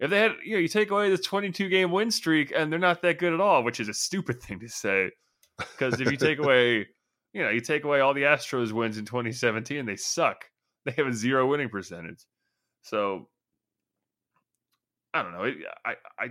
if 0.00 0.10
they 0.10 0.18
had 0.18 0.32
you 0.44 0.54
know 0.54 0.60
you 0.60 0.68
take 0.68 0.90
away 0.90 1.08
this 1.08 1.20
22 1.20 1.68
game 1.68 1.92
win 1.92 2.10
streak 2.10 2.52
and 2.54 2.70
they're 2.70 2.80
not 2.80 3.02
that 3.02 3.18
good 3.18 3.32
at 3.32 3.40
all, 3.40 3.62
which 3.62 3.80
is 3.80 3.88
a 3.88 3.94
stupid 3.94 4.42
thing 4.42 4.60
to 4.60 4.68
say. 4.68 5.10
Because 5.56 6.00
if 6.00 6.10
you 6.10 6.16
take 6.16 6.38
away 6.42 6.86
you 7.34 7.42
know, 7.42 7.50
you 7.50 7.60
take 7.60 7.84
away 7.84 8.00
all 8.00 8.14
the 8.14 8.22
Astros 8.22 8.72
wins 8.72 8.96
in 8.96 9.04
2017, 9.04 9.84
they 9.84 9.96
suck. 9.96 10.44
They 10.84 10.92
have 10.92 11.08
a 11.08 11.12
zero 11.12 11.46
winning 11.48 11.68
percentage. 11.68 12.24
So 12.82 13.28
I 15.12 15.22
don't 15.22 15.32
know. 15.32 15.50
I 15.84 15.94
I 16.18 16.26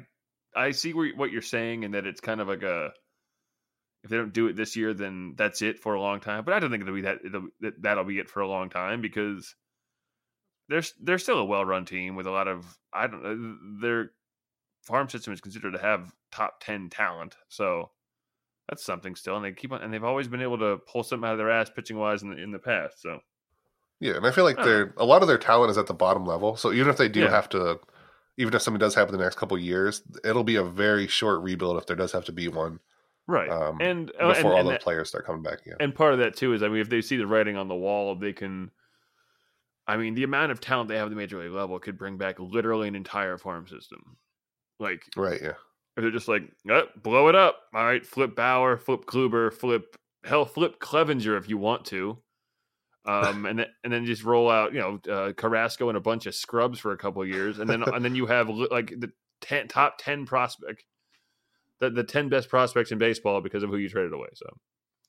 I 0.56 0.72
see 0.72 0.94
where, 0.94 1.12
what 1.16 1.32
you're 1.32 1.42
saying, 1.42 1.84
and 1.84 1.94
that 1.94 2.06
it's 2.06 2.22
kind 2.22 2.40
of 2.40 2.48
like 2.48 2.64
a 2.64 2.92
if 4.04 4.10
they 4.10 4.18
don't 4.18 4.34
do 4.34 4.48
it 4.48 4.56
this 4.56 4.76
year, 4.76 4.94
then 4.94 5.36
that's 5.38 5.62
it 5.62 5.80
for 5.80 5.94
a 5.96 6.02
long 6.02 6.20
time. 6.20 6.44
But 6.46 6.54
I 6.54 6.60
don't 6.60 6.72
think 6.72 6.82
it'll 6.84 6.96
be 6.96 7.02
that 7.02 7.20
it'll, 7.26 7.50
that 7.62 7.82
that'll 7.82 8.04
be 8.04 8.20
it 8.20 8.30
for 8.30 8.42
a 8.42 8.48
long 8.48 8.70
time 8.70 9.02
because 9.02 9.56
they're 10.70 10.84
they're 11.02 11.20
still 11.20 11.40
a 11.40 11.46
well 11.46 11.66
run 11.66 11.86
team 11.86 12.16
with 12.16 12.28
a 12.28 12.32
lot 12.32 12.48
of 12.48 12.78
I 12.92 13.08
don't 13.08 13.24
know 13.24 13.80
their 13.82 14.12
farm 14.84 15.10
system 15.10 15.34
is 15.34 15.42
considered 15.42 15.74
to 15.74 15.80
have 15.80 16.14
top 16.32 16.62
ten 16.62 16.90
talent. 16.90 17.38
So 17.50 17.92
that's 18.70 18.86
something 18.86 19.16
still, 19.16 19.38
and 19.38 19.46
they 19.46 19.54
keep 19.54 19.72
on, 19.74 19.82
and 19.84 19.94
they've 19.94 20.04
always 20.04 20.28
been 20.30 20.42
able 20.42 20.60
to 20.60 20.80
pull 20.88 21.04
something 21.04 21.28
out 21.28 21.34
of 21.34 21.40
their 21.40 21.52
ass 21.52 21.70
pitching 21.72 21.98
wise 21.98 22.24
in 22.24 22.30
the, 22.32 22.38
in 22.38 22.52
the 22.52 22.60
past. 22.60 23.02
So 23.02 23.22
Yeah, 24.00 24.16
and 24.18 24.26
I 24.28 24.32
feel 24.32 24.44
like 24.44 24.62
I 24.62 24.62
they're 24.62 24.94
a 24.98 25.06
lot 25.06 25.22
of 25.22 25.28
their 25.28 25.38
talent 25.38 25.72
is 25.72 25.78
at 25.78 25.88
the 25.88 25.94
bottom 25.94 26.26
level. 26.26 26.56
So 26.58 26.72
even 26.74 26.90
if 26.90 26.98
they 26.98 27.08
do 27.10 27.24
Yeah. 27.24 27.30
have 27.30 27.48
to, 27.50 27.80
even 28.38 28.54
if 28.54 28.62
something 28.62 28.80
does 28.80 28.96
happen 28.96 29.14
in 29.16 29.20
the 29.20 29.26
next 29.26 29.38
couple 29.38 29.56
of 29.58 29.64
years, 29.64 30.02
it'll 30.24 30.44
be 30.44 30.56
a 30.58 30.64
very 30.64 31.08
short 31.08 31.42
rebuild 31.42 31.78
if 31.78 31.86
there 31.88 31.96
does 31.96 32.12
have 32.12 32.26
to 32.26 32.32
be 32.34 32.48
one 32.48 32.80
right, 33.28 33.50
um, 33.50 33.78
and 33.82 34.12
uh, 34.20 34.30
before 34.34 34.52
and, 34.52 34.54
all 34.54 34.60
and 34.60 34.70
that- 34.70 34.82
players 34.82 35.10
start 35.10 35.26
coming 35.26 35.44
back 35.44 35.62
again. 35.62 35.78
and 35.80 35.94
part 35.96 36.14
of 36.14 36.20
that 36.20 36.36
too 36.36 36.54
is 36.54 36.62
I 36.64 36.68
mean 36.68 36.82
if 36.82 36.90
they 36.90 37.02
see 37.02 37.18
the 37.18 37.28
writing 37.28 37.58
on 37.58 37.68
the 37.68 37.76
wall, 37.76 38.16
they 38.16 38.34
can. 38.34 38.72
I 39.86 39.98
mean, 39.98 40.16
the 40.16 40.24
amount 40.24 40.54
of 40.54 40.62
talent 40.62 40.88
they 40.88 40.96
have 40.96 41.08
at 41.08 41.10
the 41.10 41.16
major 41.18 41.38
league 41.44 41.52
level 41.52 41.78
could 41.78 41.98
bring 41.98 42.18
back 42.18 42.40
literally 42.40 42.88
an 42.88 42.96
entire 42.96 43.38
farm 43.38 43.68
system. 43.68 44.16
Like 44.80 45.02
Right? 45.18 45.42
Yeah. 45.42 45.50
if 45.98 46.02
they're 46.04 46.10
just 46.10 46.30
like, 46.30 46.44
oh, 46.70 46.84
blow 47.02 47.28
it 47.28 47.36
up. 47.36 47.60
All 47.74 47.84
right, 47.84 48.06
flip 48.06 48.34
Bauer, 48.34 48.78
flip 48.78 49.04
Kluber, 49.06 49.52
flip 49.52 49.98
hell, 50.24 50.46
flip 50.46 50.80
Clevinger 50.80 51.38
if 51.38 51.50
you 51.50 51.58
want 51.58 51.84
to. 51.88 52.18
Um, 53.06 53.46
and 53.46 53.60
then 53.60 53.66
and 53.84 53.92
then 53.92 54.06
just 54.06 54.24
roll 54.24 54.50
out, 54.50 54.74
you 54.74 54.80
know, 54.80 55.14
uh, 55.14 55.34
Carrasco 55.34 55.90
and 55.90 55.98
a 55.98 56.02
bunch 56.02 56.26
of 56.28 56.34
scrubs 56.36 56.80
for 56.80 56.94
a 56.94 56.98
couple 56.98 57.22
of 57.22 57.28
years, 57.28 57.60
and 57.60 57.70
then 57.70 57.84
and 57.84 58.06
then 58.06 58.16
you 58.16 58.26
have 58.28 58.48
li- 58.48 58.70
like 58.72 58.94
the 58.98 59.12
ten, 59.42 59.68
top 59.68 59.96
ten 60.00 60.26
prospect, 60.26 60.86
the, 61.84 61.90
the 61.90 62.04
ten 62.04 62.30
best 62.30 62.50
prospects 62.50 62.92
in 62.92 62.98
baseball 62.98 63.42
because 63.42 63.64
of 63.64 63.70
who 63.70 63.78
you 63.78 63.90
traded 63.90 64.14
away. 64.14 64.28
So 64.36 64.46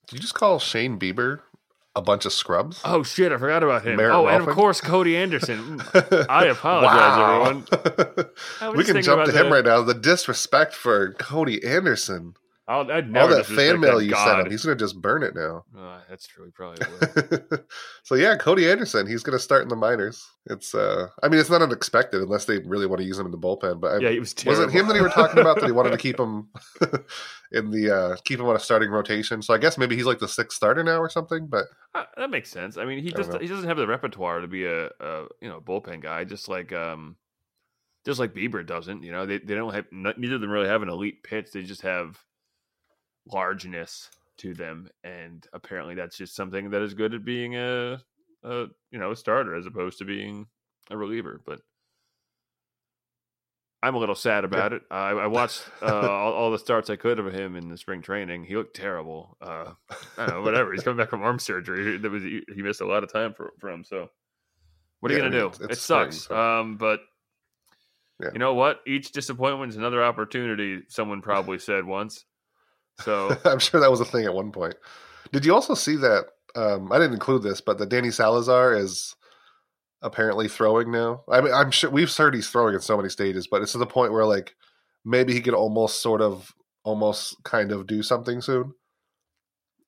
Did 0.08 0.16
you 0.16 0.20
just 0.20 0.34
call 0.34 0.58
Shane 0.58 0.98
Bieber 0.98 1.40
a 1.96 2.02
bunch 2.02 2.24
of 2.26 2.32
scrubs? 2.32 2.80
oh 2.84 3.02
shit, 3.02 3.30
I 3.32 3.37
forgot 3.37 3.62
about 3.62 3.84
him. 3.87 3.96
Merritt 3.96 4.14
oh, 4.14 4.26
and 4.26 4.46
of 4.46 4.54
course 4.54 4.80
Cody 4.80 5.16
Anderson. 5.16 5.78
Mm, 5.78 6.26
I 6.28 6.46
apologize, 6.56 7.64
everyone. 7.78 8.28
I 8.60 8.70
we 8.70 8.84
can 8.84 9.00
jump 9.02 9.24
to 9.26 9.32
him 9.32 9.46
the- 9.46 9.52
right 9.52 9.64
now. 9.64 9.82
The 9.82 9.94
disrespect 9.94 10.74
for 10.74 11.12
Cody 11.14 11.64
Anderson. 11.64 12.34
I'll, 12.66 12.90
I'd 12.90 13.14
All 13.14 13.29
that 13.29 13.44
fan 13.44 13.79
mail 13.79 13.98
that 13.98 14.05
you 14.07 14.12
god. 14.12 14.24
sent 14.27 14.46
him, 14.46 14.50
he's 14.50 14.64
gonna 14.64 14.77
just 14.77 15.00
burn 15.00 15.22
it 15.22 15.35
now. 15.35 15.64
Uh, 15.85 16.00
that's 16.09 16.27
true. 16.27 16.44
He 16.46 16.50
probably 16.50 16.79
would. 17.00 17.64
so 18.05 18.14
yeah, 18.14 18.37
Cody 18.37 18.70
Anderson, 18.70 19.07
he's 19.07 19.22
gonna 19.22 19.38
start 19.38 19.62
in 19.62 19.68
the 19.68 19.77
minors. 19.77 20.27
It's 20.46 20.74
uh 20.74 21.09
I 21.22 21.29
mean 21.29 21.40
it's 21.40 21.50
not 21.50 21.62
unexpected 21.62 22.22
unless 22.22 22.46
they 22.46 22.59
really 22.61 22.87
want 22.87 23.00
to 23.00 23.07
use 23.07 23.18
him 23.18 23.27
in 23.27 23.33
the 23.33 23.38
bullpen, 23.38 23.81
but 23.81 23.92
I, 23.92 23.98
yeah, 23.98 24.11
he 24.11 24.18
was 24.18 24.35
was 24.35 24.35
terrible. 24.35 24.62
it 24.64 24.70
him 24.70 24.88
that 24.88 24.94
he 24.96 25.03
were 25.03 25.09
talking 25.11 25.40
about 25.40 25.57
that 25.61 25.66
he 25.66 25.72
wanted 25.72 25.90
to 25.90 25.98
keep 26.07 26.18
him 26.18 26.48
in 27.53 27.70
the 27.70 27.94
uh 27.94 28.16
keep 28.24 28.40
him 28.40 28.46
on 28.46 28.57
a 28.57 28.61
starting 28.61 28.90
rotation? 28.90 29.42
So 29.42 29.53
I 29.53 29.59
guess 29.59 29.77
maybe 29.77 29.94
he's 29.96 30.07
like 30.07 30.18
the 30.18 30.29
sixth 30.29 30.57
starter 30.57 30.83
now 30.83 30.98
or 30.98 31.11
something, 31.11 31.46
but 31.46 31.64
Uh, 31.94 32.05
that 32.16 32.31
makes 32.31 32.50
sense. 32.50 32.77
I 32.79 32.85
mean, 32.85 33.03
he 33.03 33.12
I 33.12 33.16
just 33.16 33.33
he 33.40 33.46
doesn't 33.46 33.68
have 33.68 33.77
the 33.77 33.87
repertoire 33.87 34.40
to 34.40 34.48
be 34.48 34.64
a, 34.64 34.87
a 34.87 35.27
you 35.40 35.48
know 35.48 35.61
bullpen 35.61 36.00
guy. 36.00 36.24
Just 36.24 36.48
like 36.48 36.72
um, 36.72 37.16
just 38.07 38.18
like 38.20 38.33
Bieber 38.35 38.64
doesn't. 38.66 39.03
You 39.03 39.12
know, 39.12 39.27
they 39.27 39.38
they 39.38 39.55
don't 39.55 39.74
have 39.74 39.87
neither 39.92 40.37
of 40.37 40.40
them 40.40 40.50
really 40.50 40.68
have 40.68 40.83
an 40.83 40.88
elite 40.88 41.22
pitch. 41.22 41.50
They 41.53 41.62
just 41.62 41.83
have 41.83 42.18
largeness 43.26 44.10
to 44.38 44.54
them, 44.54 44.88
and 45.02 45.46
apparently 45.52 45.94
that's 45.94 46.16
just 46.16 46.34
something 46.34 46.70
that 46.70 46.82
is 46.82 46.94
good 46.94 47.14
at 47.14 47.24
being 47.24 47.56
a, 47.56 48.00
a 48.42 48.66
you 48.90 48.98
know 48.98 49.12
a 49.12 49.16
starter 49.16 49.54
as 49.54 49.66
opposed 49.66 49.98
to 49.98 50.04
being 50.04 50.46
a 50.90 50.96
reliever. 50.96 51.40
But 51.46 51.60
I'm 53.82 53.94
a 53.94 53.98
little 53.98 54.14
sad 54.14 54.44
about 54.44 54.72
it. 54.72 54.82
I, 54.90 55.10
I 55.10 55.26
watched 55.26 55.62
uh, 55.82 55.87
all, 56.10 56.32
all 56.32 56.50
the 56.50 56.58
starts 56.58 56.88
I 56.88 56.96
could 56.96 57.18
of 57.18 57.32
him 57.34 57.54
in 57.54 57.68
the 57.68 57.76
spring 57.76 58.00
training. 58.00 58.44
He 58.44 58.56
looked 58.56 58.74
terrible. 58.76 59.37
Uh, 59.42 59.72
I 60.16 60.26
don't 60.26 60.28
know, 60.37 60.42
whatever. 60.42 60.72
He's 60.72 60.82
coming 60.82 60.96
back 60.96 61.10
from 61.10 61.22
arm 61.22 61.38
surgery. 61.38 61.98
That 61.98 62.10
was 62.10 62.22
he 62.22 62.42
he 62.54 62.62
missed 62.62 62.80
a 62.80 62.87
lot 62.87 63.04
of 63.04 63.12
time 63.12 63.34
for, 63.34 63.52
from. 63.58 63.84
So, 63.84 64.10
what 65.00 65.12
are 65.12 65.16
Yeah, 65.18 65.24
you 65.24 65.30
gonna 65.30 65.42
mean, 65.44 65.52
do? 65.52 65.64
it 65.70 65.76
spring, 65.78 66.12
sucks. 66.12 66.22
so- 66.28 66.37
Um, 66.37 66.76
but 66.78 67.00
Yeah. 68.22 68.30
you 68.32 68.38
know 68.38 68.54
what? 68.54 68.80
Each 68.87 69.12
disappointment 69.12 69.70
is 69.70 69.76
another 69.76 70.02
opportunity. 70.02 70.82
Someone 70.88 71.20
probably 71.20 71.58
said 71.58 71.84
once. 71.84 72.24
So 73.00 73.37
I'm 73.44 73.59
sure 73.59 73.80
that 73.80 73.90
was 73.90 74.00
a 74.00 74.04
thing 74.04 74.24
at 74.24 74.35
one 74.35 74.52
point. 74.52 74.74
Did 75.33 75.44
you 75.44 75.54
also 75.54 75.74
see 75.74 75.96
that? 75.96 76.26
Um, 76.57 76.92
I 76.92 76.98
didn't 76.98 77.14
include 77.14 77.42
this, 77.42 77.61
but 77.61 77.78
that 77.78 77.88
Danny 77.88 78.11
Salazar 78.11 78.74
is 78.74 79.16
apparently 80.02 80.46
throwing 80.46 80.92
now. 80.92 81.24
I 81.28 81.40
mean, 81.40 81.52
I'm 81.52 81.70
sure 81.70 81.90
we've 81.90 82.14
heard 82.14 82.35
he's 82.35 82.48
throwing 82.48 82.74
in 82.74 82.80
so 82.80 82.96
many 82.96 83.09
stages, 83.09 83.48
but 83.48 83.62
it's 83.62 83.72
to 83.72 83.78
the 83.78 83.87
point 83.87 84.12
where 84.12 84.26
like 84.26 84.54
maybe 85.04 85.33
he 85.33 85.40
could 85.40 85.54
almost 85.54 86.00
sort 86.00 86.20
of 86.20 86.54
almost 86.85 87.42
kind 87.42 87.72
of 87.72 87.87
do 87.87 88.02
something 88.02 88.40
soon. 88.40 88.74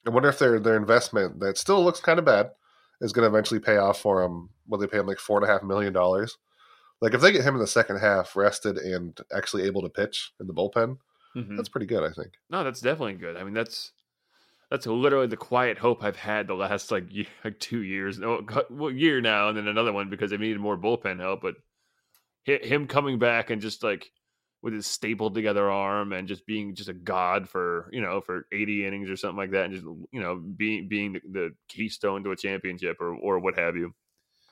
I 0.07 0.11
wonder 0.11 0.29
if 0.29 0.39
their 0.39 0.59
their 0.59 0.77
investment 0.77 1.41
that 1.41 1.59
still 1.59 1.85
looks 1.85 2.01
kind 2.01 2.19
of 2.19 2.25
bad 2.25 2.51
is 3.01 3.13
going 3.13 3.25
to 3.25 3.35
eventually 3.35 3.61
pay 3.61 3.77
off 3.77 4.01
for 4.01 4.23
him. 4.23 4.49
Will 4.67 4.79
they 4.79 4.87
pay 4.87 4.99
him 4.99 5.07
like 5.07 5.19
four 5.19 5.39
and 5.39 5.49
a 5.49 5.53
half 5.53 5.63
million 5.63 5.93
dollars? 5.93 6.39
Like 7.01 7.13
if 7.13 7.21
they 7.21 7.33
get 7.33 7.45
him 7.45 7.55
in 7.55 7.61
the 7.61 7.67
second 7.67 7.99
half 7.99 8.37
rested 8.37 8.79
and 8.79 9.19
actually 9.35 9.65
able 9.65 9.83
to 9.83 9.89
pitch 9.89 10.33
in 10.41 10.47
the 10.47 10.55
bullpen, 10.55 10.99
mhm. 11.37 11.57
that's 11.57 11.69
pretty 11.69 11.87
good, 11.87 12.03
I 12.03 12.11
think. 12.11 12.33
no, 12.51 12.65
that's 12.65 12.81
definitely 12.81 13.15
good. 13.15 13.37
I 13.37 13.45
mean, 13.45 13.55
that's 13.55 13.93
that's 14.71 14.87
literally 14.87 15.29
the 15.29 15.37
quiet 15.37 15.79
hope 15.79 16.03
I've 16.03 16.17
had 16.17 16.47
the 16.47 16.55
last 16.55 16.91
like 16.91 17.13
year, 17.13 17.27
like 17.45 17.59
two 17.61 17.83
years, 17.83 18.19
no, 18.19 18.45
well, 18.71 18.91
year 18.91 19.21
now, 19.21 19.49
and 19.49 19.57
then 19.57 19.69
another 19.69 19.93
one 19.93 20.11
because 20.11 20.31
they 20.31 20.37
needed 20.37 20.61
more 20.61 20.77
bullpen 20.77 21.21
help. 21.21 21.43
But 21.43 21.55
hi- 22.47 22.67
him 22.67 22.87
coming 22.87 23.19
back 23.19 23.51
and 23.51 23.63
just 23.63 23.83
like 23.83 24.11
with 24.63 24.75
his 24.75 24.87
stapled 24.87 25.35
together 25.35 25.71
arm 25.71 26.13
and 26.13 26.27
just 26.27 26.47
being 26.47 26.75
just 26.75 26.89
a 26.89 26.95
god 26.95 27.49
for 27.49 27.89
you 27.93 28.01
know 28.01 28.21
for 28.21 28.47
80 28.53 28.87
innings 28.87 29.11
or 29.11 29.17
something 29.17 29.37
like 29.37 29.53
that, 29.53 29.67
and 29.67 29.75
just 29.75 29.85
you 29.85 30.21
know 30.21 30.37
being 30.37 30.89
being 30.89 31.13
the, 31.13 31.21
the 31.31 31.51
keystone 31.69 32.25
to 32.25 32.33
a 32.33 32.37
championship 32.37 33.01
or 33.01 33.15
or 33.15 33.39
what 33.39 33.59
have 33.59 33.77
you. 33.77 33.95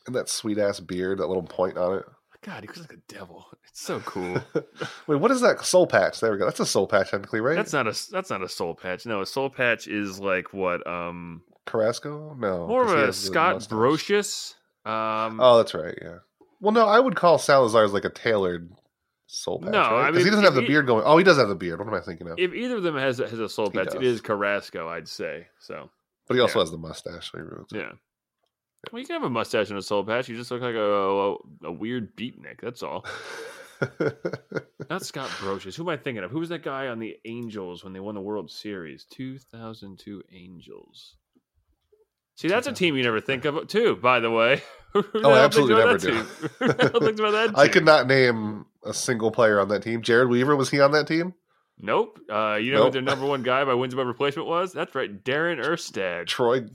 And 0.06 0.14
that 0.14 0.28
sweet 0.28 0.58
ass 0.58 0.80
beard, 0.80 1.18
that 1.18 1.28
little 1.28 1.42
point 1.42 1.78
on 1.78 1.98
it. 1.98 2.04
God, 2.44 2.62
he 2.62 2.66
looks 2.66 2.80
like 2.80 2.92
a 2.92 3.12
devil. 3.12 3.46
It's 3.74 3.80
so 3.82 3.98
cool. 4.00 4.40
Wait, 5.08 5.16
what 5.16 5.32
is 5.32 5.40
that 5.40 5.64
soul 5.64 5.88
patch? 5.88 6.20
There 6.20 6.30
we 6.30 6.38
go. 6.38 6.44
That's 6.44 6.60
a 6.60 6.66
soul 6.66 6.86
patch, 6.86 7.10
technically, 7.10 7.40
right? 7.40 7.56
That's 7.56 7.72
not 7.72 7.88
a 7.88 8.10
that's 8.12 8.30
not 8.30 8.40
a 8.40 8.48
soul 8.48 8.74
patch. 8.76 9.04
No, 9.04 9.20
a 9.20 9.26
soul 9.26 9.50
patch 9.50 9.88
is 9.88 10.20
like 10.20 10.52
what 10.54 10.86
um 10.86 11.42
Carrasco. 11.66 12.36
No, 12.38 12.68
more 12.68 12.84
of 12.84 12.90
a 13.08 13.12
Scott. 13.12 13.56
Brosius. 13.68 14.54
Um, 14.84 15.40
Oh, 15.40 15.56
that's 15.56 15.74
right. 15.74 15.98
Yeah. 16.00 16.18
Well, 16.60 16.70
no, 16.72 16.86
I 16.86 17.00
would 17.00 17.16
call 17.16 17.38
Salazar's 17.38 17.92
like 17.92 18.04
a 18.04 18.10
tailored 18.10 18.70
soul 19.26 19.58
patch. 19.58 19.72
No, 19.72 19.80
right? 19.80 19.90
I 20.02 20.06
'Cause 20.06 20.16
mean, 20.18 20.24
he 20.26 20.30
doesn't 20.30 20.44
have 20.44 20.54
the 20.54 20.60
he- 20.60 20.68
beard 20.68 20.86
going. 20.86 21.02
Oh, 21.04 21.16
he 21.18 21.24
does 21.24 21.36
have 21.38 21.48
the 21.48 21.56
beard. 21.56 21.80
What 21.80 21.88
am 21.88 21.94
I 21.94 22.00
thinking 22.00 22.28
of? 22.28 22.38
if 22.38 22.54
either 22.54 22.76
of 22.76 22.84
them 22.84 22.96
has 22.96 23.18
has 23.18 23.40
a 23.40 23.48
soul 23.48 23.70
He 23.70 23.78
patch, 23.78 23.88
it 23.88 23.94
does. 23.94 24.02
is 24.04 24.20
Carrasco, 24.20 24.88
I'd 24.88 25.08
say. 25.08 25.48
So 25.58 25.90
but 26.28 26.34
he 26.34 26.40
also 26.40 26.60
yeah. 26.60 26.62
has 26.62 26.70
the 26.70 26.78
mustache. 26.78 27.32
So 27.32 27.38
it. 27.38 27.76
yeah. 27.76 27.92
Well, 28.92 29.00
you 29.00 29.06
can 29.06 29.14
have 29.14 29.24
a 29.24 29.30
mustache 29.30 29.70
and 29.70 29.78
a 29.78 29.82
soul 29.82 30.04
patch. 30.04 30.28
You 30.28 30.36
just 30.36 30.50
look 30.50 30.62
like 30.62 30.74
a, 30.74 30.80
a, 30.80 31.36
a 31.68 31.72
weird 31.72 32.16
beatnik. 32.16 32.60
That's 32.62 32.82
all. 32.82 33.04
Not 34.90 35.04
Scott 35.04 35.28
Brosius. 35.30 35.74
Who 35.76 35.82
am 35.84 35.88
I 35.88 35.96
thinking 35.96 36.24
of? 36.24 36.30
Who 36.30 36.38
was 36.40 36.48
that 36.50 36.62
guy 36.62 36.88
on 36.88 36.98
the 36.98 37.16
Angels 37.24 37.84
when 37.84 37.92
they 37.92 38.00
won 38.00 38.14
the 38.14 38.20
World 38.20 38.50
Series? 38.50 39.04
2002 39.10 40.22
Angels. 40.32 41.16
See, 42.36 42.48
that's 42.48 42.66
a 42.66 42.72
team 42.72 42.96
you 42.96 43.02
never 43.04 43.20
think 43.20 43.44
of, 43.44 43.68
too. 43.68 43.96
By 43.96 44.20
the 44.20 44.30
way, 44.30 44.62
Oh, 44.94 45.30
I 45.30 45.40
absolutely 45.44 45.76
never 45.76 45.90
about 45.90 46.00
that 46.00 46.08
team? 46.12 46.24
Who 46.58 46.66
the 46.72 46.90
hell 46.90 47.00
thinks 47.00 47.20
about 47.20 47.30
that 47.32 47.58
I 47.58 47.68
could 47.68 47.84
not 47.84 48.06
name 48.06 48.66
a 48.84 48.92
single 48.94 49.30
player 49.30 49.60
on 49.60 49.68
that 49.68 49.82
team. 49.82 50.02
Jered 50.02 50.28
Weaver 50.28 50.56
was 50.56 50.70
he 50.70 50.80
on 50.80 50.92
that 50.92 51.06
team? 51.06 51.34
Nope. 51.78 52.18
Uh, 52.30 52.54
you 52.60 52.72
know 52.72 52.78
Nope. 52.78 52.86
who 52.86 52.92
their 52.92 53.02
number 53.02 53.26
one 53.26 53.42
guy 53.42 53.64
by 53.64 53.74
wins 53.74 53.94
above 53.94 54.06
replacement 54.06 54.48
was? 54.48 54.72
That's 54.72 54.94
right, 54.94 55.22
Darren 55.24 55.64
Erstad. 55.64 56.26
Troy. 56.26 56.66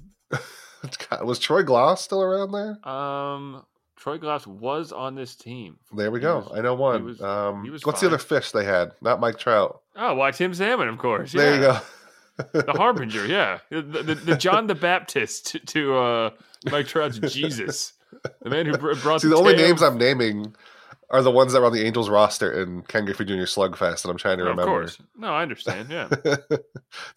Was 1.24 1.40
Troy 1.40 1.64
Glaus 1.64 1.98
still 2.00 2.22
around 2.22 2.52
there? 2.52 2.88
Um, 2.90 3.66
Troy 3.98 4.18
Glaus 4.18 4.48
was 4.48 4.92
on 4.92 5.16
this 5.16 5.36
team. 5.36 5.78
There 5.94 6.10
we 6.12 6.20
He 6.20 6.24
go. 6.24 6.38
was- 6.40 6.52
I 6.58 6.62
know 6.62 6.74
one. 6.76 7.04
was- 7.06 7.22
um, 7.22 7.64
he 7.64 7.70
was 7.70 7.86
what's 7.86 8.02
the 8.02 8.08
other 8.08 8.18
fish 8.18 8.52
they 8.52 8.64
had? 8.64 8.92
Not 9.02 9.20
Mike 9.20 9.38
Trout. 9.38 9.82
Oh, 9.96 10.16
why 10.16 10.32
Tim 10.32 10.54
Salmon, 10.54 10.88
of 10.88 10.98
course. 10.98 11.34
There 11.34 11.56
you 11.56 11.62
go. 11.62 11.80
The 12.54 12.72
Harbinger, 12.72 13.26
yeah. 13.26 13.60
The, 13.70 13.82
the, 13.82 14.16
the 14.16 14.36
John 14.38 14.68
the 14.68 14.76
Baptist 14.90 15.48
to, 15.48 15.60
to 15.60 15.96
uh, 15.98 16.30
Mike 16.72 16.88
Trout's 16.88 17.20
Jesus. 17.20 17.92
The 18.42 18.50
man 18.50 18.66
who 18.66 18.78
br- 18.78 18.96
brought 18.96 19.20
See, 19.22 19.28
the 19.28 19.36
only 19.36 19.56
tale- 19.56 19.68
names 19.68 19.84
I'm 19.84 19.98
naming 19.98 20.56
are 21.12 21.22
the 21.22 21.32
ones 21.32 21.54
that 21.54 21.60
were 21.60 21.66
on 21.68 21.74
the 21.74 21.86
Angels 21.86 22.10
roster 22.10 22.52
in 22.62 22.82
Ken 22.84 23.06
Griffey 23.06 23.26
Jr. 23.26 23.44
Slugfest, 23.46 24.04
and 24.04 24.12
I'm 24.12 24.18
trying 24.18 24.38
to 24.38 24.44
Of 24.44 24.50
remember. 24.52 24.66
course. 24.72 24.98
No, 25.18 25.28
I 25.34 25.42
understand. 25.42 25.90
Yeah. 25.90 26.08
it's 26.12 26.24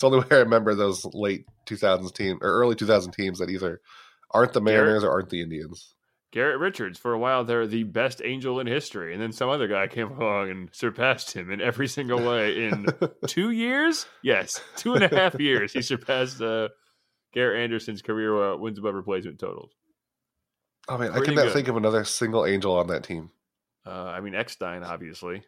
the 0.00 0.06
only 0.06 0.20
way 0.20 0.26
I 0.30 0.36
remember 0.36 0.74
those 0.74 1.04
late 1.14 1.44
2000s 1.66 2.14
team 2.14 2.38
or 2.40 2.48
early 2.50 2.74
2000 2.74 3.12
teams 3.12 3.38
that 3.38 3.50
either 3.50 3.80
aren't 4.30 4.52
the 4.54 4.60
Garrett- 4.60 4.84
Mariners 4.84 5.04
or 5.04 5.10
aren't 5.10 5.28
the 5.30 5.42
Indians. 5.42 5.94
Garrett 6.32 6.60
Richards, 6.60 6.98
for 6.98 7.12
a 7.12 7.18
while, 7.18 7.44
they're 7.44 7.66
the 7.66 7.82
best 7.82 8.22
angel 8.24 8.58
in 8.58 8.66
history. 8.66 9.12
And 9.12 9.20
then 9.20 9.32
some 9.32 9.50
other 9.50 9.68
guy 9.68 9.86
came 9.86 10.10
along 10.12 10.48
and 10.48 10.70
surpassed 10.72 11.32
him 11.32 11.50
in 11.50 11.60
every 11.60 11.86
single 11.86 12.26
way. 12.26 12.64
In 12.64 12.86
two 13.26 13.50
years? 13.50 14.06
Yes, 14.22 14.62
two 14.76 14.94
and 14.94 15.04
a 15.04 15.14
half 15.14 15.38
years. 15.38 15.74
He 15.74 15.82
surpassed 15.82 16.40
uh, 16.40 16.68
Garret 17.34 17.60
Anderson's 17.62 18.00
career 18.00 18.52
uh, 18.54 18.56
wins 18.56 18.78
above 18.78 18.94
replacement 18.94 19.38
totals. 19.40 19.72
Oh 20.88 20.96
man, 20.96 21.10
I 21.10 21.18
Pretty 21.18 21.26
could 21.26 21.36
not 21.36 21.44
good. 21.44 21.52
think 21.52 21.68
of 21.68 21.76
another 21.76 22.04
single 22.04 22.46
Angel 22.46 22.78
on 22.78 22.86
that 22.86 23.04
team. 23.04 23.28
Uh, 23.86 23.90
I 24.04 24.20
mean, 24.20 24.34
Eckstein, 24.34 24.82
obviously. 24.84 25.42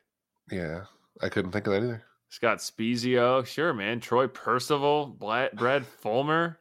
Yeah, 0.50 0.84
I 1.22 1.28
couldn't 1.28 1.52
think 1.52 1.66
of 1.66 1.72
that 1.72 1.82
either. 1.82 2.02
Scott 2.28 2.58
Spiezio, 2.58 3.46
sure, 3.46 3.72
man. 3.72 4.00
Troy 4.00 4.26
Percival, 4.26 5.06
Brad, 5.06 5.52
Brad 5.56 5.86
Fulmer. 5.86 6.58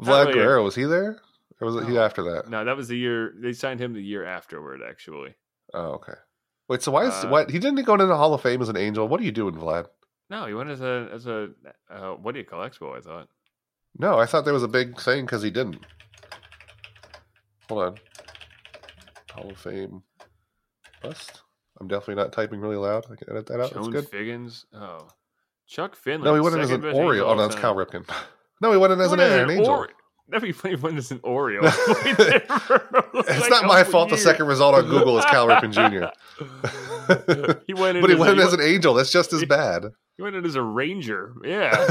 Vlad 0.00 0.26
really 0.26 0.30
a- 0.40 0.42
Guerrero 0.44 0.64
was 0.64 0.74
he 0.74 0.84
there, 0.84 1.20
or 1.60 1.66
was 1.66 1.76
it 1.76 1.88
he 1.88 1.96
after 1.98 2.22
that? 2.24 2.48
No, 2.50 2.64
that 2.64 2.76
was 2.76 2.88
the 2.88 2.96
year 2.98 3.32
they 3.38 3.52
signed 3.52 3.80
him 3.80 3.92
the 3.94 4.02
year 4.02 4.24
afterward, 4.24 4.80
actually. 4.86 5.34
Oh, 5.72 5.92
okay. 5.94 6.14
Wait, 6.68 6.82
so 6.82 6.90
why 6.90 7.04
is 7.06 7.14
Uh, 7.24 7.28
what 7.28 7.50
he 7.50 7.58
didn't 7.60 7.82
go 7.84 7.94
into 7.94 8.06
the 8.06 8.16
Hall 8.16 8.34
of 8.34 8.42
Fame 8.42 8.60
as 8.60 8.68
an 8.68 8.76
Angel? 8.76 9.06
What 9.06 9.20
are 9.20 9.24
you 9.24 9.32
doing, 9.32 9.54
Vlad? 9.54 9.86
No, 10.28 10.46
he 10.46 10.54
went 10.54 10.68
as 10.70 10.80
a 10.80 11.08
as 11.12 11.26
a 11.26 11.50
uh, 11.88 12.10
what 12.14 12.32
do 12.32 12.40
you 12.40 12.44
call 12.44 12.68
expo? 12.68 12.96
I 12.96 13.00
thought. 13.00 13.28
No, 13.98 14.18
I 14.18 14.26
thought 14.26 14.44
there 14.44 14.52
was 14.52 14.64
a 14.64 14.68
big 14.68 15.00
thing 15.00 15.24
because 15.24 15.42
he 15.42 15.50
didn't. 15.50 15.86
Hold 17.68 17.82
on. 17.82 17.94
Hall 19.32 19.50
of 19.50 19.58
Fame 19.58 20.02
I'm 21.80 21.88
definitely 21.88 22.22
not 22.22 22.32
typing 22.32 22.60
really 22.60 22.76
loud. 22.76 23.04
I 23.10 23.16
can 23.16 23.28
edit 23.30 23.46
that 23.46 23.60
out. 23.60 23.74
That's 23.74 23.88
good. 23.88 24.08
Figgins. 24.08 24.64
Oh, 24.72 25.08
Chuck 25.66 25.94
Finley. 25.94 26.24
No, 26.24 26.34
he 26.34 26.40
went 26.40 26.54
in 26.54 26.60
oh, 26.60 26.64
as 26.64 26.70
an 26.70 26.84
Oriole. 26.84 27.30
Oh, 27.30 27.34
no, 27.34 27.42
that's. 27.42 27.54
Cal 27.60 27.74
Ripken. 27.74 28.08
No, 28.60 28.72
he 28.72 28.78
went 28.78 28.92
in 28.92 29.00
as 29.00 29.12
an, 29.12 29.18
went 29.18 29.32
an 29.32 29.50
Angel. 29.50 29.74
Ori- 29.74 29.90
Never 30.28 30.46
he 30.46 30.74
went 30.76 30.98
as 30.98 31.12
an 31.12 31.20
Oriole. 31.22 31.68
He 31.68 31.94
played 31.94 32.16
there 32.16 32.40
for, 32.40 32.88
It's 33.14 33.42
like, 33.42 33.50
not 33.50 33.64
my 33.64 33.84
fault. 33.84 34.10
The 34.10 34.16
second 34.16 34.46
result 34.46 34.74
on 34.74 34.86
Google 34.86 35.16
is 35.18 35.24
Cal 35.26 35.46
Ripken 35.46 35.72
Jr. 35.72 36.06
he 37.66 37.74
went 37.74 37.98
in, 37.98 38.00
but 38.02 38.10
he 38.10 38.14
as 38.14 38.18
went 38.18 38.32
in 38.32 38.40
as 38.40 38.52
an 38.52 38.60
Angel. 38.60 38.92
That's 38.94 39.12
just 39.12 39.32
as 39.32 39.40
he- 39.40 39.46
bad. 39.46 39.84
he 40.16 40.22
went 40.24 40.34
in 40.34 40.44
as 40.44 40.56
a 40.56 40.62
Ranger. 40.62 41.32
Yeah, 41.44 41.86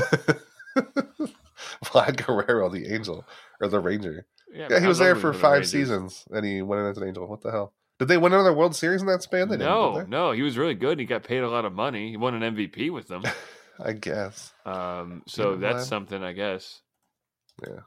Vlad 1.86 2.26
Guerrero, 2.26 2.70
the 2.70 2.94
Angel 2.94 3.26
or 3.62 3.68
the 3.70 3.80
Ranger. 3.80 4.26
yeah. 4.54 4.68
Yeah, 4.70 4.80
he 4.82 4.88
was 4.88 5.00
there 5.00 5.16
for 5.16 5.32
five 5.34 5.66
seasons, 5.68 6.26
and 6.32 6.46
he 6.46 6.62
went 6.62 6.82
in 6.82 6.88
as 6.88 6.98
an 6.98 7.08
Angel. 7.08 7.26
What 7.28 7.42
the 7.42 7.52
hell? 7.52 7.74
Did 8.00 8.08
they 8.10 8.18
win 8.18 8.34
another 8.34 8.54
World 8.54 8.76
Series 8.76 9.02
in 9.02 9.08
that 9.08 9.22
span? 9.24 9.48
They 9.50 9.58
no, 9.58 9.92
didn't. 9.94 10.06
did 10.06 10.10
no, 10.10 10.32
he 10.32 10.42
was 10.42 10.58
really 10.58 10.74
good. 10.76 10.92
and 10.94 11.00
He 11.00 11.06
got 11.06 11.24
paid 11.24 11.40
a 11.44 11.50
lot 11.50 11.64
of 11.66 11.74
money. 11.74 12.10
He 12.10 12.18
won 12.18 12.42
an 12.42 12.56
MVP 12.56 12.92
with 12.92 13.08
them. 13.08 13.24
I 13.84 13.94
guess. 13.94 14.54
Um, 14.66 15.24
so 15.28 15.56
that's 15.56 15.86
Vlad. 15.86 15.90
something, 15.90 16.24
I 16.24 16.34
guess. 16.34 16.82
Yeah. 17.66 17.80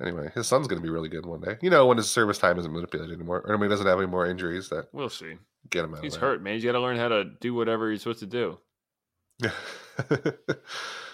Anyway, 0.00 0.30
his 0.34 0.46
son's 0.46 0.66
going 0.68 0.80
to 0.80 0.82
be 0.86 0.90
really 0.92 1.08
good 1.08 1.26
one 1.26 1.40
day. 1.40 1.56
You 1.60 1.70
know, 1.70 1.86
when 1.86 1.96
his 1.96 2.08
service 2.08 2.38
time 2.38 2.58
isn't 2.58 2.72
manipulated 2.72 3.14
anymore, 3.14 3.42
or 3.46 3.56
when 3.56 3.68
he 3.68 3.72
doesn't 3.72 3.86
have 3.86 3.98
any 3.98 4.06
more 4.06 4.26
injuries 4.26 4.68
that 4.68 4.86
We'll 4.92 5.08
see. 5.08 5.34
get 5.70 5.84
him 5.84 5.94
out. 5.94 6.04
He's 6.04 6.14
hurt, 6.14 6.42
man. 6.42 6.54
He's 6.54 6.64
got 6.64 6.72
to 6.72 6.80
learn 6.80 6.96
how 6.96 7.08
to 7.08 7.24
do 7.40 7.52
whatever 7.54 7.90
he's 7.90 8.02
supposed 8.02 8.20
to 8.20 8.26
do. 8.26 8.58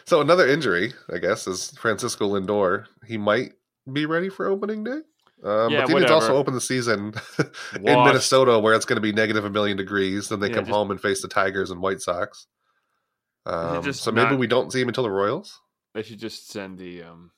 so 0.05 0.21
another 0.21 0.47
injury, 0.47 0.93
I 1.13 1.19
guess, 1.19 1.47
is 1.47 1.71
Francisco 1.79 2.29
Lindor. 2.29 2.87
He 3.07 3.17
might 3.17 3.53
be 3.93 4.07
ready 4.07 4.29
for 4.29 4.47
opening 4.47 4.85
day. 4.85 5.01
Um, 5.45 5.71
Yeah, 5.71 5.83
but 5.83 5.91
Indians 5.91 6.11
also 6.11 6.37
open 6.37 6.55
the 6.55 6.61
season 6.61 7.13
in 7.75 7.83
Minnesota, 7.83 8.59
where 8.59 8.75
it's 8.75 8.87
going 8.87 8.97
to 8.97 9.03
be 9.03 9.13
negative 9.13 9.45
a 9.45 9.51
million 9.51 9.77
degrees. 9.77 10.29
Then 10.31 10.41
they 10.41 10.49
Yeah, 10.49 10.55
come 10.55 10.65
just- 10.65 10.75
home 10.75 10.91
and 10.91 11.01
face 11.01 11.21
the 11.23 11.29
Tigers 11.29 11.71
and 11.71 11.81
White 11.83 12.01
Sox. 12.01 12.47
Um, 13.47 13.93
so 13.93 14.11
maybe 14.11 14.31
not- 14.31 14.39
we 14.39 14.47
don't 14.47 14.73
see 14.73 14.81
him 14.81 14.89
until 14.89 15.05
the 15.05 15.11
Royals. 15.11 15.61
They 15.95 16.03
should 16.03 16.19
just 16.19 16.49
send 16.51 16.79
the 16.79 17.03
um, 17.03 17.31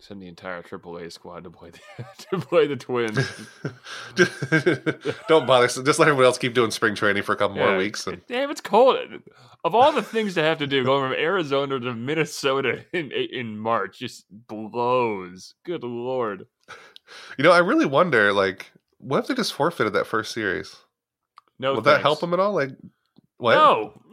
send 0.00 0.20
the 0.20 0.26
entire 0.26 0.62
AAA 0.62 1.12
squad 1.12 1.44
to 1.44 1.50
play 1.50 1.70
the 1.70 2.04
to 2.30 2.38
play 2.38 2.66
the 2.66 2.76
Twins. 2.76 3.18
don't 5.28 5.46
bother. 5.46 5.66
Just 5.66 5.98
let 5.98 6.08
everyone 6.08 6.24
else 6.24 6.38
keep 6.38 6.54
doing 6.54 6.70
spring 6.70 6.94
training 6.94 7.22
for 7.22 7.32
a 7.32 7.36
couple 7.36 7.56
more 7.56 7.76
weeks. 7.76 8.06
And 8.06 8.20
Damn, 8.26 8.50
it's 8.50 8.60
cold. 8.60 8.98
Of 9.64 9.74
all 9.74 9.92
the 9.92 10.02
things 10.02 10.34
to 10.34 10.42
have 10.42 10.58
to 10.58 10.66
do, 10.66 10.82
going 10.84 11.02
from 11.10 11.18
Arizona 11.18 11.78
to 11.80 11.94
Minnesota 11.94 12.84
in 12.92 13.12
in 13.12 13.58
March 13.58 13.98
just 13.98 14.24
blows. 14.30 15.54
Good 15.64 15.84
lord. 15.84 16.46
You 17.38 17.44
know, 17.44 17.52
I 17.52 17.58
really 17.58 17.86
wonder, 17.86 18.32
like, 18.32 18.72
what 18.98 19.18
if 19.20 19.26
they 19.26 19.34
just 19.34 19.52
forfeited 19.52 19.92
that 19.92 20.06
first 20.06 20.32
series? 20.32 20.76
No, 21.58 21.74
Would 21.74 21.84
that 21.84 22.00
help 22.00 22.20
them 22.20 22.32
at 22.34 22.40
all? 22.40 22.52
Like, 22.52 22.70
what? 23.36 23.54
No. 23.54 24.00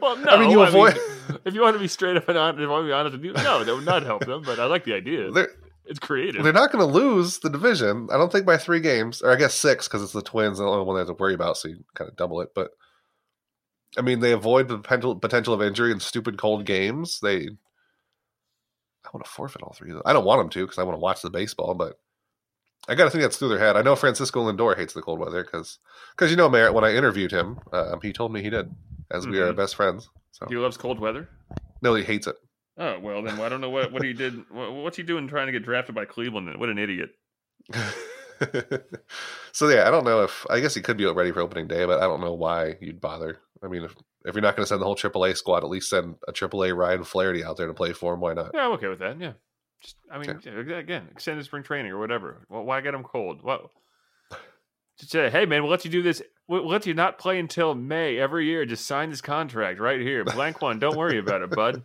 well, 0.00 0.16
no. 0.16 0.30
I 0.30 0.38
mean, 0.38 0.50
you 0.50 0.60
avoid. 0.62 0.96
if 1.44 1.54
you 1.54 1.60
want 1.60 1.74
to 1.74 1.80
be 1.80 1.88
straight 1.88 2.16
up 2.16 2.28
and 2.28 2.36
honest, 2.36 2.58
if 2.58 2.62
you 2.62 2.68
want 2.68 2.82
to 2.84 2.88
be 2.88 2.92
honest 2.92 3.16
with 3.16 3.24
you, 3.24 3.32
no, 3.32 3.62
that 3.64 3.74
would 3.74 3.84
not 3.84 4.02
help 4.02 4.24
them. 4.24 4.42
But 4.42 4.58
I 4.58 4.66
like 4.66 4.84
the 4.84 4.94
idea. 4.94 5.30
they're 5.30 5.50
It's 5.86 5.98
creative. 5.98 6.42
they're 6.42 6.52
not 6.52 6.72
going 6.72 6.86
to 6.86 6.92
lose 6.92 7.38
the 7.38 7.50
division. 7.50 8.08
I 8.10 8.16
don't 8.16 8.32
think 8.32 8.46
by 8.46 8.56
three 8.56 8.80
games, 8.80 9.22
or 9.22 9.30
I 9.30 9.36
guess 9.36 9.54
six, 9.54 9.86
because 9.86 10.02
it's 10.02 10.12
the 10.12 10.22
Twins, 10.22 10.58
the 10.58 10.64
only 10.64 10.84
one 10.84 10.96
they 10.96 11.00
have 11.00 11.08
to 11.08 11.14
worry 11.14 11.34
about. 11.34 11.56
So 11.56 11.68
you 11.68 11.84
kind 11.94 12.10
of 12.10 12.16
double 12.16 12.40
it. 12.40 12.50
But 12.54 12.70
I 13.96 14.02
mean, 14.02 14.20
they 14.20 14.32
avoid 14.32 14.68
the 14.68 14.78
potential 14.78 15.14
potential 15.16 15.54
of 15.54 15.62
injury 15.62 15.92
in 15.92 16.00
stupid 16.00 16.36
cold 16.38 16.64
games. 16.66 17.20
They, 17.22 17.48
want 19.14 19.24
to 19.24 19.30
forfeit 19.30 19.62
all 19.62 19.72
three 19.72 19.90
of 19.90 19.94
them. 19.94 20.02
I 20.04 20.12
don't 20.12 20.24
want 20.26 20.40
them 20.40 20.50
to 20.50 20.64
because 20.66 20.78
I 20.78 20.82
want 20.82 20.96
to 20.96 21.00
watch 21.00 21.22
the 21.22 21.30
baseball, 21.30 21.74
but. 21.74 21.98
I 22.86 22.94
got 22.94 23.04
to 23.04 23.10
think 23.10 23.22
that's 23.22 23.38
through 23.38 23.48
their 23.48 23.58
head. 23.58 23.78
I 23.78 23.82
know 23.82 23.96
Francisco 23.96 24.44
Lindor 24.44 24.76
hates 24.76 24.92
the 24.92 25.00
cold 25.00 25.18
weather 25.18 25.42
because, 25.42 25.78
because 26.14 26.30
you 26.30 26.36
know, 26.36 26.50
Merritt. 26.50 26.74
When 26.74 26.84
I 26.84 26.94
interviewed 26.94 27.32
him, 27.32 27.58
um, 27.72 27.98
he 28.02 28.12
told 28.12 28.30
me 28.30 28.42
he 28.42 28.50
did, 28.50 28.70
as 29.10 29.26
we 29.26 29.40
are 29.40 29.54
Mhm. 29.54 29.56
best 29.56 29.74
friends. 29.74 30.10
So 30.32 30.44
He 30.50 30.56
loves 30.56 30.76
cold 30.76 31.00
weather. 31.00 31.26
no, 31.80 31.94
he 31.94 32.04
hates 32.04 32.26
it. 32.26 32.36
Oh 32.76 32.98
well, 33.00 33.22
then 33.22 33.40
I 33.40 33.48
don't 33.48 33.62
know 33.62 33.70
what, 33.70 33.90
what 33.90 34.02
he 34.04 34.12
did. 34.12 34.34
What's 34.50 34.98
he 34.98 35.02
doing 35.02 35.28
trying 35.28 35.46
to 35.46 35.52
get 35.52 35.62
drafted 35.64 35.94
by 35.94 36.04
Cleveland? 36.04 36.46
Then 36.48 36.58
what 36.58 36.68
an 36.68 36.76
idiot! 36.78 37.12
so 39.52 39.68
yeah, 39.68 39.86
I 39.86 39.90
don't 39.90 40.04
know 40.04 40.22
if 40.22 40.44
I 40.50 40.60
guess 40.60 40.74
he 40.74 40.82
could 40.82 40.96
be 40.98 41.06
ready 41.06 41.32
for 41.32 41.40
opening 41.40 41.66
day, 41.68 41.86
but 41.86 42.00
I 42.00 42.06
don't 42.06 42.20
know 42.20 42.34
why 42.34 42.76
you'd 42.82 43.00
bother. 43.00 43.38
I 43.62 43.68
mean, 43.68 43.84
if 43.84 43.94
if 44.24 44.34
you're 44.34 44.42
not 44.42 44.56
going 44.56 44.64
to 44.64 44.68
send 44.68 44.80
the 44.80 44.86
whole 44.86 44.96
AAA 44.96 45.36
squad, 45.36 45.64
at 45.64 45.70
least 45.70 45.90
send 45.90 46.16
a 46.26 46.32
AAA 46.32 46.76
Ryan 46.76 47.04
Flaherty 47.04 47.44
out 47.44 47.56
there 47.56 47.66
to 47.66 47.74
play 47.74 47.92
for 47.92 48.14
him. 48.14 48.20
Why 48.20 48.34
not? 48.34 48.52
Yeah, 48.54 48.66
I'm 48.66 48.72
okay 48.72 48.88
with 48.88 49.00
that. 49.00 49.20
Yeah, 49.20 49.32
just 49.82 49.96
I 50.10 50.18
mean, 50.18 50.30
again, 50.72 51.08
extended 51.10 51.44
spring 51.44 51.62
training 51.62 51.92
or 51.92 51.98
whatever. 51.98 52.46
Well, 52.48 52.64
why 52.64 52.80
get 52.80 52.94
him 52.94 53.02
cold? 53.02 53.42
What? 53.42 53.70
Just 54.98 55.10
say, 55.10 55.28
hey 55.28 55.44
man, 55.44 55.62
we'll 55.62 55.70
let 55.70 55.84
you 55.84 55.90
do 55.90 56.02
this. 56.02 56.22
We'll 56.46 56.68
let 56.68 56.86
you 56.86 56.94
not 56.94 57.18
play 57.18 57.38
until 57.38 57.74
May 57.74 58.18
every 58.18 58.46
year. 58.46 58.64
Just 58.64 58.86
sign 58.86 59.10
this 59.10 59.20
contract 59.20 59.80
right 59.80 60.00
here, 60.00 60.24
blank 60.24 60.62
one. 60.62 60.78
Don't 60.78 60.96
worry 60.96 61.18
about 61.18 61.42
it, 61.42 61.50
bud. 61.50 61.82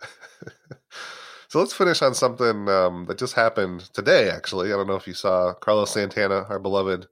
so 1.48 1.58
let's 1.58 1.74
finish 1.74 2.00
on 2.00 2.14
something 2.14 2.68
um, 2.68 3.04
that 3.06 3.18
just 3.18 3.34
happened 3.34 3.80
today. 3.92 4.30
Actually, 4.30 4.72
I 4.72 4.76
don't 4.76 4.86
know 4.86 4.96
if 4.96 5.06
you 5.06 5.14
saw 5.14 5.52
Carlos 5.54 5.90
Santana, 5.90 6.46
our 6.48 6.58
beloved 6.58 7.06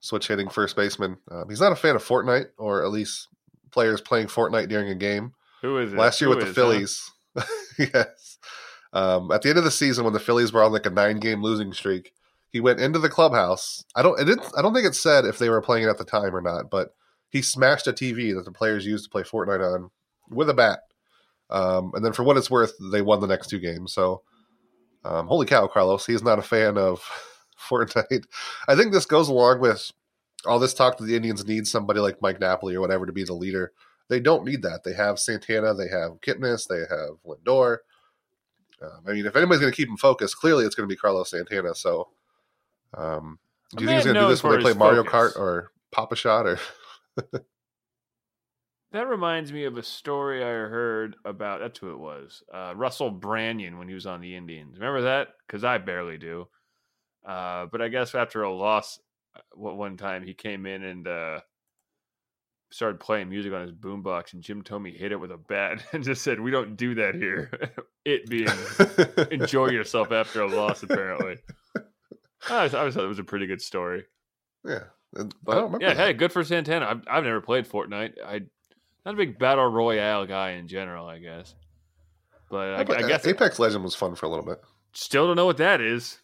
switch 0.00 0.28
hitting 0.28 0.48
first 0.48 0.74
baseman. 0.74 1.18
Um, 1.30 1.48
he's 1.48 1.60
not 1.60 1.72
a 1.72 1.76
fan 1.76 1.96
of 1.96 2.04
Fortnite, 2.04 2.48
or 2.58 2.84
at 2.84 2.90
least 2.90 3.28
players 3.76 4.00
playing 4.00 4.28
Fortnite 4.28 4.70
during 4.70 4.88
a 4.88 4.94
game. 4.94 5.34
Who 5.60 5.76
is 5.76 5.92
it? 5.92 5.98
last 5.98 6.18
year 6.18 6.30
Who 6.30 6.36
with 6.36 6.46
the? 6.46 6.54
Phillies. 6.54 7.10
yes. 7.78 8.38
Um, 8.94 9.30
at 9.30 9.42
the 9.42 9.50
end 9.50 9.58
of 9.58 9.64
the 9.64 9.70
season, 9.70 10.04
when 10.04 10.14
the 10.14 10.18
Phillies 10.18 10.50
were 10.50 10.62
on 10.62 10.72
like 10.72 10.86
a 10.86 10.90
nine-game 10.90 11.42
losing 11.42 11.74
streak, 11.74 12.14
he 12.48 12.58
went 12.58 12.80
into 12.80 12.98
the 12.98 13.10
clubhouse. 13.10 13.84
I 13.94 14.02
don't. 14.02 14.18
It 14.18 14.24
didn't. 14.24 14.46
I 14.56 14.62
don't 14.62 14.72
think 14.72 14.86
it 14.86 14.94
said 14.94 15.26
if 15.26 15.36
they 15.38 15.50
were 15.50 15.60
playing 15.60 15.84
it 15.84 15.90
at 15.90 15.98
the 15.98 16.06
time 16.06 16.34
or 16.34 16.40
not, 16.40 16.70
but 16.70 16.94
he 17.28 17.42
smashed 17.42 17.86
a 17.86 17.92
TV 17.92 18.34
that 18.34 18.46
the 18.46 18.50
players 18.50 18.86
used 18.86 19.04
to 19.04 19.10
play 19.10 19.22
Fortnite 19.22 19.74
on 19.74 19.90
with 20.30 20.48
a 20.48 20.54
bat. 20.54 20.80
Um, 21.50 21.92
and 21.94 22.02
then, 22.02 22.14
for 22.14 22.22
what 22.22 22.38
it's 22.38 22.50
worth, 22.50 22.72
they 22.90 23.02
won 23.02 23.20
the 23.20 23.26
next 23.26 23.48
two 23.48 23.58
games. 23.58 23.92
So, 23.92 24.22
um, 25.04 25.26
holy 25.26 25.44
cow, 25.44 25.66
Carlos! 25.66 26.06
He's 26.06 26.22
not 26.22 26.38
a 26.38 26.42
fan 26.42 26.78
of 26.78 27.06
Fortnite. 27.68 28.24
I 28.68 28.74
think 28.74 28.92
this 28.92 29.04
goes 29.04 29.28
along 29.28 29.60
with 29.60 29.92
all 30.44 30.58
this 30.58 30.74
talk 30.74 30.98
that 30.98 31.04
the 31.04 31.16
Indians 31.16 31.46
need 31.46 31.66
somebody 31.66 32.00
like 32.00 32.20
Mike 32.22 32.40
Napoli 32.40 32.74
or 32.74 32.80
whatever 32.80 33.06
to 33.06 33.12
be 33.12 33.24
the 33.24 33.32
leader. 33.32 33.72
They 34.08 34.20
don't 34.20 34.44
need 34.44 34.62
that. 34.62 34.84
They 34.84 34.92
have 34.92 35.18
Santana, 35.18 35.74
they 35.74 35.88
have 35.88 36.20
Kipnis, 36.20 36.68
they 36.68 36.80
have 36.80 37.16
Lindor. 37.26 37.78
Um, 38.82 39.00
I 39.06 39.12
mean, 39.12 39.26
if 39.26 39.34
anybody's 39.34 39.60
going 39.60 39.72
to 39.72 39.76
keep 39.76 39.88
him 39.88 39.96
focused, 39.96 40.36
clearly 40.36 40.64
it's 40.64 40.74
going 40.74 40.88
to 40.88 40.92
be 40.92 40.98
Carlos 40.98 41.30
Santana. 41.30 41.74
So, 41.74 42.08
um, 42.94 43.38
do 43.74 43.82
you 43.82 43.88
think 43.88 43.96
he's 43.96 44.04
going 44.04 44.14
to 44.14 44.22
do 44.22 44.28
this 44.28 44.42
when 44.42 44.56
they 44.56 44.62
play 44.62 44.74
Mario 44.74 45.02
focus. 45.02 45.34
Kart 45.34 45.40
or 45.40 45.72
Papa 45.90 46.14
Shot? 46.14 46.46
Or 46.46 46.58
That 48.92 49.08
reminds 49.08 49.52
me 49.52 49.64
of 49.64 49.76
a 49.76 49.82
story 49.82 50.42
I 50.42 50.48
heard 50.48 51.16
about. 51.24 51.60
That's 51.60 51.78
who 51.78 51.90
it 51.90 51.98
was. 51.98 52.42
Uh, 52.52 52.72
Russell 52.76 53.12
Branyan 53.12 53.78
when 53.78 53.88
he 53.88 53.94
was 53.94 54.06
on 54.06 54.20
the 54.20 54.36
Indians. 54.36 54.78
Remember 54.78 55.02
that? 55.02 55.28
Because 55.46 55.64
I 55.64 55.78
barely 55.78 56.18
do. 56.18 56.48
Uh, 57.26 57.66
but 57.66 57.82
I 57.82 57.88
guess 57.88 58.14
after 58.14 58.42
a 58.42 58.54
loss, 58.54 59.00
one 59.54 59.76
one 59.76 59.96
time 59.96 60.22
he 60.24 60.34
came 60.34 60.66
in 60.66 60.82
and 60.84 61.06
uh, 61.08 61.40
started 62.70 63.00
playing 63.00 63.28
music 63.28 63.52
on 63.52 63.62
his 63.62 63.72
boombox, 63.72 64.32
and 64.32 64.42
Jim 64.42 64.62
Thome 64.62 64.94
hit 64.96 65.12
it 65.12 65.16
with 65.20 65.30
a 65.30 65.36
bat 65.38 65.82
and 65.92 66.02
just 66.04 66.22
said, 66.22 66.40
"We 66.40 66.50
don't 66.50 66.76
do 66.76 66.94
that 66.96 67.14
here." 67.14 67.50
it 68.04 68.28
being 68.28 68.48
enjoy 69.30 69.68
yourself 69.70 70.12
after 70.12 70.42
a 70.42 70.48
loss, 70.48 70.82
apparently. 70.82 71.38
I 72.48 72.56
always, 72.56 72.74
I 72.74 72.78
always 72.80 72.94
thought 72.94 73.04
it 73.04 73.08
was 73.08 73.18
a 73.18 73.24
pretty 73.24 73.46
good 73.46 73.60
story. 73.62 74.04
yeah, 74.64 74.84
I 75.18 75.22
But 75.42 75.54
don't 75.54 75.80
yeah, 75.80 75.94
that. 75.94 75.96
hey, 75.96 76.12
good 76.12 76.30
for 76.32 76.44
Santana. 76.44 76.86
I've, 76.86 77.02
I've 77.10 77.24
never 77.24 77.40
played 77.40 77.66
Fortnite. 77.68 78.14
I 78.24 78.42
not 79.04 79.14
a 79.14 79.16
big 79.16 79.38
battle 79.38 79.66
royale 79.66 80.26
guy 80.26 80.50
in 80.52 80.68
general, 80.68 81.06
I 81.06 81.18
guess. 81.18 81.54
But 82.50 82.74
I, 82.74 82.80
about- 82.82 83.04
I 83.04 83.08
guess 83.08 83.26
Apex 83.26 83.58
Legend 83.58 83.82
was 83.82 83.94
fun 83.96 84.14
for 84.14 84.26
a 84.26 84.28
little 84.28 84.44
bit. 84.44 84.60
still 84.92 85.26
don't 85.26 85.34
know 85.36 85.46
what 85.46 85.56
that 85.56 85.80
is. 85.80 86.18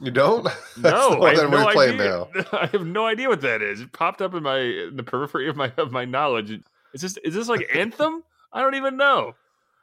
You 0.00 0.10
don't? 0.10 0.46
No, 0.78 1.22
I 1.22 1.34
have 1.34 1.50
no 1.50 1.68
idea. 1.68 2.26
I 2.52 2.66
have 2.72 2.86
no 2.86 3.06
idea 3.06 3.28
what 3.28 3.40
that 3.40 3.62
is. 3.62 3.80
It 3.80 3.92
popped 3.92 4.22
up 4.22 4.34
in 4.34 4.42
my 4.42 4.58
in 4.58 4.96
the 4.96 5.02
periphery 5.02 5.48
of 5.48 5.56
my 5.56 5.72
of 5.76 5.90
my 5.92 6.04
knowledge. 6.04 6.50
Is 6.94 7.00
this 7.00 7.16
is 7.18 7.34
this 7.34 7.48
like 7.48 7.66
Anthem? 7.74 8.22
I 8.52 8.62
don't 8.62 8.74
even 8.76 8.96
know. 8.96 9.34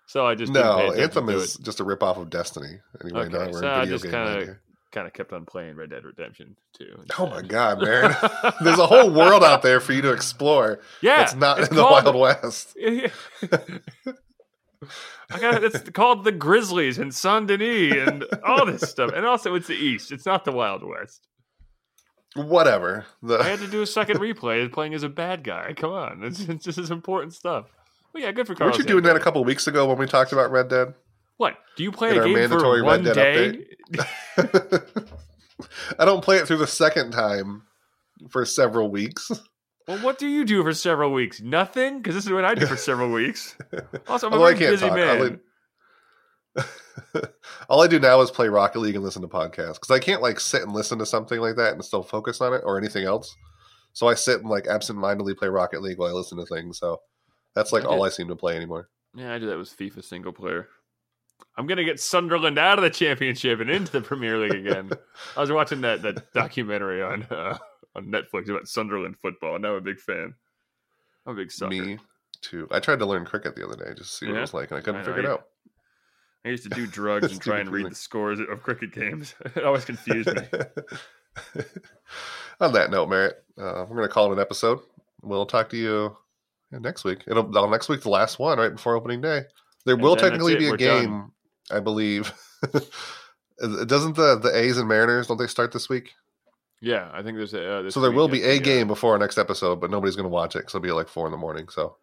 So 0.08 0.26
I 0.26 0.36
just 0.36 0.52
No, 0.54 0.92
Anthem 0.94 1.30
is 1.30 1.56
just 1.58 1.80
a 1.80 1.84
rip 1.84 2.04
off 2.04 2.18
of 2.18 2.30
Destiny. 2.30 2.80
Anyway, 3.04 3.22
Okay, 3.26 3.52
we're 3.52 3.60
so 3.60 3.70
I 3.70 3.86
just 3.86 4.04
kinda- 4.04 4.60
Kind 4.92 5.08
of 5.08 5.14
kept 5.14 5.34
on 5.34 5.44
playing 5.46 5.76
Red 5.76 5.90
Dead 5.90 6.06
Redemption 6.06 6.56
too. 6.78 7.04
Oh 7.20 7.26
my 7.28 7.42
god, 7.42 7.82
man! 7.82 8.16
There's 8.64 8.80
a 8.80 8.86
whole 8.88 9.12
world 9.12 9.44
out 9.44 9.62
there 9.62 9.82
for 9.82 9.92
you 9.92 10.02
to 10.04 10.14
explore. 10.14 10.80
yeah, 11.02 11.18
That's 11.18 11.36
not 11.36 11.60
it's 11.60 11.68
in 11.70 11.76
the 11.76 11.84
Wild 11.84 12.16
West. 12.16 12.78
I 15.32 15.40
got 15.40 15.64
it's 15.64 15.90
called 15.92 16.24
the 16.24 16.32
Grizzlies 16.32 16.98
and 16.98 17.14
Saint 17.14 17.48
Denis 17.48 18.08
and 18.08 18.26
all 18.44 18.66
this 18.66 18.82
stuff, 18.90 19.12
and 19.14 19.26
also 19.26 19.56
it's 19.56 19.68
the 19.68 19.76
East. 19.76 20.12
It's 20.12 20.26
not 20.26 20.46
the 20.46 20.52
Wild 20.52 20.84
West. 20.84 21.28
Whatever. 22.36 23.06
The, 23.24 23.40
I 23.40 23.44
had 23.44 23.60
to 23.60 23.68
do 23.68 23.82
a 23.82 23.88
second 23.88 24.18
replay 24.20 24.72
playing 24.72 24.94
as 24.94 25.04
a 25.04 25.10
bad 25.10 25.44
guy. 25.44 25.74
Come 25.74 25.92
on, 25.92 26.24
it's, 26.24 26.42
it's 26.42 26.66
just 26.66 26.92
important 26.92 27.34
stuff. 27.34 27.66
But 28.12 28.22
yeah, 28.22 28.32
good 28.32 28.48
for 28.48 28.56
Carlos. 28.56 28.78
weren't 28.78 28.88
you 28.88 28.94
doing 28.94 29.04
that 29.06 29.16
a 29.16 29.20
couple 29.20 29.44
weeks 29.44 29.68
ago 29.68 29.88
when 29.88 29.98
we 29.98 30.06
talked 30.06 30.32
about 30.32 30.52
Red 30.52 30.70
Dead? 30.70 30.94
What? 31.38 31.58
Do 31.76 31.84
you 31.84 31.92
play 31.92 32.12
in 32.12 32.22
a 32.22 32.24
game 32.24 32.50
for 32.50 32.84
one 32.84 33.04
day? 33.04 33.66
I 36.00 36.06
don't 36.06 36.24
play 36.24 36.38
it 36.38 36.48
through 36.48 36.58
the 36.58 36.68
second 36.68 37.12
time 37.12 37.64
for 38.30 38.46
several 38.46 38.90
weeks. 38.90 39.32
Well, 39.88 40.00
what 40.00 40.18
do 40.18 40.28
you 40.28 40.46
do 40.46 40.64
for 40.64 40.74
several 40.74 41.14
weeks? 41.14 41.42
Nothing, 41.42 41.98
because 41.98 42.16
this 42.16 42.26
is 42.26 42.32
what 42.32 42.44
I 42.44 42.56
do 42.56 42.66
for 42.66 42.78
several 42.78 43.12
weeks. 43.12 43.56
Also, 44.08 44.28
I'm 44.28 44.34
a 44.34 44.38
very 44.40 44.56
busy 44.56 44.88
talk. 44.88 44.96
man. 44.96 45.40
All 47.70 47.82
I 47.82 47.88
do 47.88 48.00
now 48.00 48.22
is 48.22 48.32
play 48.32 48.48
Rocket 48.48 48.80
League 48.80 48.96
and 48.96 49.04
listen 49.04 49.22
to 49.22 49.28
podcasts 49.28 49.74
because 49.76 49.92
I 49.92 50.00
can't 50.00 50.22
like 50.22 50.40
sit 50.40 50.62
and 50.62 50.74
listen 50.74 51.00
to 51.00 51.06
something 51.06 51.40
like 51.40 51.56
that 51.58 51.74
and 51.74 51.84
still 51.84 52.04
focus 52.04 52.42
on 52.42 52.54
it 52.54 52.62
or 52.66 52.78
anything 52.78 53.06
else. 53.06 53.36
So 53.94 54.08
I 54.08 54.14
sit 54.14 54.42
and 54.42 54.50
like 54.50 54.68
absentmindedly 54.68 55.36
play 55.36 55.48
Rocket 55.50 55.82
League 55.82 55.98
while 55.98 56.10
I 56.10 56.14
listen 56.14 56.38
to 56.38 56.46
things. 56.46 56.78
So 56.78 57.02
that's 57.54 57.74
like 57.74 57.84
I 57.84 57.88
all 57.88 58.04
I 58.04 58.10
seem 58.10 58.28
to 58.28 58.36
play 58.36 58.56
anymore. 58.56 58.90
Yeah, 59.16 59.34
I 59.34 59.40
do 59.40 59.48
that 59.48 59.58
with 59.58 59.76
FIFA 59.76 60.04
single 60.04 60.34
player. 60.34 60.68
I'm 61.58 61.68
gonna 61.68 61.84
get 61.84 62.00
Sunderland 62.00 62.58
out 62.58 62.78
of 62.78 62.84
the 62.84 62.90
championship 62.90 63.60
and 63.60 63.70
into 63.70 63.92
the 63.92 64.02
Premier 64.02 64.38
League 64.38 64.66
again. 64.68 64.92
I 65.38 65.42
was 65.42 65.52
watching 65.52 65.82
that 65.82 66.02
that 66.02 66.34
documentary 66.34 67.02
on 67.02 67.24
uh, 67.24 67.58
on 67.96 68.06
Netflix 68.08 68.50
about 68.50 68.68
Sunderland 68.68 69.16
football, 69.22 69.56
and 69.56 69.66
I'm 69.66 69.74
a 69.76 69.82
big 69.82 70.00
fan. 70.00 70.34
I'm 71.26 71.34
a 71.34 71.36
big 71.38 71.52
sucker. 71.52 71.70
Me 71.72 71.98
too. 72.42 72.68
I 72.72 72.80
tried 72.80 73.00
to 73.00 73.06
learn 73.06 73.26
cricket 73.26 73.56
the 73.56 73.66
other 73.66 73.76
day 73.76 73.94
just 73.96 74.12
to 74.12 74.18
see 74.18 74.26
what 74.28 74.34
Yeah? 74.34 74.38
it 74.40 74.42
was 74.42 74.54
like, 74.54 74.72
and 74.72 74.78
I 74.78 74.82
couldn't 74.82 75.02
I 75.02 75.04
know, 75.04 75.06
figure 75.08 75.22
it 75.22 75.32
out. 75.32 75.46
I 76.46 76.50
used 76.50 76.64
to 76.64 76.70
do 76.70 76.86
drugs 76.92 77.32
and 77.32 77.42
try 77.42 77.60
and 77.60 77.70
read 77.70 77.90
the 77.90 77.96
scores 77.96 78.40
of 78.40 78.62
cricket 78.62 78.92
games. 78.94 79.34
It 79.56 79.64
always 79.64 79.86
confused 79.86 80.30
me. 80.34 80.42
On 82.62 82.72
that 82.74 82.92
note, 82.92 83.10
Merritt, 83.10 83.44
uh, 83.58 83.86
we're 83.88 83.96
going 83.98 84.08
to 84.08 84.14
call 84.14 84.30
it 84.30 84.34
an 84.34 84.40
episode. 84.40 84.80
We'll 85.22 85.46
talk 85.46 85.70
to 85.72 85.78
you 85.78 86.16
next 86.72 87.04
week. 87.04 87.24
It'll 87.28 87.44
well, 87.44 87.70
next 87.70 87.90
week, 87.90 88.02
the 88.02 88.10
last 88.10 88.40
one, 88.40 88.58
right 88.58 88.72
before 88.74 88.96
opening 88.96 89.22
day. 89.22 89.42
There 89.86 89.96
And 89.96 90.04
will 90.04 90.16
technically 90.16 90.56
be 90.56 90.68
a 90.68 90.72
we're 90.72 90.78
game, 90.78 91.10
done. 91.10 91.32
I 91.72 91.80
believe. 91.80 92.32
Doesn't 93.60 94.16
the 94.16 94.38
the 94.42 94.52
A's 94.54 94.78
and 94.78 94.88
Mariners 94.88 95.28
don't 95.28 95.38
they 95.38 95.48
start 95.48 95.72
this 95.72 95.90
week? 95.90 96.12
Yeah, 96.86 97.10
I 97.12 97.24
think 97.24 97.36
there's 97.36 97.56
a. 97.56 97.88
Uh, 97.88 97.90
so 97.90 98.00
there 98.00 98.12
will 98.12 98.28
be 98.28 98.44
a 98.44 98.58
uh, 98.58 98.60
game 98.60 98.88
before 98.88 99.14
our 99.14 99.18
next 99.18 99.40
episode, 99.40 99.82
but 99.82 99.90
nobody's 99.90 100.16
going 100.16 100.26
to 100.26 100.30
watch 100.30 100.56
it 100.56 100.60
because 100.60 100.76
it'll 100.76 100.84
be 100.84 100.92
like 100.92 101.08
four 101.08 101.26
in 101.26 101.32
the 101.32 101.38
morning. 101.38 101.68
So 101.68 101.98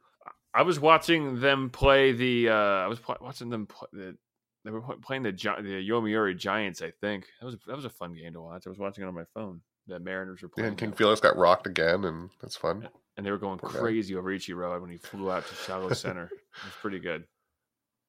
I 0.52 0.62
was 0.62 0.80
watching 0.80 1.38
them 1.38 1.70
play 1.70 2.10
the. 2.10 2.48
Uh, 2.48 2.54
I 2.54 2.88
was 2.88 2.98
pl- 2.98 3.18
watching 3.20 3.48
them. 3.48 3.66
Play 3.66 3.86
the, 3.92 4.16
they 4.64 4.72
were 4.72 4.80
playing 4.80 5.22
the 5.22 5.30
Gi- 5.30 5.62
the 5.62 5.88
Yomiuri 5.88 6.36
Giants. 6.36 6.82
I 6.82 6.90
think 7.00 7.26
that 7.40 7.46
was 7.46 7.56
that 7.68 7.76
was 7.76 7.84
a 7.84 7.90
fun 7.90 8.12
game 8.14 8.32
to 8.32 8.40
watch. 8.40 8.66
I 8.66 8.70
was 8.70 8.78
watching 8.80 9.04
it 9.04 9.06
on 9.06 9.14
my 9.14 9.22
phone. 9.34 9.60
The 9.86 10.00
Mariners 10.00 10.42
were 10.42 10.48
yeah, 10.48 10.54
playing, 10.62 10.68
and 10.70 10.78
King 10.78 10.92
Felix 10.92 11.20
got 11.20 11.36
rocked 11.36 11.68
again, 11.68 12.02
and 12.04 12.30
that's 12.40 12.56
fun. 12.56 12.88
and 13.16 13.24
they 13.24 13.30
were 13.30 13.38
going 13.38 13.58
Poor 13.60 13.70
guy. 13.70 13.78
crazy 13.78 14.16
over 14.16 14.30
Ichiro 14.36 14.80
when 14.80 14.90
he 14.90 14.96
flew 14.96 15.30
out 15.30 15.46
to 15.46 15.54
Chicago 15.54 15.92
Center. 15.94 16.24
It 16.24 16.64
was 16.64 16.74
pretty 16.80 16.98
good. 16.98 17.22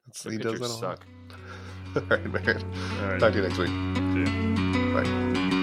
That's, 0.06 0.24
The 0.24 0.30
he 0.32 0.38
does 0.38 0.58
that 0.58 0.68
suck. 0.68 1.06
All 1.96 2.02
right, 2.02 2.32
man. 2.32 2.64
All 3.00 3.08
right. 3.10 3.20
Talk 3.20 3.32
to 3.32 3.38
you 3.38 3.46
next 3.48 3.58
week. 3.58 3.70
Bye. 4.92 5.53